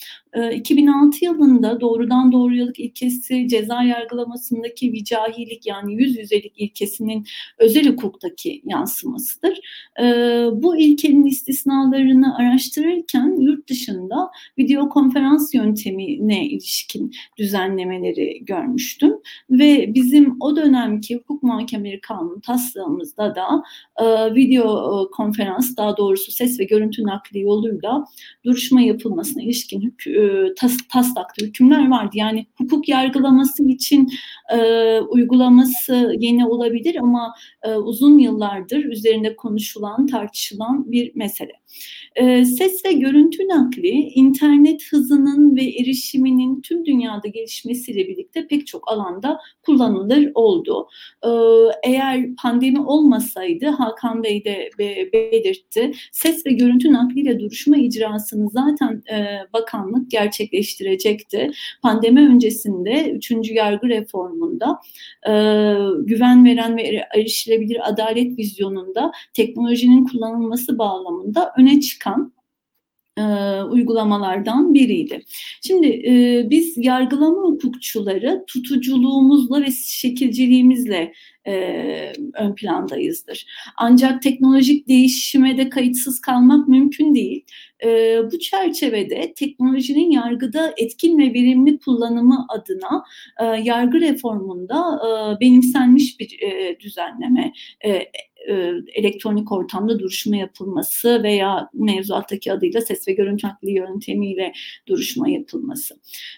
[0.55, 7.27] 2006 ee, yılında doğrudan doğruyalık ilkesi ceza yargılamasındaki vicahilik yani yüz yüzelik ilkesinin
[7.59, 9.59] özel hukuktaki yansımasıdır.
[10.01, 19.13] Ee, bu ilkenin istisnalarını araştırırken yurt dışında video konferans yöntemine ilişkin düzenlemeleri görmüştüm
[19.51, 23.63] ve bizim o dönemki hukuk muhakemeleri kanunu taslağımızda da
[24.01, 28.05] e, video e, konferans daha doğrusu ses ve görüntü nakli yoluyla
[28.45, 32.11] duruşma yapılmasına ilişkin hük, e, tas, taslakta hükümler vardı.
[32.15, 34.09] Yani hukuk yargılaması için
[34.53, 34.59] e,
[35.01, 41.62] uygulaması yeni olabilir ama e, uzun yıllardır üzerinde konuşulan, tartışılan bir mesele.
[42.17, 48.93] E, ses ve görüntü nakli internet hızının ve erişiminin tüm dünyada gelişmesiyle birlikte pek çok
[48.93, 50.89] alanda kullanılır oldu.
[51.25, 51.31] E,
[51.83, 54.71] eğer pandemi olmasaydı Hakan Bey de
[55.13, 55.93] belirtti.
[56.13, 61.51] Ses ve görüntü nakliyle duruşma icrasını zaten e, bakanlık gerçekleştirecekti.
[61.83, 63.51] Pandemi öncesinde 3.
[63.51, 64.79] yargı reformunda
[65.27, 65.33] e,
[66.05, 72.33] güven veren ve erişilebilir adalet vizyonunda teknolojinin kullanılması bağlamında öne çıkan
[73.19, 73.23] e,
[73.63, 75.23] uygulamalardan biriydi.
[75.67, 81.13] Şimdi e, biz yargılama hukukçuları tutuculuğumuzla ve şekilciliğimizle
[81.47, 81.53] e,
[82.35, 83.47] ön plandayızdır.
[83.77, 87.45] Ancak teknolojik değişime de kayıtsız kalmak mümkün değil.
[87.85, 93.05] E, bu çerçevede teknolojinin yargıda etkin ve verimli kullanımı adına
[93.41, 97.53] e, yargı reformunda e, benimsenmiş bir e, düzenleme
[97.85, 97.91] e,
[98.95, 104.53] elektronik ortamda duruşma yapılması veya mevzuattaki adıyla ses ve görüntü nakli yöntemiyle
[104.89, 105.95] duruşma yapılması.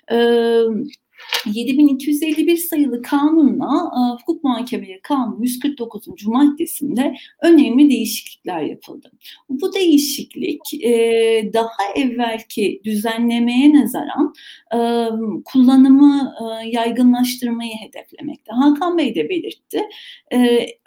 [0.09, 1.04] Evet
[1.47, 6.27] 7251 sayılı kanunla e, hukuk muhakemeleri kanunu 149.
[6.27, 9.11] maddesinde önemli değişiklikler yapıldı.
[9.49, 14.35] Bu değişiklik e, daha evvelki düzenlemeye nazaran
[14.75, 14.79] e,
[15.45, 16.35] kullanımı
[16.65, 18.53] yaygınlaştırmayı hedeflemekte.
[18.53, 19.83] Hakan Bey de belirtti.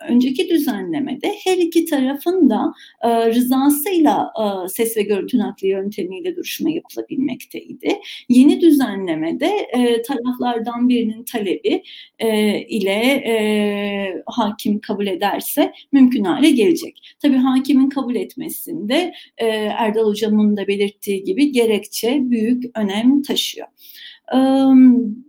[0.09, 2.73] Önceki düzenlemede her iki tarafın da
[3.05, 4.33] rızasıyla
[4.69, 7.99] ses ve görüntü nakli yöntemiyle duruşma yapılabilmekteydi.
[8.29, 11.83] Yeni düzenlemede e, taraflardan birinin talebi
[12.19, 17.15] e, ile e, hakim kabul ederse mümkün hale gelecek.
[17.21, 23.67] Tabii hakimin kabul etmesinde e, Erdal Hocam'ın da belirttiği gibi gerekçe büyük önem taşıyor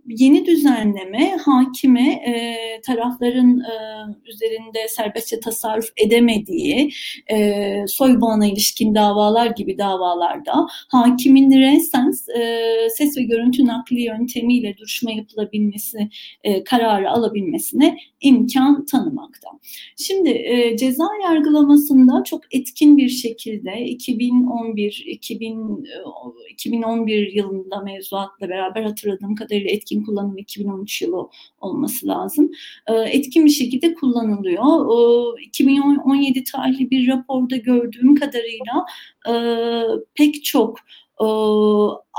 [0.09, 3.73] yeni düzenleme hakime e, tarafların e,
[4.25, 6.89] üzerinde serbestçe tasarruf edemediği
[7.31, 15.11] e, soybağına ilişkin davalar gibi davalarda hakimin resens e, ses ve görüntü nakli yöntemiyle duruşma
[15.11, 16.09] yapılabilmesi
[16.43, 19.49] e, kararı alabilmesine imkan tanımakta.
[19.97, 25.85] Şimdi e, ceza yargılamasında çok etkin bir şekilde 2011 2000,
[26.49, 31.29] 2011 yılında mevzuatla beraber hatırladığım kadarıyla etkin kullanım 2013 yılı
[31.61, 32.51] olması lazım.
[32.87, 34.63] E, etkin bir şekilde kullanılıyor.
[35.39, 38.85] E, 2017 tarihli bir raporda gördüğüm kadarıyla
[39.29, 39.33] e,
[40.15, 40.77] pek çok
[41.21, 41.25] e,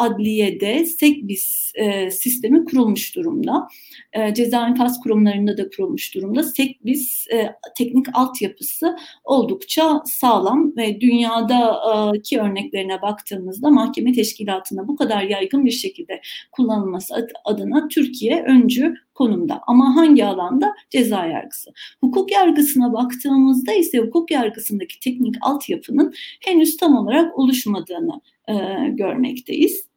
[0.00, 3.68] adliyede SEKBİS e, sistemi kurulmuş durumda.
[4.12, 6.42] E, ceza infaz kurumlarında da kurulmuş durumda.
[6.42, 15.64] SEKBİS e, teknik altyapısı oldukça sağlam ve dünyadaki örneklerine baktığımızda mahkeme teşkilatına bu kadar yaygın
[15.64, 16.20] bir şekilde
[16.52, 19.60] kullanılması adına Türkiye öncü konumda.
[19.66, 20.74] Ama hangi alanda?
[20.90, 21.70] Ceza yargısı.
[22.00, 26.14] Hukuk yargısına baktığımızda ise hukuk yargısındaki teknik altyapının
[26.44, 28.54] henüz tam olarak oluşmadığını e,
[28.88, 29.89] görmekteyiz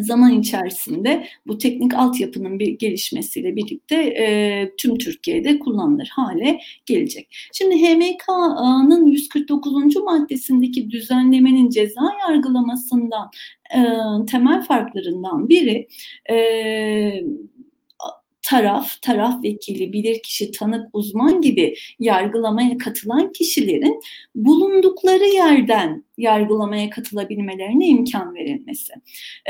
[0.00, 7.36] zaman içerisinde bu teknik altyapının bir gelişmesiyle birlikte e, tüm Türkiye'de kullanılır hale gelecek.
[7.52, 9.96] Şimdi HMK'nın 149.
[9.96, 13.30] maddesindeki düzenlemenin ceza yargılamasından
[13.74, 13.80] e,
[14.26, 15.88] temel farklarından biri
[16.30, 17.22] e,
[18.42, 24.00] taraf, taraf vekili, bilirkişi, tanık, uzman gibi yargılamaya katılan kişilerin
[24.34, 28.92] bulundukları yerden yargılamaya katılabilmelerine imkan verilmesi.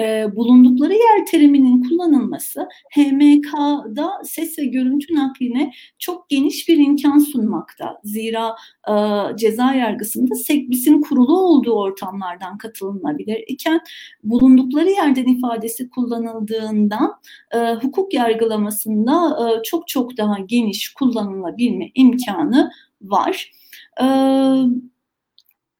[0.01, 8.01] E, bulundukları yer teriminin kullanılması HMK'da ses ve görüntü nakline çok geniş bir imkan sunmakta.
[8.05, 8.57] Zira
[8.89, 8.95] e,
[9.37, 13.81] ceza yargısında sekbisin kurulu olduğu ortamlardan katılınabilir iken
[14.25, 17.13] bulundukları yerden ifadesi kullanıldığından
[17.55, 22.71] e, hukuk yargılamasında e, çok çok daha geniş kullanılabilme imkanı
[23.03, 23.53] var.
[24.01, 24.92] Evet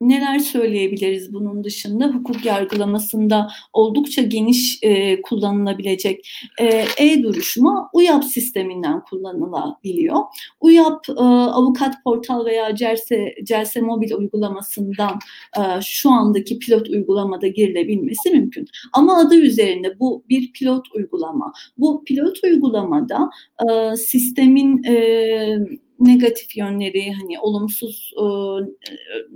[0.09, 2.07] neler söyleyebiliriz bunun dışında?
[2.07, 6.31] Hukuk yargılamasında oldukça geniş e, kullanılabilecek
[6.61, 10.17] e, e-duruşma UYAP sisteminden kullanılabiliyor.
[10.61, 15.19] UYAP e, avukat portal veya Celse, Celse mobil uygulamasından
[15.59, 18.67] e, şu andaki pilot uygulamada girilebilmesi mümkün.
[18.93, 21.53] Ama adı üzerinde bu bir pilot uygulama.
[21.79, 23.31] Bu pilot uygulamada
[23.71, 25.59] e, sistemin e,
[26.05, 28.25] negatif yönleri hani olumsuz e,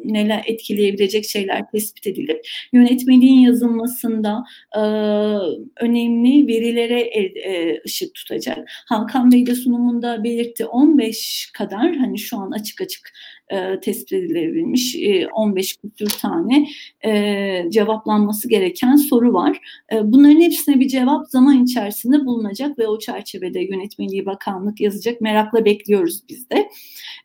[0.04, 4.44] neler etkileyebilecek şeyler tespit edilip yönetmeliğin yazılmasında
[4.76, 4.80] e,
[5.84, 8.58] önemli verilere el, e, ışık tutacak.
[8.86, 13.12] Hakan Bey de sunumunda belirtti 15 kadar hani şu an açık açık
[13.52, 16.68] e, tespit edilebilmiş e, 15 küsür tane
[17.04, 19.58] e, cevaplanması gereken soru var.
[19.92, 25.20] E, bunların hepsine bir cevap zaman içerisinde bulunacak ve o çerçevede yönetmeliği bakanlık yazacak.
[25.20, 26.55] Merakla bekliyoruz biz de.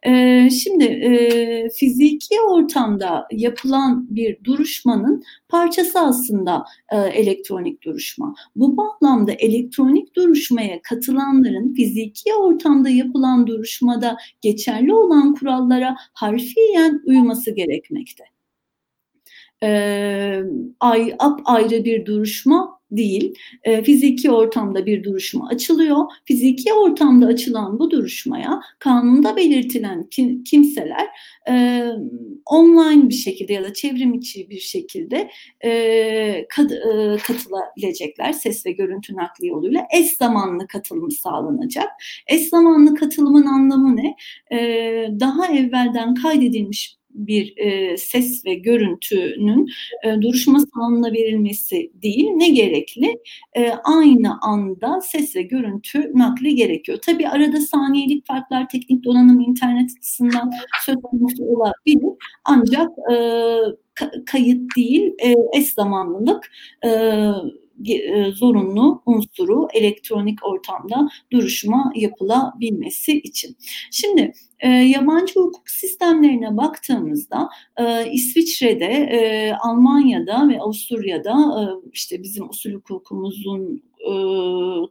[0.05, 8.35] E, şimdi e, fiziki ortamda yapılan bir duruşmanın parçası aslında e, elektronik duruşma.
[8.55, 18.23] Bu bağlamda elektronik duruşmaya katılanların fiziki ortamda yapılan duruşmada geçerli olan kurallara harfiyen uyması gerekmekte.
[19.63, 20.41] Ee,
[20.79, 23.33] ay, ayrı bir duruşma değil.
[23.63, 26.05] E, fiziki ortamda bir duruşma açılıyor.
[26.25, 31.07] Fiziki ortamda açılan bu duruşmaya kanunda belirtilen kim, kimseler
[31.49, 31.85] e,
[32.45, 35.31] online bir şekilde ya da çevrim içi bir şekilde
[35.63, 38.33] e, kat, e, katılabilecekler.
[38.33, 41.89] Ses ve görüntü nakli yoluyla eş zamanlı katılım sağlanacak.
[42.27, 44.15] Eş zamanlı katılımın anlamı ne?
[44.51, 44.59] E,
[45.19, 49.69] daha evvelden kaydedilmiş bir e, ses ve görüntünün
[50.03, 53.17] e, duruşma salonuna verilmesi değil ne gerekli?
[53.57, 56.97] E, aynı anda ses ve görüntü nakli gerekiyor.
[57.05, 60.51] Tabi arada saniyelik farklar teknik donanım internet açısından
[60.85, 62.11] söz konusu olabilir
[62.45, 63.15] ancak e,
[64.25, 66.51] kayıt değil e, eş zamanlılık
[66.85, 66.89] e,
[68.33, 73.57] zorunlu unsuru elektronik ortamda duruşma yapılabilmesi için.
[73.91, 81.63] Şimdi e, yabancı hukuk sistemlerine baktığımızda e, İsviçre'de, e, Almanya'da ve Avusturya'da e,
[81.93, 84.11] işte bizim usul hukukumuzun e,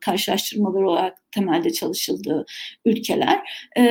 [0.01, 2.47] karşılaştırmaları olarak temelde çalışıldığı
[2.85, 3.41] ülkeler
[3.77, 3.83] e,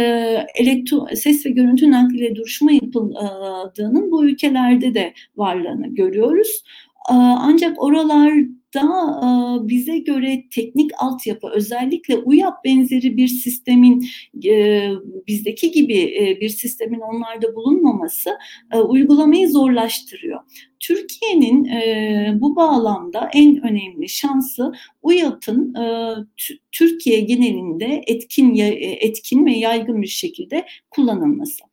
[0.56, 6.64] elektro, ses ve görüntü nakliyle duruşma yapıldığının bu ülkelerde de varlığını görüyoruz.
[7.10, 8.34] E, ancak oralar
[8.74, 14.08] da e, bize göre teknik altyapı özellikle UYAP benzeri bir sistemin
[14.46, 14.90] e,
[15.28, 18.38] bizdeki gibi e, bir sistemin onlarda bulunmaması
[18.88, 20.40] uygulamayı zorlaştırıyor.
[20.80, 26.16] Türkiye'nin e, bu bağlamda en önemli şansı UYAP'ın e,
[26.72, 31.64] Türkiye genelinde etkin etkin ve yaygın bir şekilde kullanılması.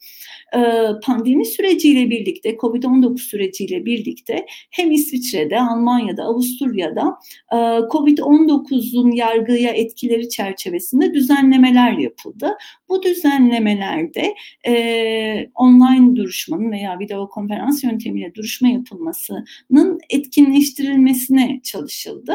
[0.54, 7.18] Ee, pandemi süreciyle birlikte, Covid-19 süreciyle birlikte hem İsviçre'de, Almanya'da, Avusturya'da
[7.52, 7.56] e,
[7.92, 12.56] Covid-19'un yargıya etkileri çerçevesinde düzenlemeler yapıldı.
[12.88, 14.34] Bu düzenlemelerde
[14.66, 22.34] e, online duruşmanın veya video konferans yöntemiyle duruşma yapılmasının etkinleştirilmesine çalışıldı.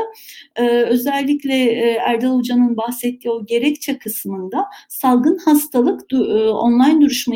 [0.55, 1.71] E, özellikle
[2.07, 6.01] Erdal Hoca'nın bahsettiği o gerekçe kısmında salgın hastalık
[6.53, 7.35] online duruşma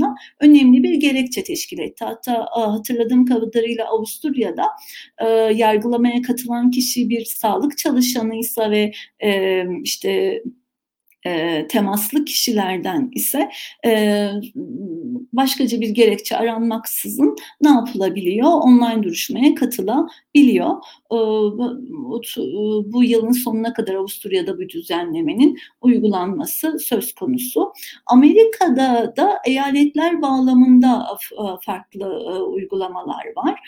[0.00, 2.04] yapılmasına önemli bir gerekçe teşkil etti.
[2.04, 4.66] Hatta hatırladığım kadarıyla Avusturya'da
[5.18, 8.92] e, yargılamaya katılan kişi bir sağlık çalışanıysa ve
[9.24, 10.42] e, işte
[11.26, 13.50] e, temaslı kişilerden ise
[13.86, 14.28] e,
[15.32, 18.48] başkaca bir gerekçe aranmaksızın ne yapılabiliyor?
[18.48, 20.70] Online duruşmaya katılabiliyor.
[21.12, 21.18] E,
[22.92, 27.72] bu yılın sonuna kadar Avusturya'da bu düzenlemenin uygulanması söz konusu.
[28.06, 31.06] Amerika'da da eyaletler bağlamında
[31.62, 32.06] farklı
[32.46, 33.60] uygulamalar var.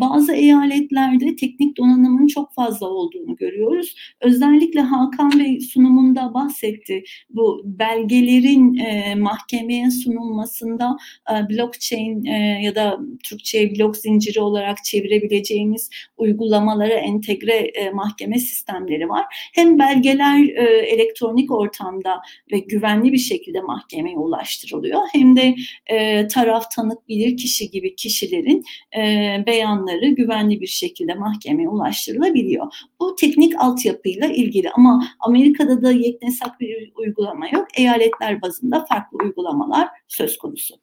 [0.00, 3.94] Bazı eyaletlerde teknik donanımın çok fazla olduğunu görüyoruz.
[4.20, 7.04] Özellikle Hakan Bey sunumunda bahsetti etti.
[7.30, 10.96] Bu belgelerin e, mahkemeye sunulmasında
[11.30, 19.08] e, blockchain e, ya da Türkçe blok zinciri olarak çevirebileceğimiz uygulamalara entegre e, mahkeme sistemleri
[19.08, 19.24] var.
[19.54, 22.20] Hem belgeler e, elektronik ortamda
[22.52, 25.54] ve güvenli bir şekilde mahkemeye ulaştırılıyor hem de
[25.86, 28.64] e, taraf tanık bilir kişi gibi kişilerin
[28.96, 29.02] e,
[29.46, 32.66] beyanları güvenli bir şekilde mahkemeye ulaştırılabiliyor.
[33.00, 37.66] Bu teknik altyapıyla ilgili ama Amerika'da da yeknesak bir bir uygulama yok.
[37.76, 40.74] Eyaletler bazında farklı uygulamalar söz konusu.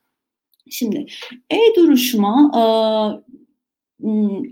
[0.70, 1.06] Şimdi
[1.50, 2.52] e-duruşma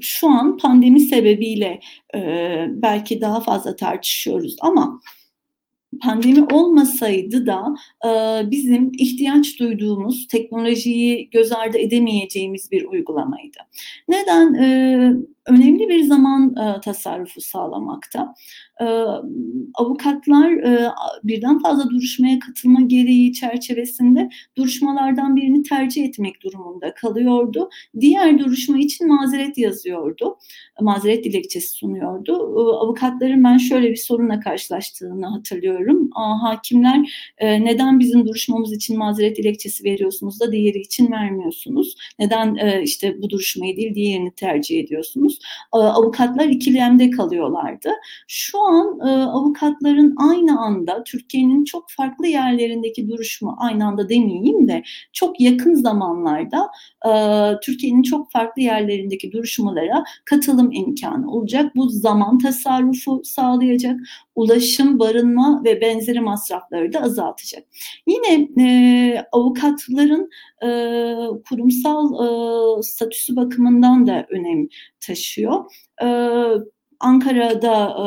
[0.01, 1.79] şu an pandemi sebebiyle
[2.69, 5.01] belki daha fazla tartışıyoruz ama
[6.01, 7.75] pandemi olmasaydı da
[8.51, 13.57] bizim ihtiyaç duyduğumuz teknolojiyi göz ardı edemeyeceğimiz bir uygulamaydı.
[14.07, 14.53] Neden?
[15.47, 18.35] Önemli bir zaman e, tasarrufu sağlamakta.
[18.81, 18.85] E,
[19.73, 20.91] avukatlar e,
[21.23, 27.69] birden fazla duruşmaya katılma gereği çerçevesinde duruşmalardan birini tercih etmek durumunda kalıyordu.
[27.99, 30.37] Diğer duruşma için mazeret yazıyordu.
[30.81, 32.31] Mazeret dilekçesi sunuyordu.
[32.31, 36.09] E, avukatların ben şöyle bir sorunla karşılaştığını hatırlıyorum.
[36.15, 41.95] Aa, hakimler e, neden bizim duruşmamız için mazeret dilekçesi veriyorsunuz da diğeri için vermiyorsunuz?
[42.19, 45.30] Neden e, işte bu duruşmayı değil diğerini tercih ediyorsunuz?
[45.75, 47.89] E, avukatlar ikilemde kalıyorlardı.
[48.27, 54.83] Şu an e, avukatların aynı anda Türkiye'nin çok farklı yerlerindeki duruşma aynı anda demeyeyim de
[55.13, 56.69] çok yakın zamanlarda
[57.07, 57.11] e,
[57.63, 61.75] Türkiye'nin çok farklı yerlerindeki duruşmalara katılım imkanı olacak.
[61.75, 63.99] Bu zaman tasarrufu sağlayacak,
[64.35, 67.63] ulaşım, barınma ve benzeri masrafları da azaltacak.
[68.07, 70.29] Yine e, avukatların
[70.63, 70.67] e,
[71.49, 72.13] kurumsal
[72.79, 74.67] e, statüsü bakımından da önem
[75.07, 75.63] taşıyor.
[77.01, 78.03] Ankara'da, e,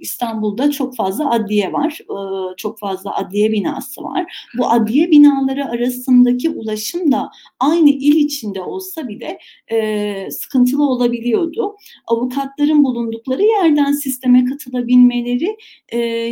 [0.00, 1.98] İstanbul'da çok fazla adliye var.
[2.02, 2.16] E,
[2.56, 4.48] çok fazla adliye binası var.
[4.58, 7.30] Bu adliye binaları arasındaki ulaşım da
[7.60, 9.38] aynı il içinde olsa bile
[9.72, 11.76] e, sıkıntılı olabiliyordu.
[12.06, 15.56] Avukatların bulundukları yerden sisteme katılabilmeleri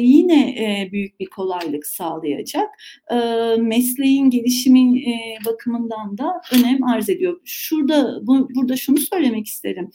[0.01, 2.69] yine büyük bir kolaylık sağlayacak.
[3.59, 5.05] Mesleğin gelişimi
[5.47, 7.41] bakımından da önem arz ediyor.
[7.45, 9.91] Şurada bu, burada şunu söylemek isterim.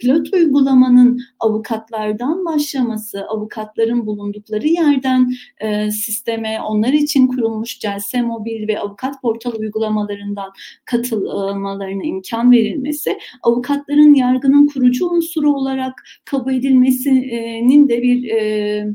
[0.00, 8.80] Pilot uygulamanın avukatlardan başlaması, avukatların bulundukları yerden e, sisteme, onlar için kurulmuş Celse Mobil ve
[8.80, 10.52] Avukat Portal uygulamalarından
[10.84, 18.86] katılmalarına imkan verilmesi, avukatların yargının kurucu unsuru olarak kabul edilmesinin de bir e,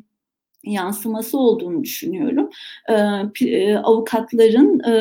[0.63, 2.49] yansıması olduğunu düşünüyorum.
[3.41, 4.93] E, avukatların e,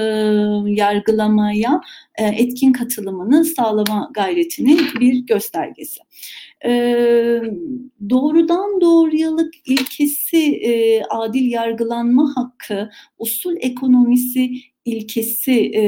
[0.72, 1.80] yargılamaya
[2.20, 6.00] e, etkin katılımını sağlama gayretinin bir göstergesi
[6.64, 6.70] e,
[8.10, 14.50] doğrudan doğruyalık ilkesi, e, adil yargılanma hakkı, usul ekonomisi
[14.84, 15.82] ilkesi e,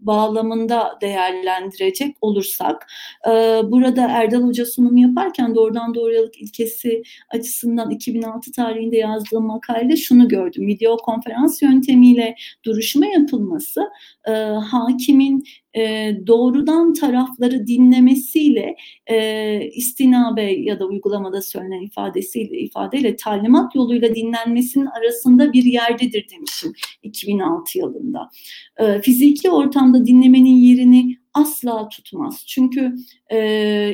[0.00, 2.86] bağlamında değerlendirecek olursak
[3.26, 3.30] e,
[3.64, 7.02] burada Erdal Hoca sunum yaparken doğrudan doğruyalık ilkesi
[7.34, 10.66] açısından 2006 tarihinde yazdığım makalede şunu gördüm.
[10.66, 12.34] Video konferans yöntemiyle
[12.64, 13.80] duruşma yapılması
[14.28, 14.32] e,
[14.70, 15.37] hakimin
[15.76, 24.86] e, doğrudan tarafları dinlemesiyle e, istinabe ya da uygulamada söylenen ifadesiyle ifadeyle talimat yoluyla dinlenmesinin
[24.86, 28.30] arasında bir yerdedir demişim 2006 yılında.
[28.76, 32.44] E, fiziki ortamda dinlemenin yerini asla tutmaz.
[32.46, 32.94] Çünkü
[33.32, 33.38] e,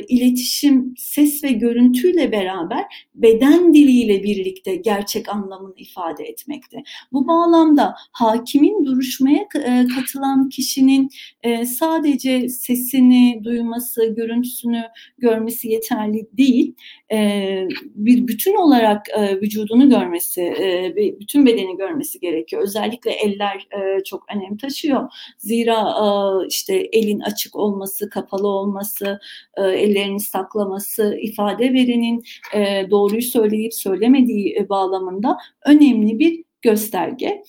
[0.09, 2.85] iletişim ses ve görüntüyle beraber
[3.15, 6.82] beden diliyle birlikte gerçek anlamını ifade etmekte.
[7.12, 11.09] Bu bağlamda hakimin duruşmaya e, katılan kişinin
[11.43, 14.82] e, sadece sesini duyması, görüntüsünü
[15.19, 16.74] görmesi yeterli değil.
[17.12, 22.62] E, bir bütün olarak e, vücudunu görmesi, e, bütün bedeni görmesi gerekiyor.
[22.62, 25.12] Özellikle eller e, çok önem taşıyor.
[25.39, 29.20] Zira e, işte elin açık olması, kapalı olması,
[29.56, 32.24] e, ellerini saklaması, ifade verenin
[32.55, 37.42] e, doğruyu söyleyip söylemediği e, bağlamında önemli bir gösterge.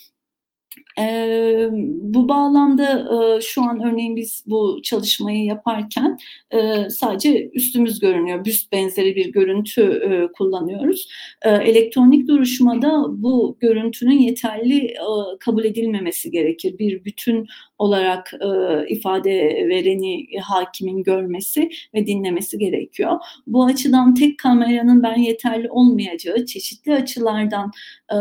[0.99, 1.67] E,
[2.01, 6.17] bu bağlamda e, şu an örneğin biz bu çalışmayı yaparken
[6.51, 8.45] e, sadece üstümüz görünüyor.
[8.45, 11.09] Büst benzeri bir görüntü e, kullanıyoruz.
[11.41, 16.77] E, elektronik duruşmada bu görüntünün yeterli e, kabul edilmemesi gerekir.
[16.79, 17.47] Bir bütün
[17.77, 18.47] olarak e,
[18.89, 19.31] ifade
[19.69, 23.19] vereni hakimin görmesi ve dinlemesi gerekiyor.
[23.47, 27.71] Bu açıdan tek kameranın ben yeterli olmayacağı çeşitli açılardan
[28.11, 28.17] e,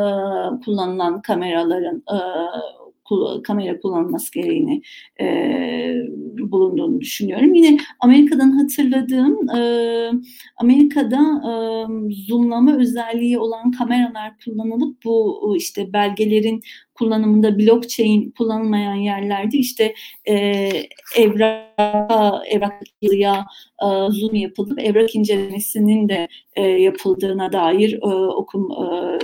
[0.64, 2.18] kullanılan kameraların e,
[3.44, 4.82] kamera kullanılması gereğini
[5.20, 5.26] e,
[6.38, 7.54] bulunduğunu düşünüyorum.
[7.54, 9.60] Yine Amerika'dan hatırladığım e,
[10.56, 11.52] Amerika'da e,
[12.28, 16.62] zoomlama özelliği olan kameralar kullanılıp bu işte belgelerin
[16.94, 19.94] kullanımında blockchain kullanılmayan yerlerde işte
[20.28, 20.34] e,
[21.16, 21.64] evrak,
[22.46, 23.46] evrak yazıya
[23.82, 29.18] e, zoom yapılıp evrak incelemesinin de e, yapıldığına dair e, okum e,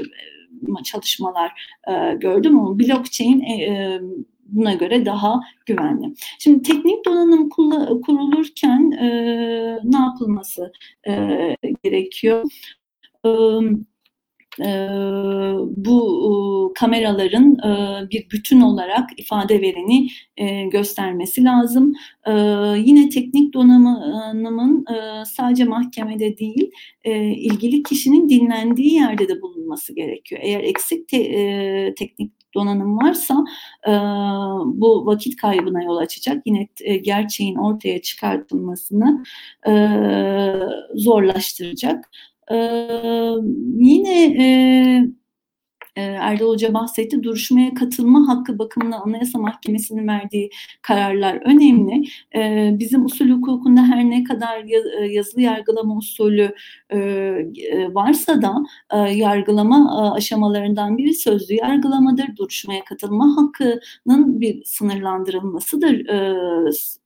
[0.85, 4.01] çalışmalar e, gördüm ama blockchain e, e,
[4.47, 6.15] buna göre daha güvenli.
[6.39, 7.49] Şimdi teknik donanım
[8.01, 9.09] kurulurken e,
[9.85, 10.73] ne yapılması
[11.09, 12.45] e, gerekiyor?
[13.27, 13.31] E,
[15.77, 17.57] bu kameraların
[18.11, 20.09] bir bütün olarak ifade vereni
[20.71, 21.95] göstermesi lazım.
[22.77, 24.85] Yine teknik donanımın
[25.25, 26.71] sadece mahkemede değil
[27.37, 30.41] ilgili kişinin dinlendiği yerde de bulunması gerekiyor.
[30.45, 33.45] Eğer eksik te- teknik donanım varsa
[33.87, 33.91] e,
[34.65, 36.43] bu vakit kaybına yol açacak.
[36.47, 39.25] Yine e, gerçeğin ortaya çıkartılmasını
[39.69, 39.73] e,
[40.95, 42.11] zorlaştıracak.
[42.51, 43.35] Ee,
[43.79, 44.47] yine e,
[45.97, 47.23] e, Erdal Hoca bahsetti.
[47.23, 50.51] Duruşmaya katılma hakkı bakımından Anayasa Mahkemesi'nin verdiği
[50.83, 52.05] kararlar önemli.
[52.37, 54.65] E, bizim usul hukukunda her ne kadar
[55.03, 56.55] e, yazılı yargılama usulü
[57.95, 58.55] varsa da
[59.11, 62.37] yargılama aşamalarından biri sözlü yargılamadır.
[62.37, 66.07] Duruşmaya katılma hakkının bir sınırlandırılmasıdır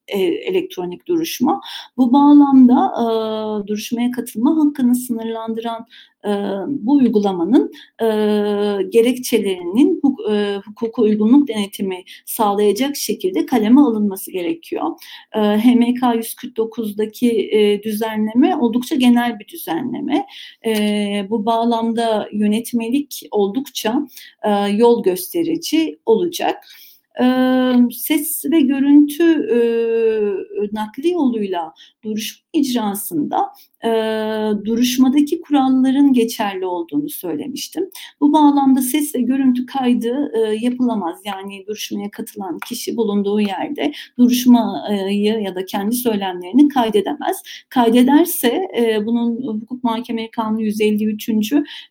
[0.09, 1.61] elektronik duruşma.
[1.97, 3.05] Bu bağlamda e,
[3.67, 5.87] duruşmaya katılma hakkını sınırlandıran
[6.25, 6.31] e,
[6.69, 8.07] bu uygulamanın e,
[8.89, 14.85] gerekçelerinin huk, e, hukuka uygunluk denetimi sağlayacak şekilde kaleme alınması gerekiyor.
[15.35, 20.27] E, HMK 149'daki e, düzenleme oldukça genel bir düzenleme.
[20.67, 24.07] E, bu bağlamda yönetmelik oldukça
[24.43, 26.94] e, yol gösterici olacak e,
[27.91, 29.25] ses ve görüntü
[30.73, 31.73] nakli yoluyla
[32.05, 33.53] duruşma icrasında
[33.85, 33.91] e,
[34.65, 37.91] duruşmadaki kuralların geçerli olduğunu söylemiştim.
[38.21, 41.21] Bu bağlamda ses ve görüntü kaydı e, yapılamaz.
[41.25, 47.43] Yani duruşmaya katılan kişi bulunduğu yerde duruşmayı ya da kendi söylemlerini kaydedemez.
[47.69, 51.29] Kaydederse e, bunun Hukuk Muhakeme Kanunu 153.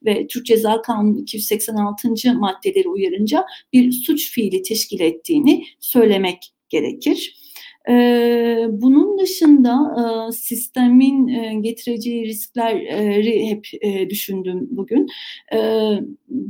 [0.05, 2.33] ve Türk Ceza Kanunu 286.
[2.33, 7.42] maddeleri uyarınca bir suç fiili teşkil ettiğini söylemek gerekir.
[7.89, 15.07] E, bunun dışında e, sistemin e, getireceği riskleri hep e, düşündüm bugün.
[15.53, 15.59] E,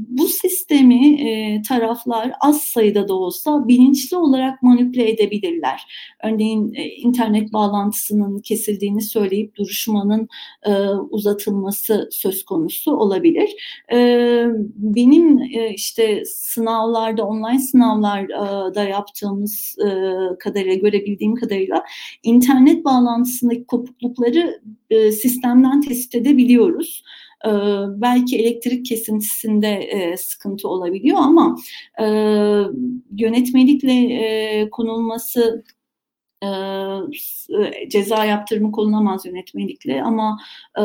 [0.10, 5.82] bu sistemi taraflar az sayıda da olsa bilinçli olarak manipüle edebilirler.
[6.24, 10.28] Örneğin internet bağlantısının kesildiğini söyleyip duruşmanın
[11.10, 13.50] uzatılması söz konusu olabilir.
[13.94, 13.98] E,
[14.76, 15.40] benim
[15.74, 19.76] işte sınavlarda, online sınavlarda yaptığımız
[20.40, 21.84] kadarıyla görebildiğim bildiğim kadarıyla
[22.24, 27.04] internet bağlantısındaki kopuklukları e, sistemden tespit edebiliyoruz.
[27.46, 27.50] E,
[28.02, 31.58] belki elektrik kesintisinde e, sıkıntı olabiliyor ama
[32.00, 32.06] e,
[33.18, 35.64] yönetmelikle e, konulması
[36.44, 40.40] e, ceza yaptırımı kullanamaz yönetmelikle ama
[40.78, 40.82] e,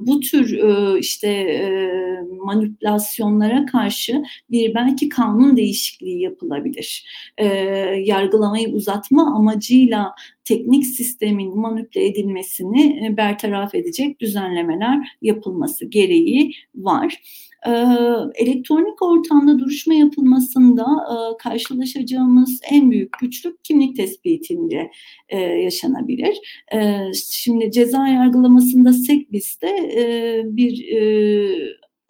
[0.00, 1.90] bu tür e, işte e,
[2.44, 7.04] manipülasyonlara karşı bir belki kanun değişikliği yapılabilir.
[7.38, 7.46] E,
[8.04, 10.14] yargılamayı uzatma amacıyla
[10.44, 17.22] teknik sistemin manipüle edilmesini e, bertaraf edecek düzenlemeler yapılması gereği var.
[17.66, 17.70] E,
[18.34, 24.90] elektronik ortamda duruşma yapılmasında e, karşılaşacağımız en büyük güçlük kimlik tespitinde
[25.62, 26.36] yaşanabilir.
[27.14, 29.68] Şimdi ceza yargılamasında SEKBİS'te
[30.44, 30.84] bir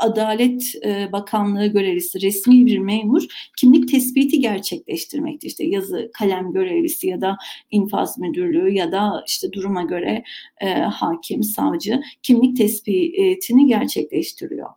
[0.01, 5.47] Adalet e, Bakanlığı görevlisi resmi bir memur kimlik tespiti gerçekleştirmekte.
[5.47, 7.36] İşte yazı kalem görevlisi ya da
[7.70, 10.24] infaz müdürlüğü ya da işte duruma göre
[10.60, 14.68] e, hakim, savcı kimlik tespitini gerçekleştiriyor.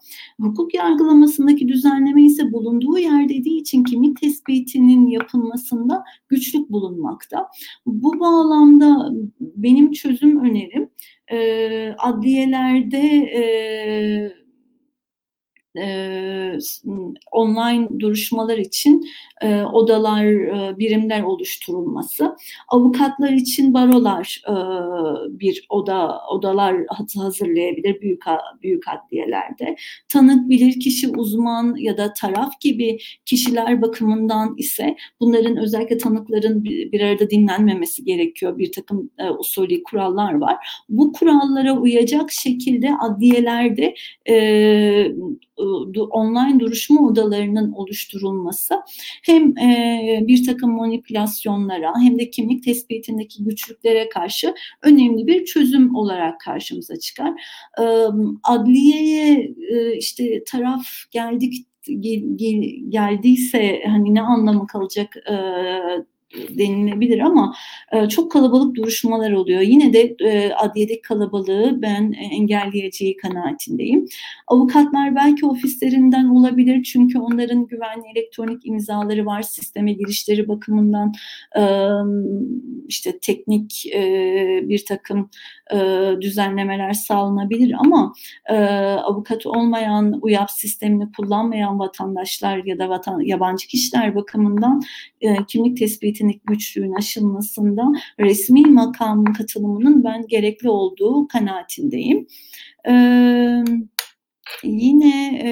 [0.41, 7.48] Hukuk yargılamasındaki düzenleme ise bulunduğu yer dediği için kimlik tespitinin yapılmasında güçlük bulunmakta.
[7.86, 10.90] Bu bağlamda benim çözüm önerim
[11.32, 13.00] e, adliyelerde
[13.36, 14.43] e,
[15.78, 16.58] e,
[17.32, 19.06] online duruşmalar için
[19.41, 22.36] e, odalar, e, birimler oluşturulması,
[22.68, 24.54] avukatlar için barolar e,
[25.40, 26.76] bir oda odalar
[27.18, 28.24] hazırlayabilir büyük
[28.64, 29.76] büyük adliyelerde.
[30.10, 36.91] Tanık, bilir kişi, uzman ya da taraf gibi kişiler bakımından ise bunların özellikle tanıkların bir,
[36.91, 38.58] bir arada dinlenmemesi gerekiyor.
[38.58, 40.56] Bir takım e, usulü kurallar var.
[40.90, 43.95] Bu kurallara uyacak şekilde adliyelerde
[44.30, 44.36] e,
[46.10, 48.76] online duruşma odalarının oluşturulması
[49.23, 56.40] hem e, bir takım manipülasyonlara hem de kimlik tespitindeki güçlüklere karşı önemli bir çözüm olarak
[56.40, 57.31] karşımıza çıkar.
[57.80, 57.84] E,
[58.44, 61.53] adliyeye e, işte taraf geldik
[61.99, 65.35] gel, gel, geldiyse hani ne anlamı kalacak e,
[66.50, 67.56] denilebilir ama
[67.92, 69.62] e, çok kalabalık duruşmalar oluyor.
[69.62, 74.06] Yine de e, adliyedeki kalabalığı ben engelleyeceği kanaatindeyim.
[74.48, 79.42] Avukatlar belki ofislerinden olabilir çünkü onların güvenli elektronik imzaları var.
[79.42, 81.14] Sisteme girişleri bakımından
[81.58, 81.64] e,
[82.88, 84.04] işte teknik e,
[84.64, 85.30] bir takım
[85.74, 85.78] e,
[86.22, 88.14] düzenlemeler sağlanabilir ama
[88.50, 88.56] e,
[89.04, 94.82] avukat olmayan, UYAP sistemini kullanmayan vatandaşlar ya da vatan, yabancı kişiler bakımından
[95.22, 95.78] e, kimlik
[96.24, 102.28] tespitinin güçlüğün aşılmasında resmi makamın katılımının ben gerekli olduğu kanaatindeyim.
[102.88, 102.94] E,
[104.64, 105.52] yine e,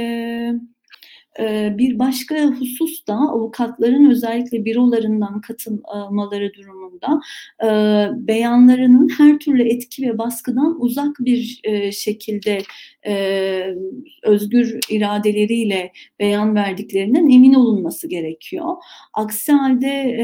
[1.77, 7.21] bir başka husus da avukatların özellikle bürolarından katılmaları durumunda
[7.63, 7.67] e,
[8.27, 12.61] beyanlarının her türlü etki ve baskıdan uzak bir e, şekilde
[13.07, 13.75] e,
[14.23, 18.65] özgür iradeleriyle beyan verdiklerinden emin olunması gerekiyor.
[19.13, 20.23] Aksi halde e,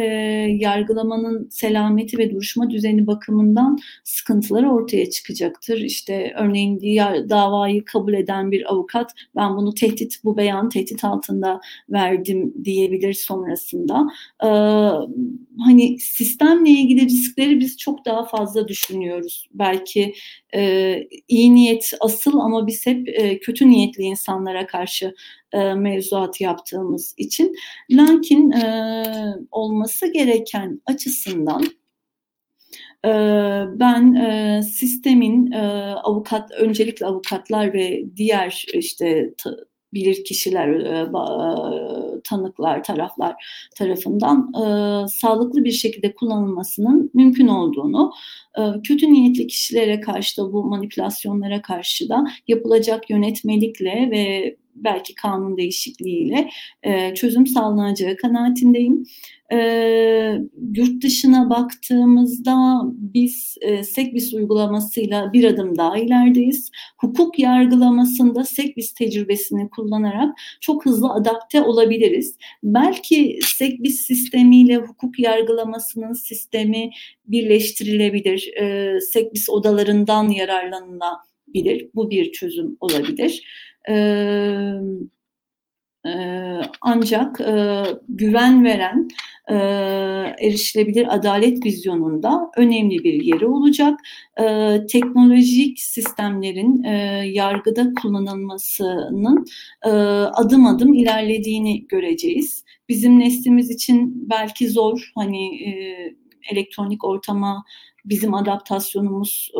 [0.51, 5.77] yargılamanın selameti ve duruşma düzeni bakımından sıkıntılar ortaya çıkacaktır.
[5.77, 11.61] İşte örneğin diğer davayı kabul eden bir avukat ben bunu tehdit bu beyan tehdit altında
[11.89, 14.07] verdim diyebilir sonrasında.
[14.43, 14.47] Ee,
[15.59, 19.49] hani sistemle ilgili riskleri biz çok daha fazla düşünüyoruz.
[19.53, 20.13] Belki
[20.55, 25.13] e, iyi niyet asıl ama biz hep e, kötü niyetli insanlara karşı
[25.53, 27.55] e, mevzuat yaptığımız için.
[27.91, 29.03] Lakin e,
[29.51, 31.63] olması gereken açısından
[33.05, 33.09] e,
[33.79, 35.61] ben e, sistemin e,
[36.03, 39.33] avukat öncelikle avukatlar ve diğer işte
[39.93, 41.11] bilir kişiler, e,
[42.23, 43.35] tanıklar, taraflar
[43.75, 48.11] tarafından e, sağlıklı bir şekilde kullanılmasının mümkün olduğunu,
[48.57, 55.57] e, kötü niyetli kişilere karşı da bu manipülasyonlara karşı da yapılacak yönetmelikle ve belki kanun
[55.57, 56.49] değişikliğiyle
[56.83, 59.03] e, çözüm sağlanacağı kanaatindeyim.
[59.51, 59.57] E,
[60.75, 66.71] yurt dışına baktığımızda biz e, SEKBİS uygulamasıyla bir adım daha ilerideyiz.
[66.97, 72.37] Hukuk yargılamasında SEKBİS tecrübesini kullanarak çok hızlı adapte olabiliriz.
[72.63, 76.89] Belki SEKBİS sistemiyle hukuk yargılamasının sistemi
[77.25, 78.53] birleştirilebilir.
[78.61, 81.89] E, SEKBİS odalarından yararlanılabilir.
[81.95, 83.43] Bu bir çözüm olabilir.
[86.81, 87.37] Ancak
[88.09, 89.07] güven veren
[90.39, 93.99] erişilebilir adalet vizyonunda önemli bir yeri olacak.
[94.91, 96.83] Teknolojik sistemlerin
[97.23, 99.45] yargıda kullanılmasının
[100.33, 102.63] adım adım ilerlediğini göreceğiz.
[102.89, 105.49] Bizim neslimiz için belki zor hani
[106.51, 107.63] elektronik ortama
[108.05, 109.59] bizim adaptasyonumuz e,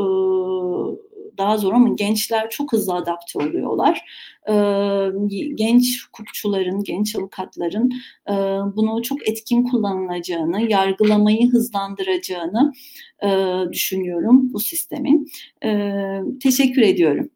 [1.38, 4.02] daha zor ama gençler çok hızlı adapte oluyorlar.
[5.56, 7.92] Genç hukukçuların, genç avukatların
[8.76, 12.74] bunu çok etkin kullanılacağını, yargılamayı hızlandıracağını
[13.72, 15.28] düşünüyorum bu sistemin.
[16.40, 17.30] Teşekkür ediyorum.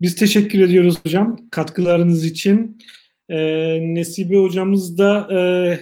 [0.00, 2.78] Biz teşekkür ediyoruz hocam katkılarınız için.
[3.28, 3.36] E,
[3.94, 5.38] Nesibe hocamız da e,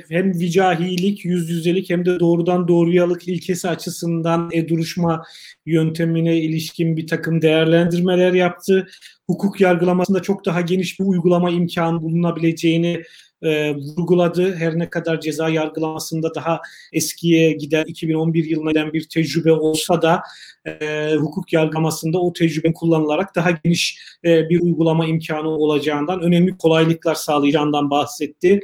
[0.09, 5.23] hem vicahilik, yüz yüzelik hem de doğrudan doğruyalık ilkesi açısından e-duruşma
[5.67, 8.87] yöntemine ilişkin bir takım değerlendirmeler yaptı.
[9.27, 13.03] Hukuk yargılamasında çok daha geniş bir uygulama imkanı bulunabileceğini
[13.45, 14.55] e, vurguladı.
[14.55, 16.61] Her ne kadar ceza yargılamasında daha
[16.93, 20.23] eskiye giden 2011 yılına giden bir tecrübe olsa da
[20.67, 27.15] e, hukuk yargılamasında o tecrübe kullanılarak daha geniş e, bir uygulama imkanı olacağından, önemli kolaylıklar
[27.15, 28.61] sağlayacağından bahsetti.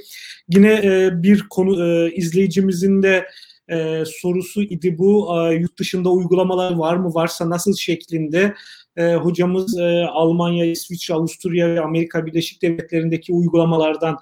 [0.49, 3.27] Yine e, bir konu e, izleyicimizin de
[3.71, 5.39] e, sorusu idi bu.
[5.39, 7.15] E, yurt dışında uygulamalar var mı?
[7.15, 8.55] Varsa nasıl şeklinde?
[8.97, 14.19] E, hocamız e, Almanya, İsviçre, Avusturya ve Amerika Birleşik Devletleri'ndeki uygulamalardan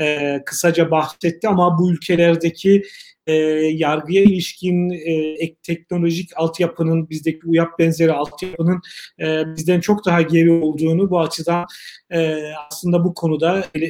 [0.00, 1.48] e, kısaca bahsetti.
[1.48, 2.82] Ama bu ülkelerdeki
[3.26, 3.32] e,
[3.72, 8.80] yargıya ilişkin e, teknolojik altyapının bizdeki UYAP benzeri altyapının
[9.20, 11.66] e, bizden çok daha geri olduğunu bu açıdan
[12.10, 13.80] e, aslında bu konuda e,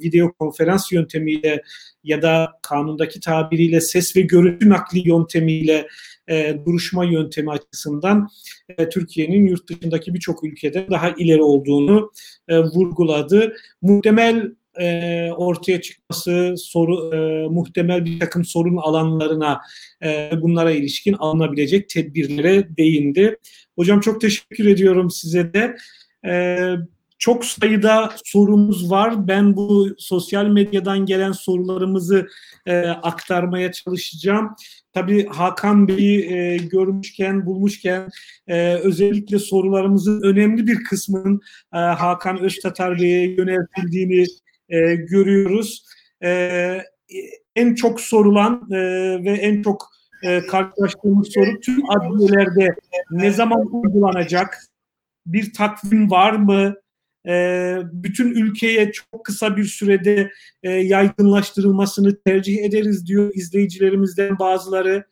[0.00, 1.62] video konferans yöntemiyle
[2.04, 5.86] ya da kanundaki tabiriyle ses ve görüntü nakli yöntemiyle
[6.28, 8.28] e, duruşma yöntemi açısından
[8.78, 12.10] e, Türkiye'nin yurt dışındaki birçok ülkede daha ileri olduğunu
[12.48, 13.56] e, vurguladı.
[13.82, 19.60] Muhtemel e, ortaya çıkması, soru e, muhtemel bir takım sorun alanlarına
[20.04, 23.36] e, bunlara ilişkin alınabilecek tedbirlere değindi.
[23.76, 25.76] Hocam çok teşekkür ediyorum size de.
[26.26, 26.56] E,
[27.18, 29.28] çok sayıda sorumuz var.
[29.28, 32.26] Ben bu sosyal medyadan gelen sorularımızı
[32.66, 34.54] e, aktarmaya çalışacağım.
[34.92, 38.08] Tabii Hakan Bey'i e, görmüşken, bulmuşken
[38.46, 41.40] e, özellikle sorularımızın önemli bir kısmının
[41.74, 44.24] e, Hakan Öztatar Bey'e yöneltildiğini
[44.68, 45.84] e, görüyoruz.
[46.24, 46.80] E,
[47.56, 48.76] en çok sorulan e,
[49.24, 49.88] ve en çok
[50.22, 52.74] e, karşılaştığımız soru tüm adliyelerde
[53.10, 54.58] ne zaman uygulanacak?
[55.26, 56.74] Bir takvim var mı?
[57.28, 60.30] E, bütün ülkeye çok kısa bir sürede
[60.62, 65.04] e, yaygınlaştırılmasını tercih ederiz diyor izleyicilerimizden bazıları.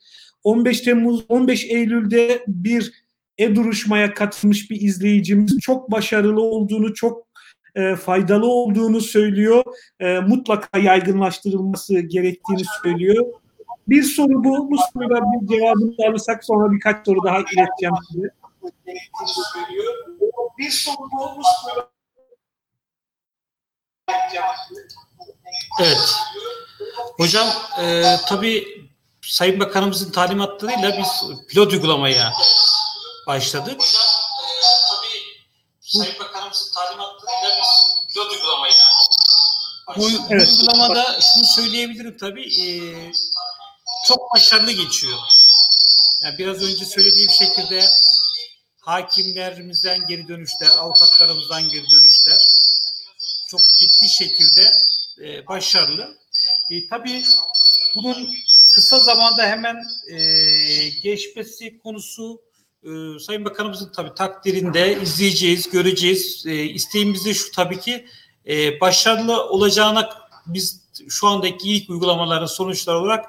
[0.44, 2.92] 15 Temmuz, 15 Eylül'de bir
[3.38, 7.26] e-duruşmaya katılmış bir izleyicimiz çok başarılı olduğunu, çok
[7.74, 9.64] e, faydalı olduğunu söylüyor.
[10.00, 13.26] E, mutlaka yaygınlaştırılması gerektiğini söylüyor.
[13.88, 14.70] Bir soru bu.
[14.70, 18.28] Bu soruda bir cevabını alırsak sonra birkaç soru daha ileteceğim size.
[20.58, 21.18] Bir soru bu.
[21.18, 21.91] Bu soruda
[25.80, 26.16] Evet.
[27.16, 27.48] Hocam
[27.80, 28.82] e, tabii
[29.22, 32.32] Sayın Bakanımızın talimatlarıyla biz pilot uygulamaya
[33.26, 33.80] başladık.
[33.80, 33.84] Bu,
[35.98, 37.68] Sayın Bakanımızın talimatlarıyla biz
[38.14, 38.72] pilot uygulamaya
[39.96, 40.48] bu, evet.
[40.48, 42.66] bu uygulamada şunu söyleyebilirim tabii e,
[44.08, 45.18] çok başarılı geçiyor.
[46.22, 47.84] Yani biraz önce söylediğim şekilde
[48.80, 52.38] hakimlerimizden geri dönüşler, avukatlarımızdan geri dönüşler
[53.52, 54.62] çok ciddi şekilde
[55.22, 56.16] e, başarılı.
[56.70, 57.22] E, tabii
[57.94, 58.28] bunun
[58.74, 59.76] kısa zamanda hemen
[60.10, 60.18] e,
[61.02, 62.42] geçmesi konusu
[62.84, 62.88] e,
[63.20, 66.44] Sayın Bakanımızın tabii takdirinde izleyeceğiz, göreceğiz.
[66.46, 68.06] E, isteğimiz de şu tabii ki
[68.48, 70.10] e, başarılı olacağına
[70.46, 73.24] biz şu andaki ilk uygulamaların sonuçları olarak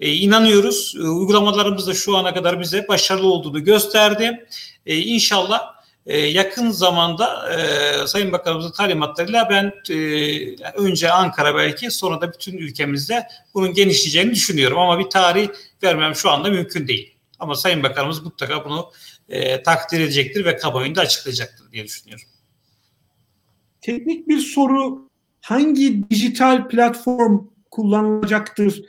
[0.00, 0.94] e, inanıyoruz.
[0.96, 4.46] E, uygulamalarımız da şu ana kadar bize başarılı olduğunu gösterdi.
[4.86, 5.77] E, inşallah
[6.08, 12.58] e, yakın zamanda e, Sayın Bakanımızın talimatlarıyla ben e, önce Ankara belki sonra da bütün
[12.58, 14.78] ülkemizde bunun genişleyeceğini düşünüyorum.
[14.78, 15.48] Ama bir tarih
[15.82, 17.14] vermem şu anda mümkün değil.
[17.38, 18.90] Ama Sayın Bakanımız mutlaka bunu
[19.28, 22.26] e, takdir edecektir ve kamuoyunda açıklayacaktır diye düşünüyorum.
[23.80, 25.08] Teknik bir soru
[25.40, 27.38] hangi dijital platform
[27.70, 28.82] kullanılacaktır?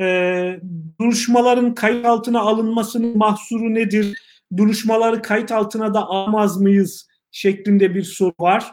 [0.00, 0.60] Ee,
[1.00, 4.18] duruşmaların kayıt altına alınmasının mahsuru nedir?
[4.56, 7.06] Duruşmaları kayıt altına da almaz mıyız?
[7.36, 8.72] şeklinde bir soru var.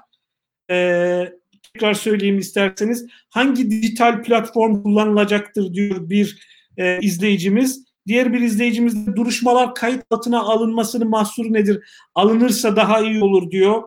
[0.72, 1.32] Ee,
[1.74, 3.06] tekrar söyleyeyim isterseniz.
[3.30, 6.48] Hangi dijital platform kullanılacaktır diyor bir
[6.78, 7.86] e, izleyicimiz.
[8.08, 11.84] Diğer bir izleyicimiz de duruşmalar kayıt altına alınmasının mahsuru nedir?
[12.16, 13.84] Alınırsa daha iyi olur diyor.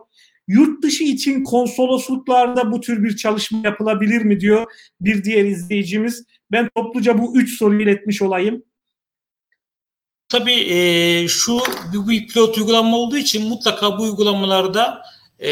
[0.47, 4.65] Yurt dışı için konsolosluklarda bu tür bir çalışma yapılabilir mi diyor
[5.01, 6.25] bir diğer izleyicimiz.
[6.51, 8.63] Ben topluca bu üç soruyu iletmiş olayım.
[10.29, 11.59] Tabii e, şu
[11.93, 15.01] bir, pilot uygulama olduğu için mutlaka bu uygulamalarda
[15.39, 15.49] e,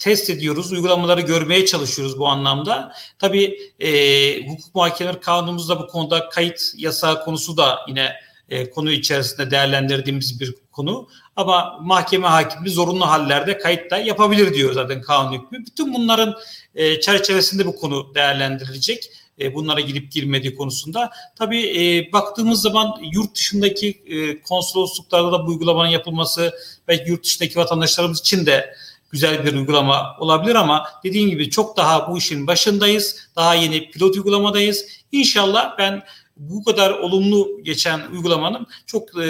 [0.00, 2.92] test ediyoruz, uygulamaları görmeye çalışıyoruz bu anlamda.
[3.18, 8.12] Tabii e, hukuk muhakemeleri kanunumuzda bu konuda kayıt yasağı konusu da yine
[8.48, 11.08] e, konu içerisinde değerlendirdiğimiz bir konu.
[11.36, 15.66] Ama mahkeme hakimi zorunlu hallerde kayıt da yapabilir diyor zaten kanun hükmü.
[15.66, 16.34] Bütün bunların
[16.74, 19.10] e, çerçevesinde bu konu değerlendirilecek.
[19.40, 21.10] E, bunlara girip girmediği konusunda.
[21.36, 26.54] Tabii e, baktığımız zaman yurt dışındaki e, konsolosluklarda da bu uygulamanın yapılması
[26.88, 28.74] belki yurt dışındaki vatandaşlarımız için de
[29.10, 33.28] güzel bir uygulama olabilir ama dediğim gibi çok daha bu işin başındayız.
[33.36, 34.86] Daha yeni pilot uygulamadayız.
[35.12, 36.02] İnşallah ben
[36.36, 39.26] bu kadar olumlu geçen uygulamanın çok e,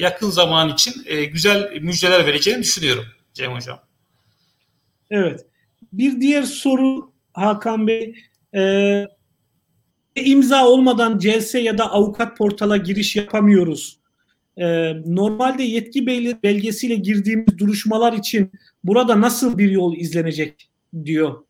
[0.00, 3.04] yakın zaman için e, güzel müjdeler vereceğini düşünüyorum
[3.34, 3.80] Cem Hocam.
[5.10, 5.46] Evet.
[5.92, 8.14] Bir diğer soru Hakan Bey.
[8.54, 8.60] E,
[10.22, 13.98] imza olmadan celse ya da avukat portala giriş yapamıyoruz.
[14.56, 16.06] E, normalde yetki
[16.42, 18.52] belgesiyle girdiğimiz duruşmalar için
[18.84, 20.70] burada nasıl bir yol izlenecek
[21.04, 21.48] diyor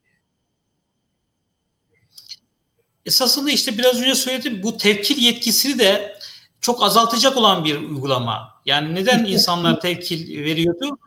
[3.09, 6.19] Esasında işte biraz önce söyledim bu tevkil yetkisini de
[6.61, 8.49] çok azaltacak olan bir uygulama.
[8.67, 10.99] Yani neden insanlar tevkil veriyordu?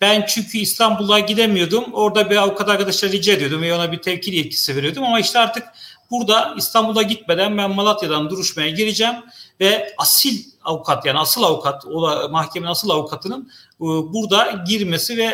[0.00, 1.84] Ben çünkü İstanbul'a gidemiyordum.
[1.92, 5.04] Orada bir avukat arkadaşa rica ediyordum ve ona bir tevkil yetkisi veriyordum.
[5.04, 5.64] Ama işte artık
[6.10, 9.14] burada İstanbul'a gitmeden ben Malatya'dan duruşmaya gireceğim
[9.60, 13.50] ve asil avukat yani asıl avukat, o mahkemenin asıl avukatının
[13.80, 15.24] e, burada girmesi ve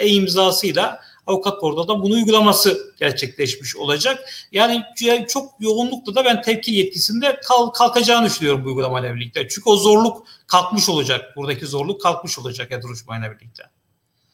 [0.00, 4.30] e-imzasıyla avukat portalda bunu uygulaması gerçekleşmiş olacak.
[4.52, 4.82] Yani
[5.28, 7.40] çok yoğunlukla da ben tepki yetkisinde
[7.74, 9.48] kalkacağını düşünüyorum bu uygulamayla birlikte.
[9.48, 11.36] Çünkü o zorluk kalkmış olacak.
[11.36, 13.62] Buradaki zorluk kalkmış olacak ya duruşmayla birlikte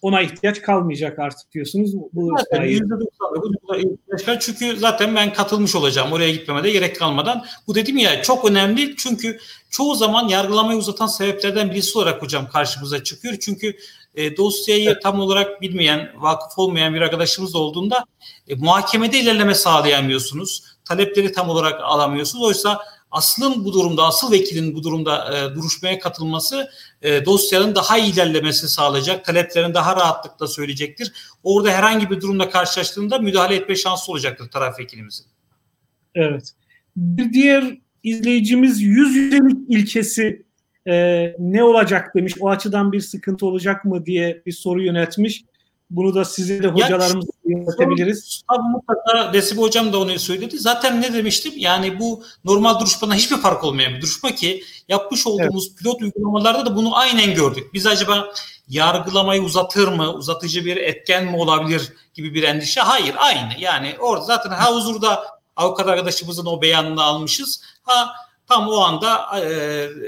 [0.02, 1.94] ona ihtiyaç kalmayacak artık diyorsunuz.
[2.12, 6.12] Bu zaten %99 çünkü zaten ben katılmış olacağım.
[6.12, 7.44] Oraya gitmeme de gerek kalmadan.
[7.66, 9.38] Bu dedim ya çok önemli çünkü
[9.70, 13.34] çoğu zaman yargılamayı uzatan sebeplerden birisi olarak hocam karşımıza çıkıyor.
[13.40, 13.76] Çünkü
[14.14, 15.02] e, dosyayı evet.
[15.02, 18.04] tam olarak bilmeyen, vakıf olmayan bir arkadaşımız olduğunda
[18.48, 20.64] e, muhakemede ilerleme sağlayamıyorsunuz.
[20.84, 22.44] Talepleri tam olarak alamıyorsunuz.
[22.44, 22.78] Oysa
[23.10, 26.70] aslın bu durumda, asıl vekilin bu durumda e, duruşmaya katılması
[27.02, 31.12] e, dosyanın daha iyi ilerlemesini sağlayacak, taleplerini daha rahatlıkla söyleyecektir.
[31.42, 35.26] Orada herhangi bir durumla karşılaştığında müdahale etme şansı olacaktır taraf vekilimizin.
[36.14, 36.52] Evet.
[36.96, 40.42] Bir diğer izleyicimiz yüz yüzelik ilkesi
[40.86, 42.34] e, ne olacak demiş.
[42.40, 45.44] O açıdan bir sıkıntı olacak mı diye bir soru yönetmiş.
[45.92, 48.42] Bunu da size de hocalarımız yönetebiliriz.
[48.48, 50.58] Tabii mutlaka Desibe Hocam da onu söyledi.
[50.58, 51.52] Zaten ne demiştim?
[51.56, 55.78] Yani bu normal duruşmadan hiçbir fark olmayan bir duruşma ki yapmış olduğumuz evet.
[55.78, 57.74] pilot uygulamalarda da bunu aynen gördük.
[57.74, 58.32] Biz acaba
[58.68, 62.80] yargılamayı uzatır mı, uzatıcı bir etken mi olabilir gibi bir endişe?
[62.80, 63.52] Hayır, aynı.
[63.58, 65.24] Yani orada zaten ha huzurda
[65.56, 67.62] avukat arkadaşımızın o beyanını almışız.
[67.82, 68.12] Ha
[68.48, 69.42] tam o anda e,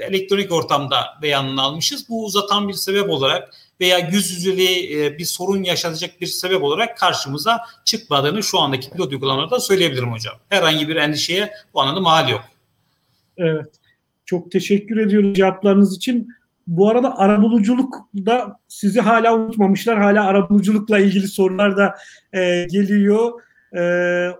[0.01, 2.09] elektronik ortamda beyanını almışız.
[2.09, 6.97] Bu uzatan bir sebep olarak veya yüz yüzeli e, bir sorun yaşatacak bir sebep olarak
[6.97, 10.35] karşımıza çıkmadığını şu andaki pilot uygulamalarda söyleyebilirim hocam.
[10.49, 12.43] Herhangi bir endişeye bu anlamda mahal yok.
[13.37, 13.67] Evet.
[14.25, 16.27] Çok teşekkür ediyorum cevaplarınız için.
[16.67, 19.97] Bu arada arabuluculukta sizi hala unutmamışlar.
[19.97, 21.95] Hala arabuluculukla ilgili sorular da
[22.33, 23.41] e, geliyor.
[23.73, 23.81] E,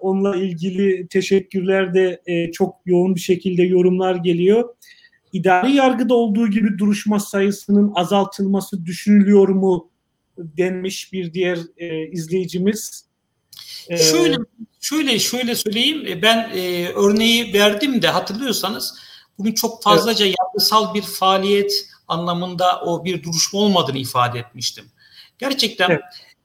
[0.01, 4.69] onunla ilgili teşekkürler de e, çok yoğun bir şekilde yorumlar geliyor.
[5.35, 9.89] İdari yargıda olduğu gibi duruşma sayısının azaltılması düşünülüyor mu
[10.37, 13.05] denmiş bir diğer e, izleyicimiz.
[13.87, 14.37] E, şöyle
[14.81, 16.07] şöyle şöyle söyleyeyim.
[16.07, 18.97] E, ben e, örneği verdim de hatırlıyorsanız
[19.37, 20.35] bugün çok fazlaca evet.
[20.39, 21.71] yargısal bir faaliyet
[22.07, 24.85] anlamında o bir duruşma olmadığını ifade etmiştim.
[25.39, 26.01] Gerçekten evet.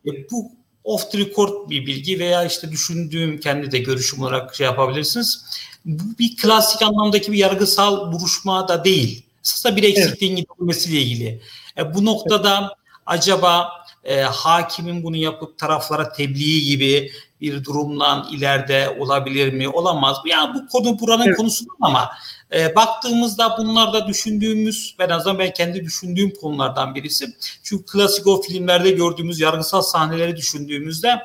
[0.06, 0.52] e, bu
[0.84, 5.44] off the record bir bilgi veya işte düşündüğüm kendi de görüşüm olarak şey yapabilirsiniz.
[5.85, 9.23] Bu bir klasik anlamdaki bir yargısal duruşma da değil.
[9.44, 10.48] Aslında bir eksikliğin evet.
[10.48, 11.40] giderilmesiyle ilgili.
[11.78, 12.70] E, bu noktada evet.
[13.07, 13.69] acaba
[14.05, 20.31] e, hakimin bunu yapıp taraflara tebliği gibi bir durumdan ileride olabilir mi, olamaz mı?
[20.31, 21.36] Yani bu konu buranın evet.
[21.36, 22.11] konusu ama
[22.52, 27.27] e, baktığımızda bunlar da düşündüğümüz, en azından ben kendi düşündüğüm konulardan birisi.
[27.62, 31.19] Çünkü klasik o filmlerde gördüğümüz yargısal sahneleri düşündüğümüzde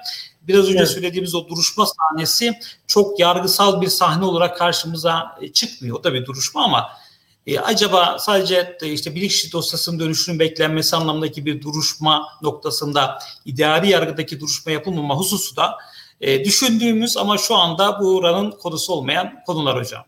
[0.48, 0.88] biraz önce evet.
[0.88, 2.54] söylediğimiz o duruşma sahnesi
[2.88, 6.00] çok yargısal bir sahne olarak karşımıza e, çıkmıyor.
[6.00, 6.90] O da bir duruşma ama
[7.48, 14.40] e, acaba sadece e, işte bilinçli dosyasının dönüşünün beklenmesi anlamındaki bir duruşma noktasında idari yargıdaki
[14.40, 15.78] duruşma yapılmama hususu da
[16.22, 20.06] e, düşündüğümüz ama şu anda bu oranın konusu olmayan konular hocam.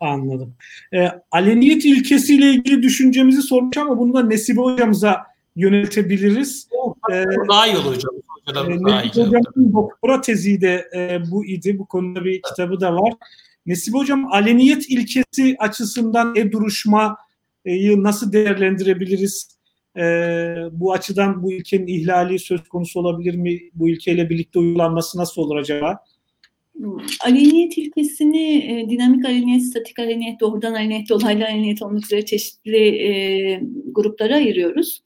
[0.00, 0.54] Anladım.
[0.94, 6.68] E, aleniyet ilkesiyle ilgili düşüncemizi sormuş ama bunu da Nesibe hocamıza yöneltebiliriz.
[7.12, 8.14] Ee, daha iyi olur hocam.
[8.48, 11.78] E, Nesibe hocamın doktora tezi de e, bu idi.
[11.78, 13.12] Bu konuda bir kitabı da var.
[13.66, 19.56] Nesibe hocam aleniyet ilkesi açısından e-duruşmayı nasıl değerlendirebiliriz?
[19.96, 20.02] E,
[20.72, 23.60] bu açıdan bu ilkenin ihlali söz konusu olabilir mi?
[23.74, 25.98] Bu ilkeyle birlikte uygulanması nasıl olur acaba?
[27.24, 33.60] Aleniyet ilkesini e, dinamik aleniyet, statik aleniyet, doğrudan aleniyet, dolaylı aleniyet olmak üzere çeşitli e,
[33.86, 35.02] gruplara ayırıyoruz.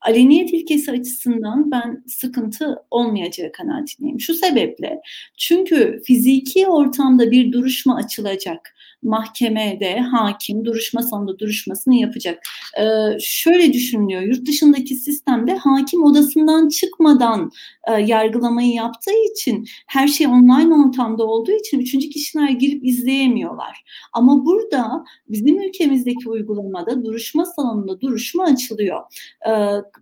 [0.00, 4.20] Aleniyet ilkesi açısından ben sıkıntı olmayacağı kanaatindeyim.
[4.20, 5.00] Şu sebeple
[5.36, 12.42] çünkü fiziki ortamda bir duruşma açılacak mahkemede hakim duruşma sonunda duruşmasını yapacak.
[12.80, 14.22] Ee, şöyle düşünülüyor.
[14.22, 17.50] Yurt dışındaki sistemde hakim odasından çıkmadan
[17.88, 23.84] e, yargılamayı yaptığı için her şey online ortamda olduğu için üçüncü kişiler girip izleyemiyorlar.
[24.12, 29.00] Ama burada bizim ülkemizdeki uygulamada duruşma salonunda duruşma açılıyor.
[29.48, 29.52] Ee,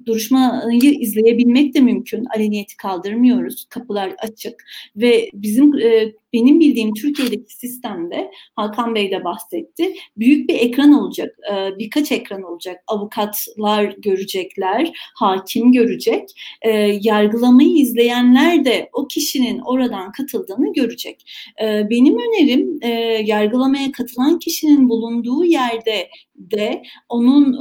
[0.07, 2.25] duruşmayı izleyebilmek de mümkün.
[2.37, 3.67] Aleniyeti kaldırmıyoruz.
[3.71, 4.65] Kapılar açık
[4.97, 9.95] ve bizim e, benim bildiğim Türkiye'deki sistemde Hakan Bey de bahsetti.
[10.17, 12.83] Büyük bir ekran olacak, e, birkaç ekran olacak.
[12.87, 16.29] Avukatlar görecekler, hakim görecek.
[16.63, 16.71] E,
[17.01, 21.23] yargılamayı izleyenler de o kişinin oradan katıldığını görecek.
[21.63, 22.79] E, benim önerim
[23.27, 27.57] yargılamaya katılan kişinin bulunduğu yerde de onun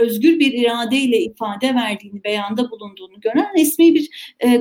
[0.00, 4.08] özgür bir iradeyle ifade verdiğini, beyanda bulunduğunu gören resmi bir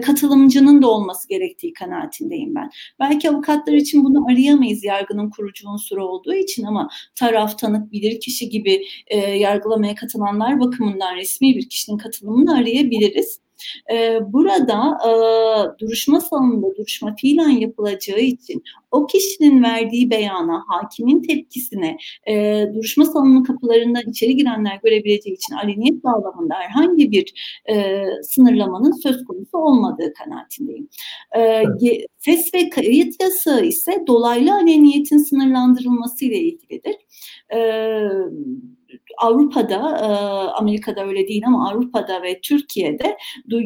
[0.02, 2.70] katılımcının da olması gerektiği kanaatindeyim ben.
[3.00, 8.50] Belki avukatlar için bunu arayamayız yargının kurucu unsuru olduğu için ama taraf, tanık, bilir kişi
[8.50, 13.42] gibi e, yargılamaya katılanlar bakımından resmi bir kişinin katılımını arayabiliriz.
[13.94, 15.12] E, burada e,
[15.80, 21.98] duruşma salonunda duruşma fiilen yapılacağı için o kişinin verdiği beyana, hakimin tepkisine
[22.28, 27.34] e, duruşma salonu kapılarından içeri girenler görebileceği için aleniyet bağlamında herhangi bir
[27.70, 30.88] e, sınırlamanın söz konusu olmadığı kanaatindeyim.
[31.38, 31.64] E.
[32.18, 36.96] Ses ve kayıt yasağı ise dolaylı aleniyetin sınırlandırılması ile ilgilidir.
[37.50, 38.32] Evet
[39.18, 40.08] Avrupa'da, e,
[40.50, 43.18] Amerika'da öyle değil ama Avrupa'da ve Türkiye'de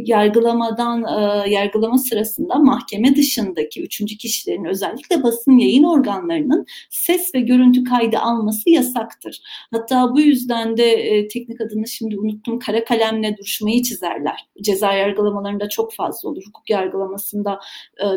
[0.05, 7.83] yargılamadan e, yargılama sırasında mahkeme dışındaki üçüncü kişilerin özellikle basın yayın organlarının ses ve görüntü
[7.83, 9.41] kaydı alması yasaktır.
[9.71, 14.47] Hatta bu yüzden de e, teknik adını şimdi unuttum kara kalemle duruşmayı çizerler.
[14.61, 16.43] Ceza yargılamalarında çok fazla olur.
[16.47, 17.59] Hukuk yargılamasında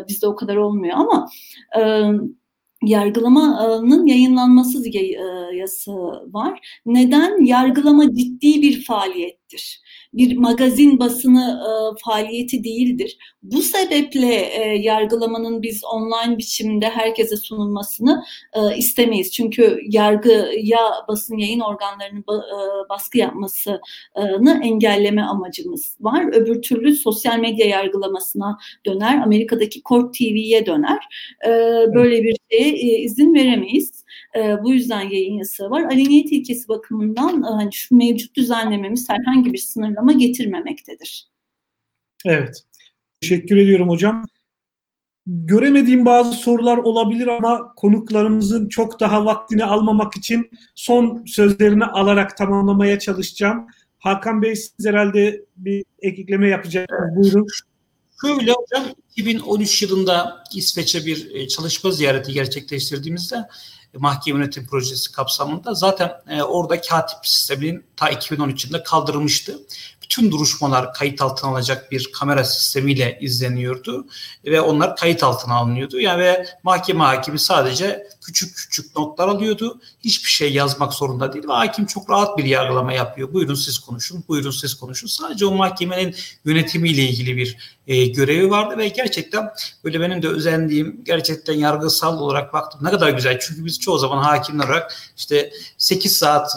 [0.07, 1.29] bizde o kadar olmuyor ama
[2.85, 4.83] yargılamanın yayınlanması
[5.53, 5.91] yası
[6.33, 6.79] var.
[6.85, 7.45] Neden?
[7.45, 8.83] Yargılama ciddi bir
[9.49, 9.81] faaliyettir
[10.13, 11.71] bir magazin basını e,
[12.05, 13.17] faaliyeti değildir.
[13.43, 18.23] Bu sebeple e, yargılamanın biz online biçimde herkese sunulmasını
[18.53, 19.31] e, istemeyiz.
[19.31, 26.33] Çünkü yargıya basın yayın organlarının ba, e, baskı yapmasını engelleme amacımız var.
[26.33, 30.99] Öbür türlü sosyal medya yargılamasına döner, Amerika'daki Court TV'ye döner.
[31.45, 31.49] E,
[31.93, 33.99] böyle bir şeye e, izin veremeyiz.
[34.35, 35.83] E, bu yüzden yayın yasağı var.
[35.83, 41.27] Aleniyet ilkesi bakımından e, hani şu mevcut düzenlememiz herhangi herhangi bir sınırlama getirmemektedir.
[42.25, 42.63] Evet.
[43.21, 44.25] Teşekkür ediyorum hocam.
[45.27, 52.99] Göremediğim bazı sorular olabilir ama konuklarımızın çok daha vaktini almamak için son sözlerini alarak tamamlamaya
[52.99, 53.67] çalışacağım.
[53.99, 57.15] Hakan Bey siz herhalde bir ekleme yapacaksınız.
[57.15, 57.47] Buyurun.
[58.21, 63.35] Şöyle hocam 2013 yılında İsveç'e bir e, çalışma ziyareti gerçekleştirdiğimizde
[63.97, 69.59] mahkeme yönetim projesi kapsamında zaten e, orada katip sisteminin ta 2013 yılında kaldırılmıştı
[70.09, 74.07] bütün duruşmalar kayıt altına alacak bir kamera sistemiyle izleniyordu
[74.45, 75.99] ve onlar kayıt altına alınıyordu.
[75.99, 79.81] Yani ve mahkeme hakimi sadece küçük küçük notlar alıyordu.
[80.03, 83.33] Hiçbir şey yazmak zorunda değil ve hakim çok rahat bir yargılama yapıyor.
[83.33, 85.07] Buyurun siz konuşun, buyurun siz konuşun.
[85.07, 86.15] Sadece o mahkemenin
[86.45, 87.57] yönetimiyle ilgili bir
[87.87, 89.49] e, görevi vardı ve gerçekten
[89.83, 93.39] böyle benim de özendiğim gerçekten yargısal olarak baktım ne kadar güzel.
[93.41, 96.51] Çünkü biz çoğu zaman hakimler olarak işte 8 saat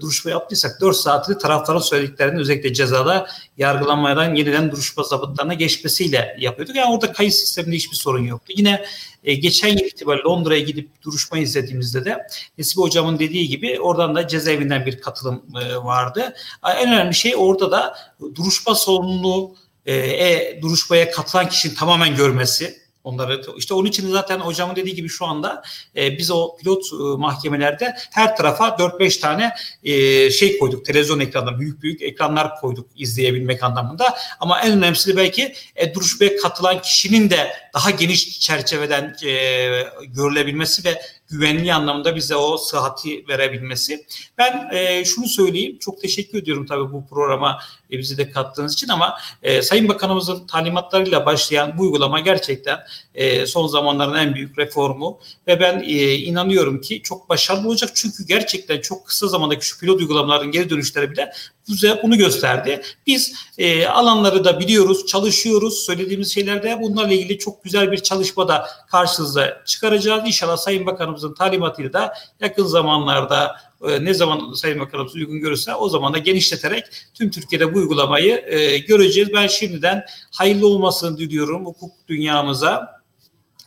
[0.00, 3.26] duruşma yaptıysak 4 saatini tarafların söylediklerini özellikle cezada
[3.58, 6.76] yargılanmadan yeniden duruşma zabıtlarına geçmesiyle yapıyorduk.
[6.76, 8.52] Yani orada kayıt sisteminde hiçbir sorun yoktu.
[8.56, 8.84] Yine
[9.24, 12.26] e, geçen yıl itibariyle Londra'ya gidip duruşma izlediğimizde de
[12.58, 16.34] Nesibe Hocam'ın dediği gibi oradan da cezaevinden bir katılım e, vardı.
[16.76, 17.94] En önemli şey orada da
[18.34, 19.54] duruşma salonunu
[19.86, 22.79] e, e, duruşmaya katılan kişinin tamamen görmesi.
[23.04, 25.62] Onları işte onun için zaten hocamın dediği gibi şu anda
[25.96, 29.52] e, biz o pilot e, mahkemelerde her tarafa 4-5 tane
[29.84, 30.84] e, şey koyduk.
[30.84, 34.16] Televizyon ekranları, büyük büyük ekranlar koyduk izleyebilmek anlamında.
[34.40, 39.32] Ama en önemlisi belki e, duruşmaya katılan kişinin de daha geniş çerçeveden e,
[40.06, 44.06] görülebilmesi ve güvenliği anlamında bize o sıhhati verebilmesi.
[44.38, 47.58] Ben e, şunu söyleyeyim, çok teşekkür ediyorum tabii bu programa
[47.92, 52.78] e, bizi de kattığınız için ama e, Sayın Bakanımızın talimatlarıyla başlayan bu uygulama gerçekten
[53.14, 58.26] e, son zamanların en büyük reformu ve ben e, inanıyorum ki çok başarılı olacak çünkü
[58.26, 61.32] gerçekten çok kısa zamandaki şu pilot uygulamaların geri dönüşleri bile
[61.70, 62.82] bize bunu gösterdi.
[63.06, 65.74] Biz e, alanları da biliyoruz, çalışıyoruz.
[65.78, 70.22] Söylediğimiz şeylerde bunlarla ilgili çok güzel bir çalışma da karşınıza çıkaracağız.
[70.26, 73.56] İnşallah Sayın Bakanımızın talimatıyla da yakın zamanlarda
[73.88, 76.84] e, ne zaman Sayın Bakanımız uygun görürse o zaman da genişleterek
[77.14, 79.28] tüm Türkiye'de bu uygulamayı e, göreceğiz.
[79.34, 83.00] Ben şimdiden hayırlı olmasını diliyorum hukuk dünyamıza.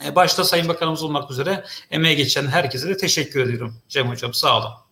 [0.05, 3.75] E, başta Sayın Bakanımız olmak üzere emeğe geçen herkese de teşekkür ediyorum.
[3.89, 4.82] Cem Hocam sağ olun.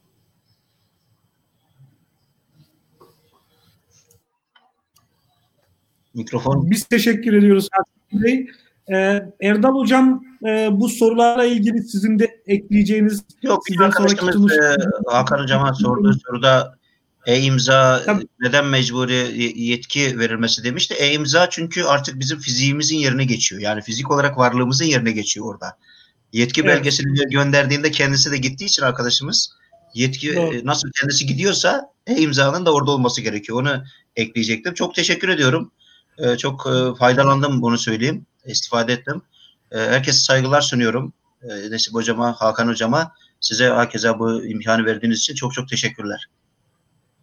[6.13, 6.71] Mikrofon.
[6.71, 8.47] Biz teşekkür ediyoruz Hasan Bey.
[8.93, 14.51] Ee, Erdal Hocam e, bu sorularla ilgili sizin de ekleyeceğiniz Yok bir arkadaşımız sonuç...
[14.51, 14.75] e,
[15.11, 16.75] Hakan Hocam'a sorduğu soruda
[17.25, 18.27] e-imza Tabii.
[18.39, 20.93] neden mecburi yetki verilmesi demişti.
[20.93, 23.61] E-imza çünkü artık bizim fiziğimizin yerine geçiyor.
[23.61, 25.77] Yani fizik olarak varlığımızın yerine geçiyor orada.
[26.33, 26.75] Yetki evet.
[26.75, 29.49] belgesini gönderdiğinde kendisi de gittiği için arkadaşımız
[29.93, 30.55] yetki Doğru.
[30.55, 33.61] E, nasıl kendisi gidiyorsa e-imzanın da orada olması gerekiyor.
[33.61, 33.83] Onu
[34.15, 34.73] ekleyecektim.
[34.73, 35.71] Çok teşekkür ediyorum.
[36.17, 38.25] Ee, çok e, faydalandım bunu söyleyeyim.
[38.45, 39.21] İstifade ettim.
[39.71, 41.13] Ee, herkese saygılar sunuyorum.
[41.43, 43.11] Ee, Nesip Hocama, Hakan Hocama.
[43.39, 46.27] Size herkese bu imkanı verdiğiniz için çok çok teşekkürler.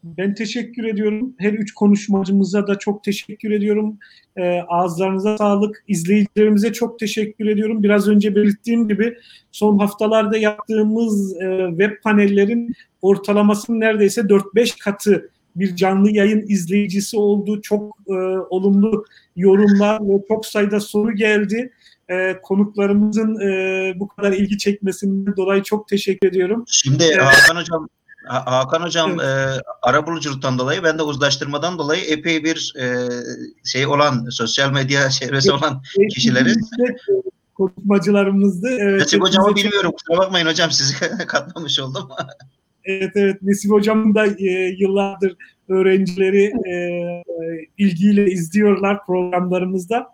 [0.04, 1.34] Ben teşekkür ediyorum.
[1.38, 3.98] Her üç konuşmacımıza da çok teşekkür ediyorum.
[4.36, 5.84] E, ağızlarınıza sağlık.
[5.88, 7.82] İzleyicilerimize çok teşekkür ediyorum.
[7.82, 9.16] Biraz önce belirttiğim gibi
[9.52, 17.60] son haftalarda yaptığımız e, web panellerin ortalamasının neredeyse 4-5 katı bir canlı yayın izleyicisi oldu.
[17.62, 18.12] Çok e,
[18.50, 19.04] olumlu
[19.36, 21.72] yorumlar ve çok sayıda soru geldi.
[22.10, 26.64] E, konuklarımızın e, bu kadar ilgi çekmesinden dolayı çok teşekkür ediyorum.
[26.68, 27.88] Şimdi e, Hakan Hocam
[28.28, 29.60] Hakan Hocam evet.
[29.60, 33.08] e, arabuluculuktan dolayı ben de uzlaştırmadan dolayı epey bir e,
[33.64, 35.82] şey olan sosyal medya çevresi olan
[36.14, 36.70] kişileriz.
[37.54, 38.68] Konuşmacılarımızdı.
[38.78, 40.94] Evet, Nasip hocamı bilmiyorum kusura bakmayın hocam sizi
[41.26, 42.08] katlamış oldum.
[42.88, 45.36] Evet evet Nesip Hocam'ın da e, yıllardır
[45.68, 46.74] öğrencileri e,
[47.78, 50.06] ilgiyle izliyorlar programlarımızda.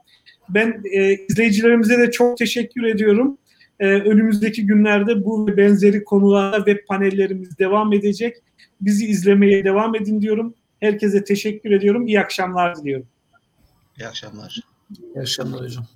[0.48, 3.38] Ben e, izleyicilerimize de çok teşekkür ediyorum.
[3.80, 8.36] E, önümüzdeki günlerde bu ve benzeri konularda web panellerimiz devam edecek.
[8.80, 10.54] Bizi izlemeye devam edin diyorum.
[10.80, 12.06] Herkese teşekkür ediyorum.
[12.06, 13.06] İyi akşamlar diliyorum.
[13.98, 14.60] İyi akşamlar.
[15.14, 15.86] İyi akşamlar hocam.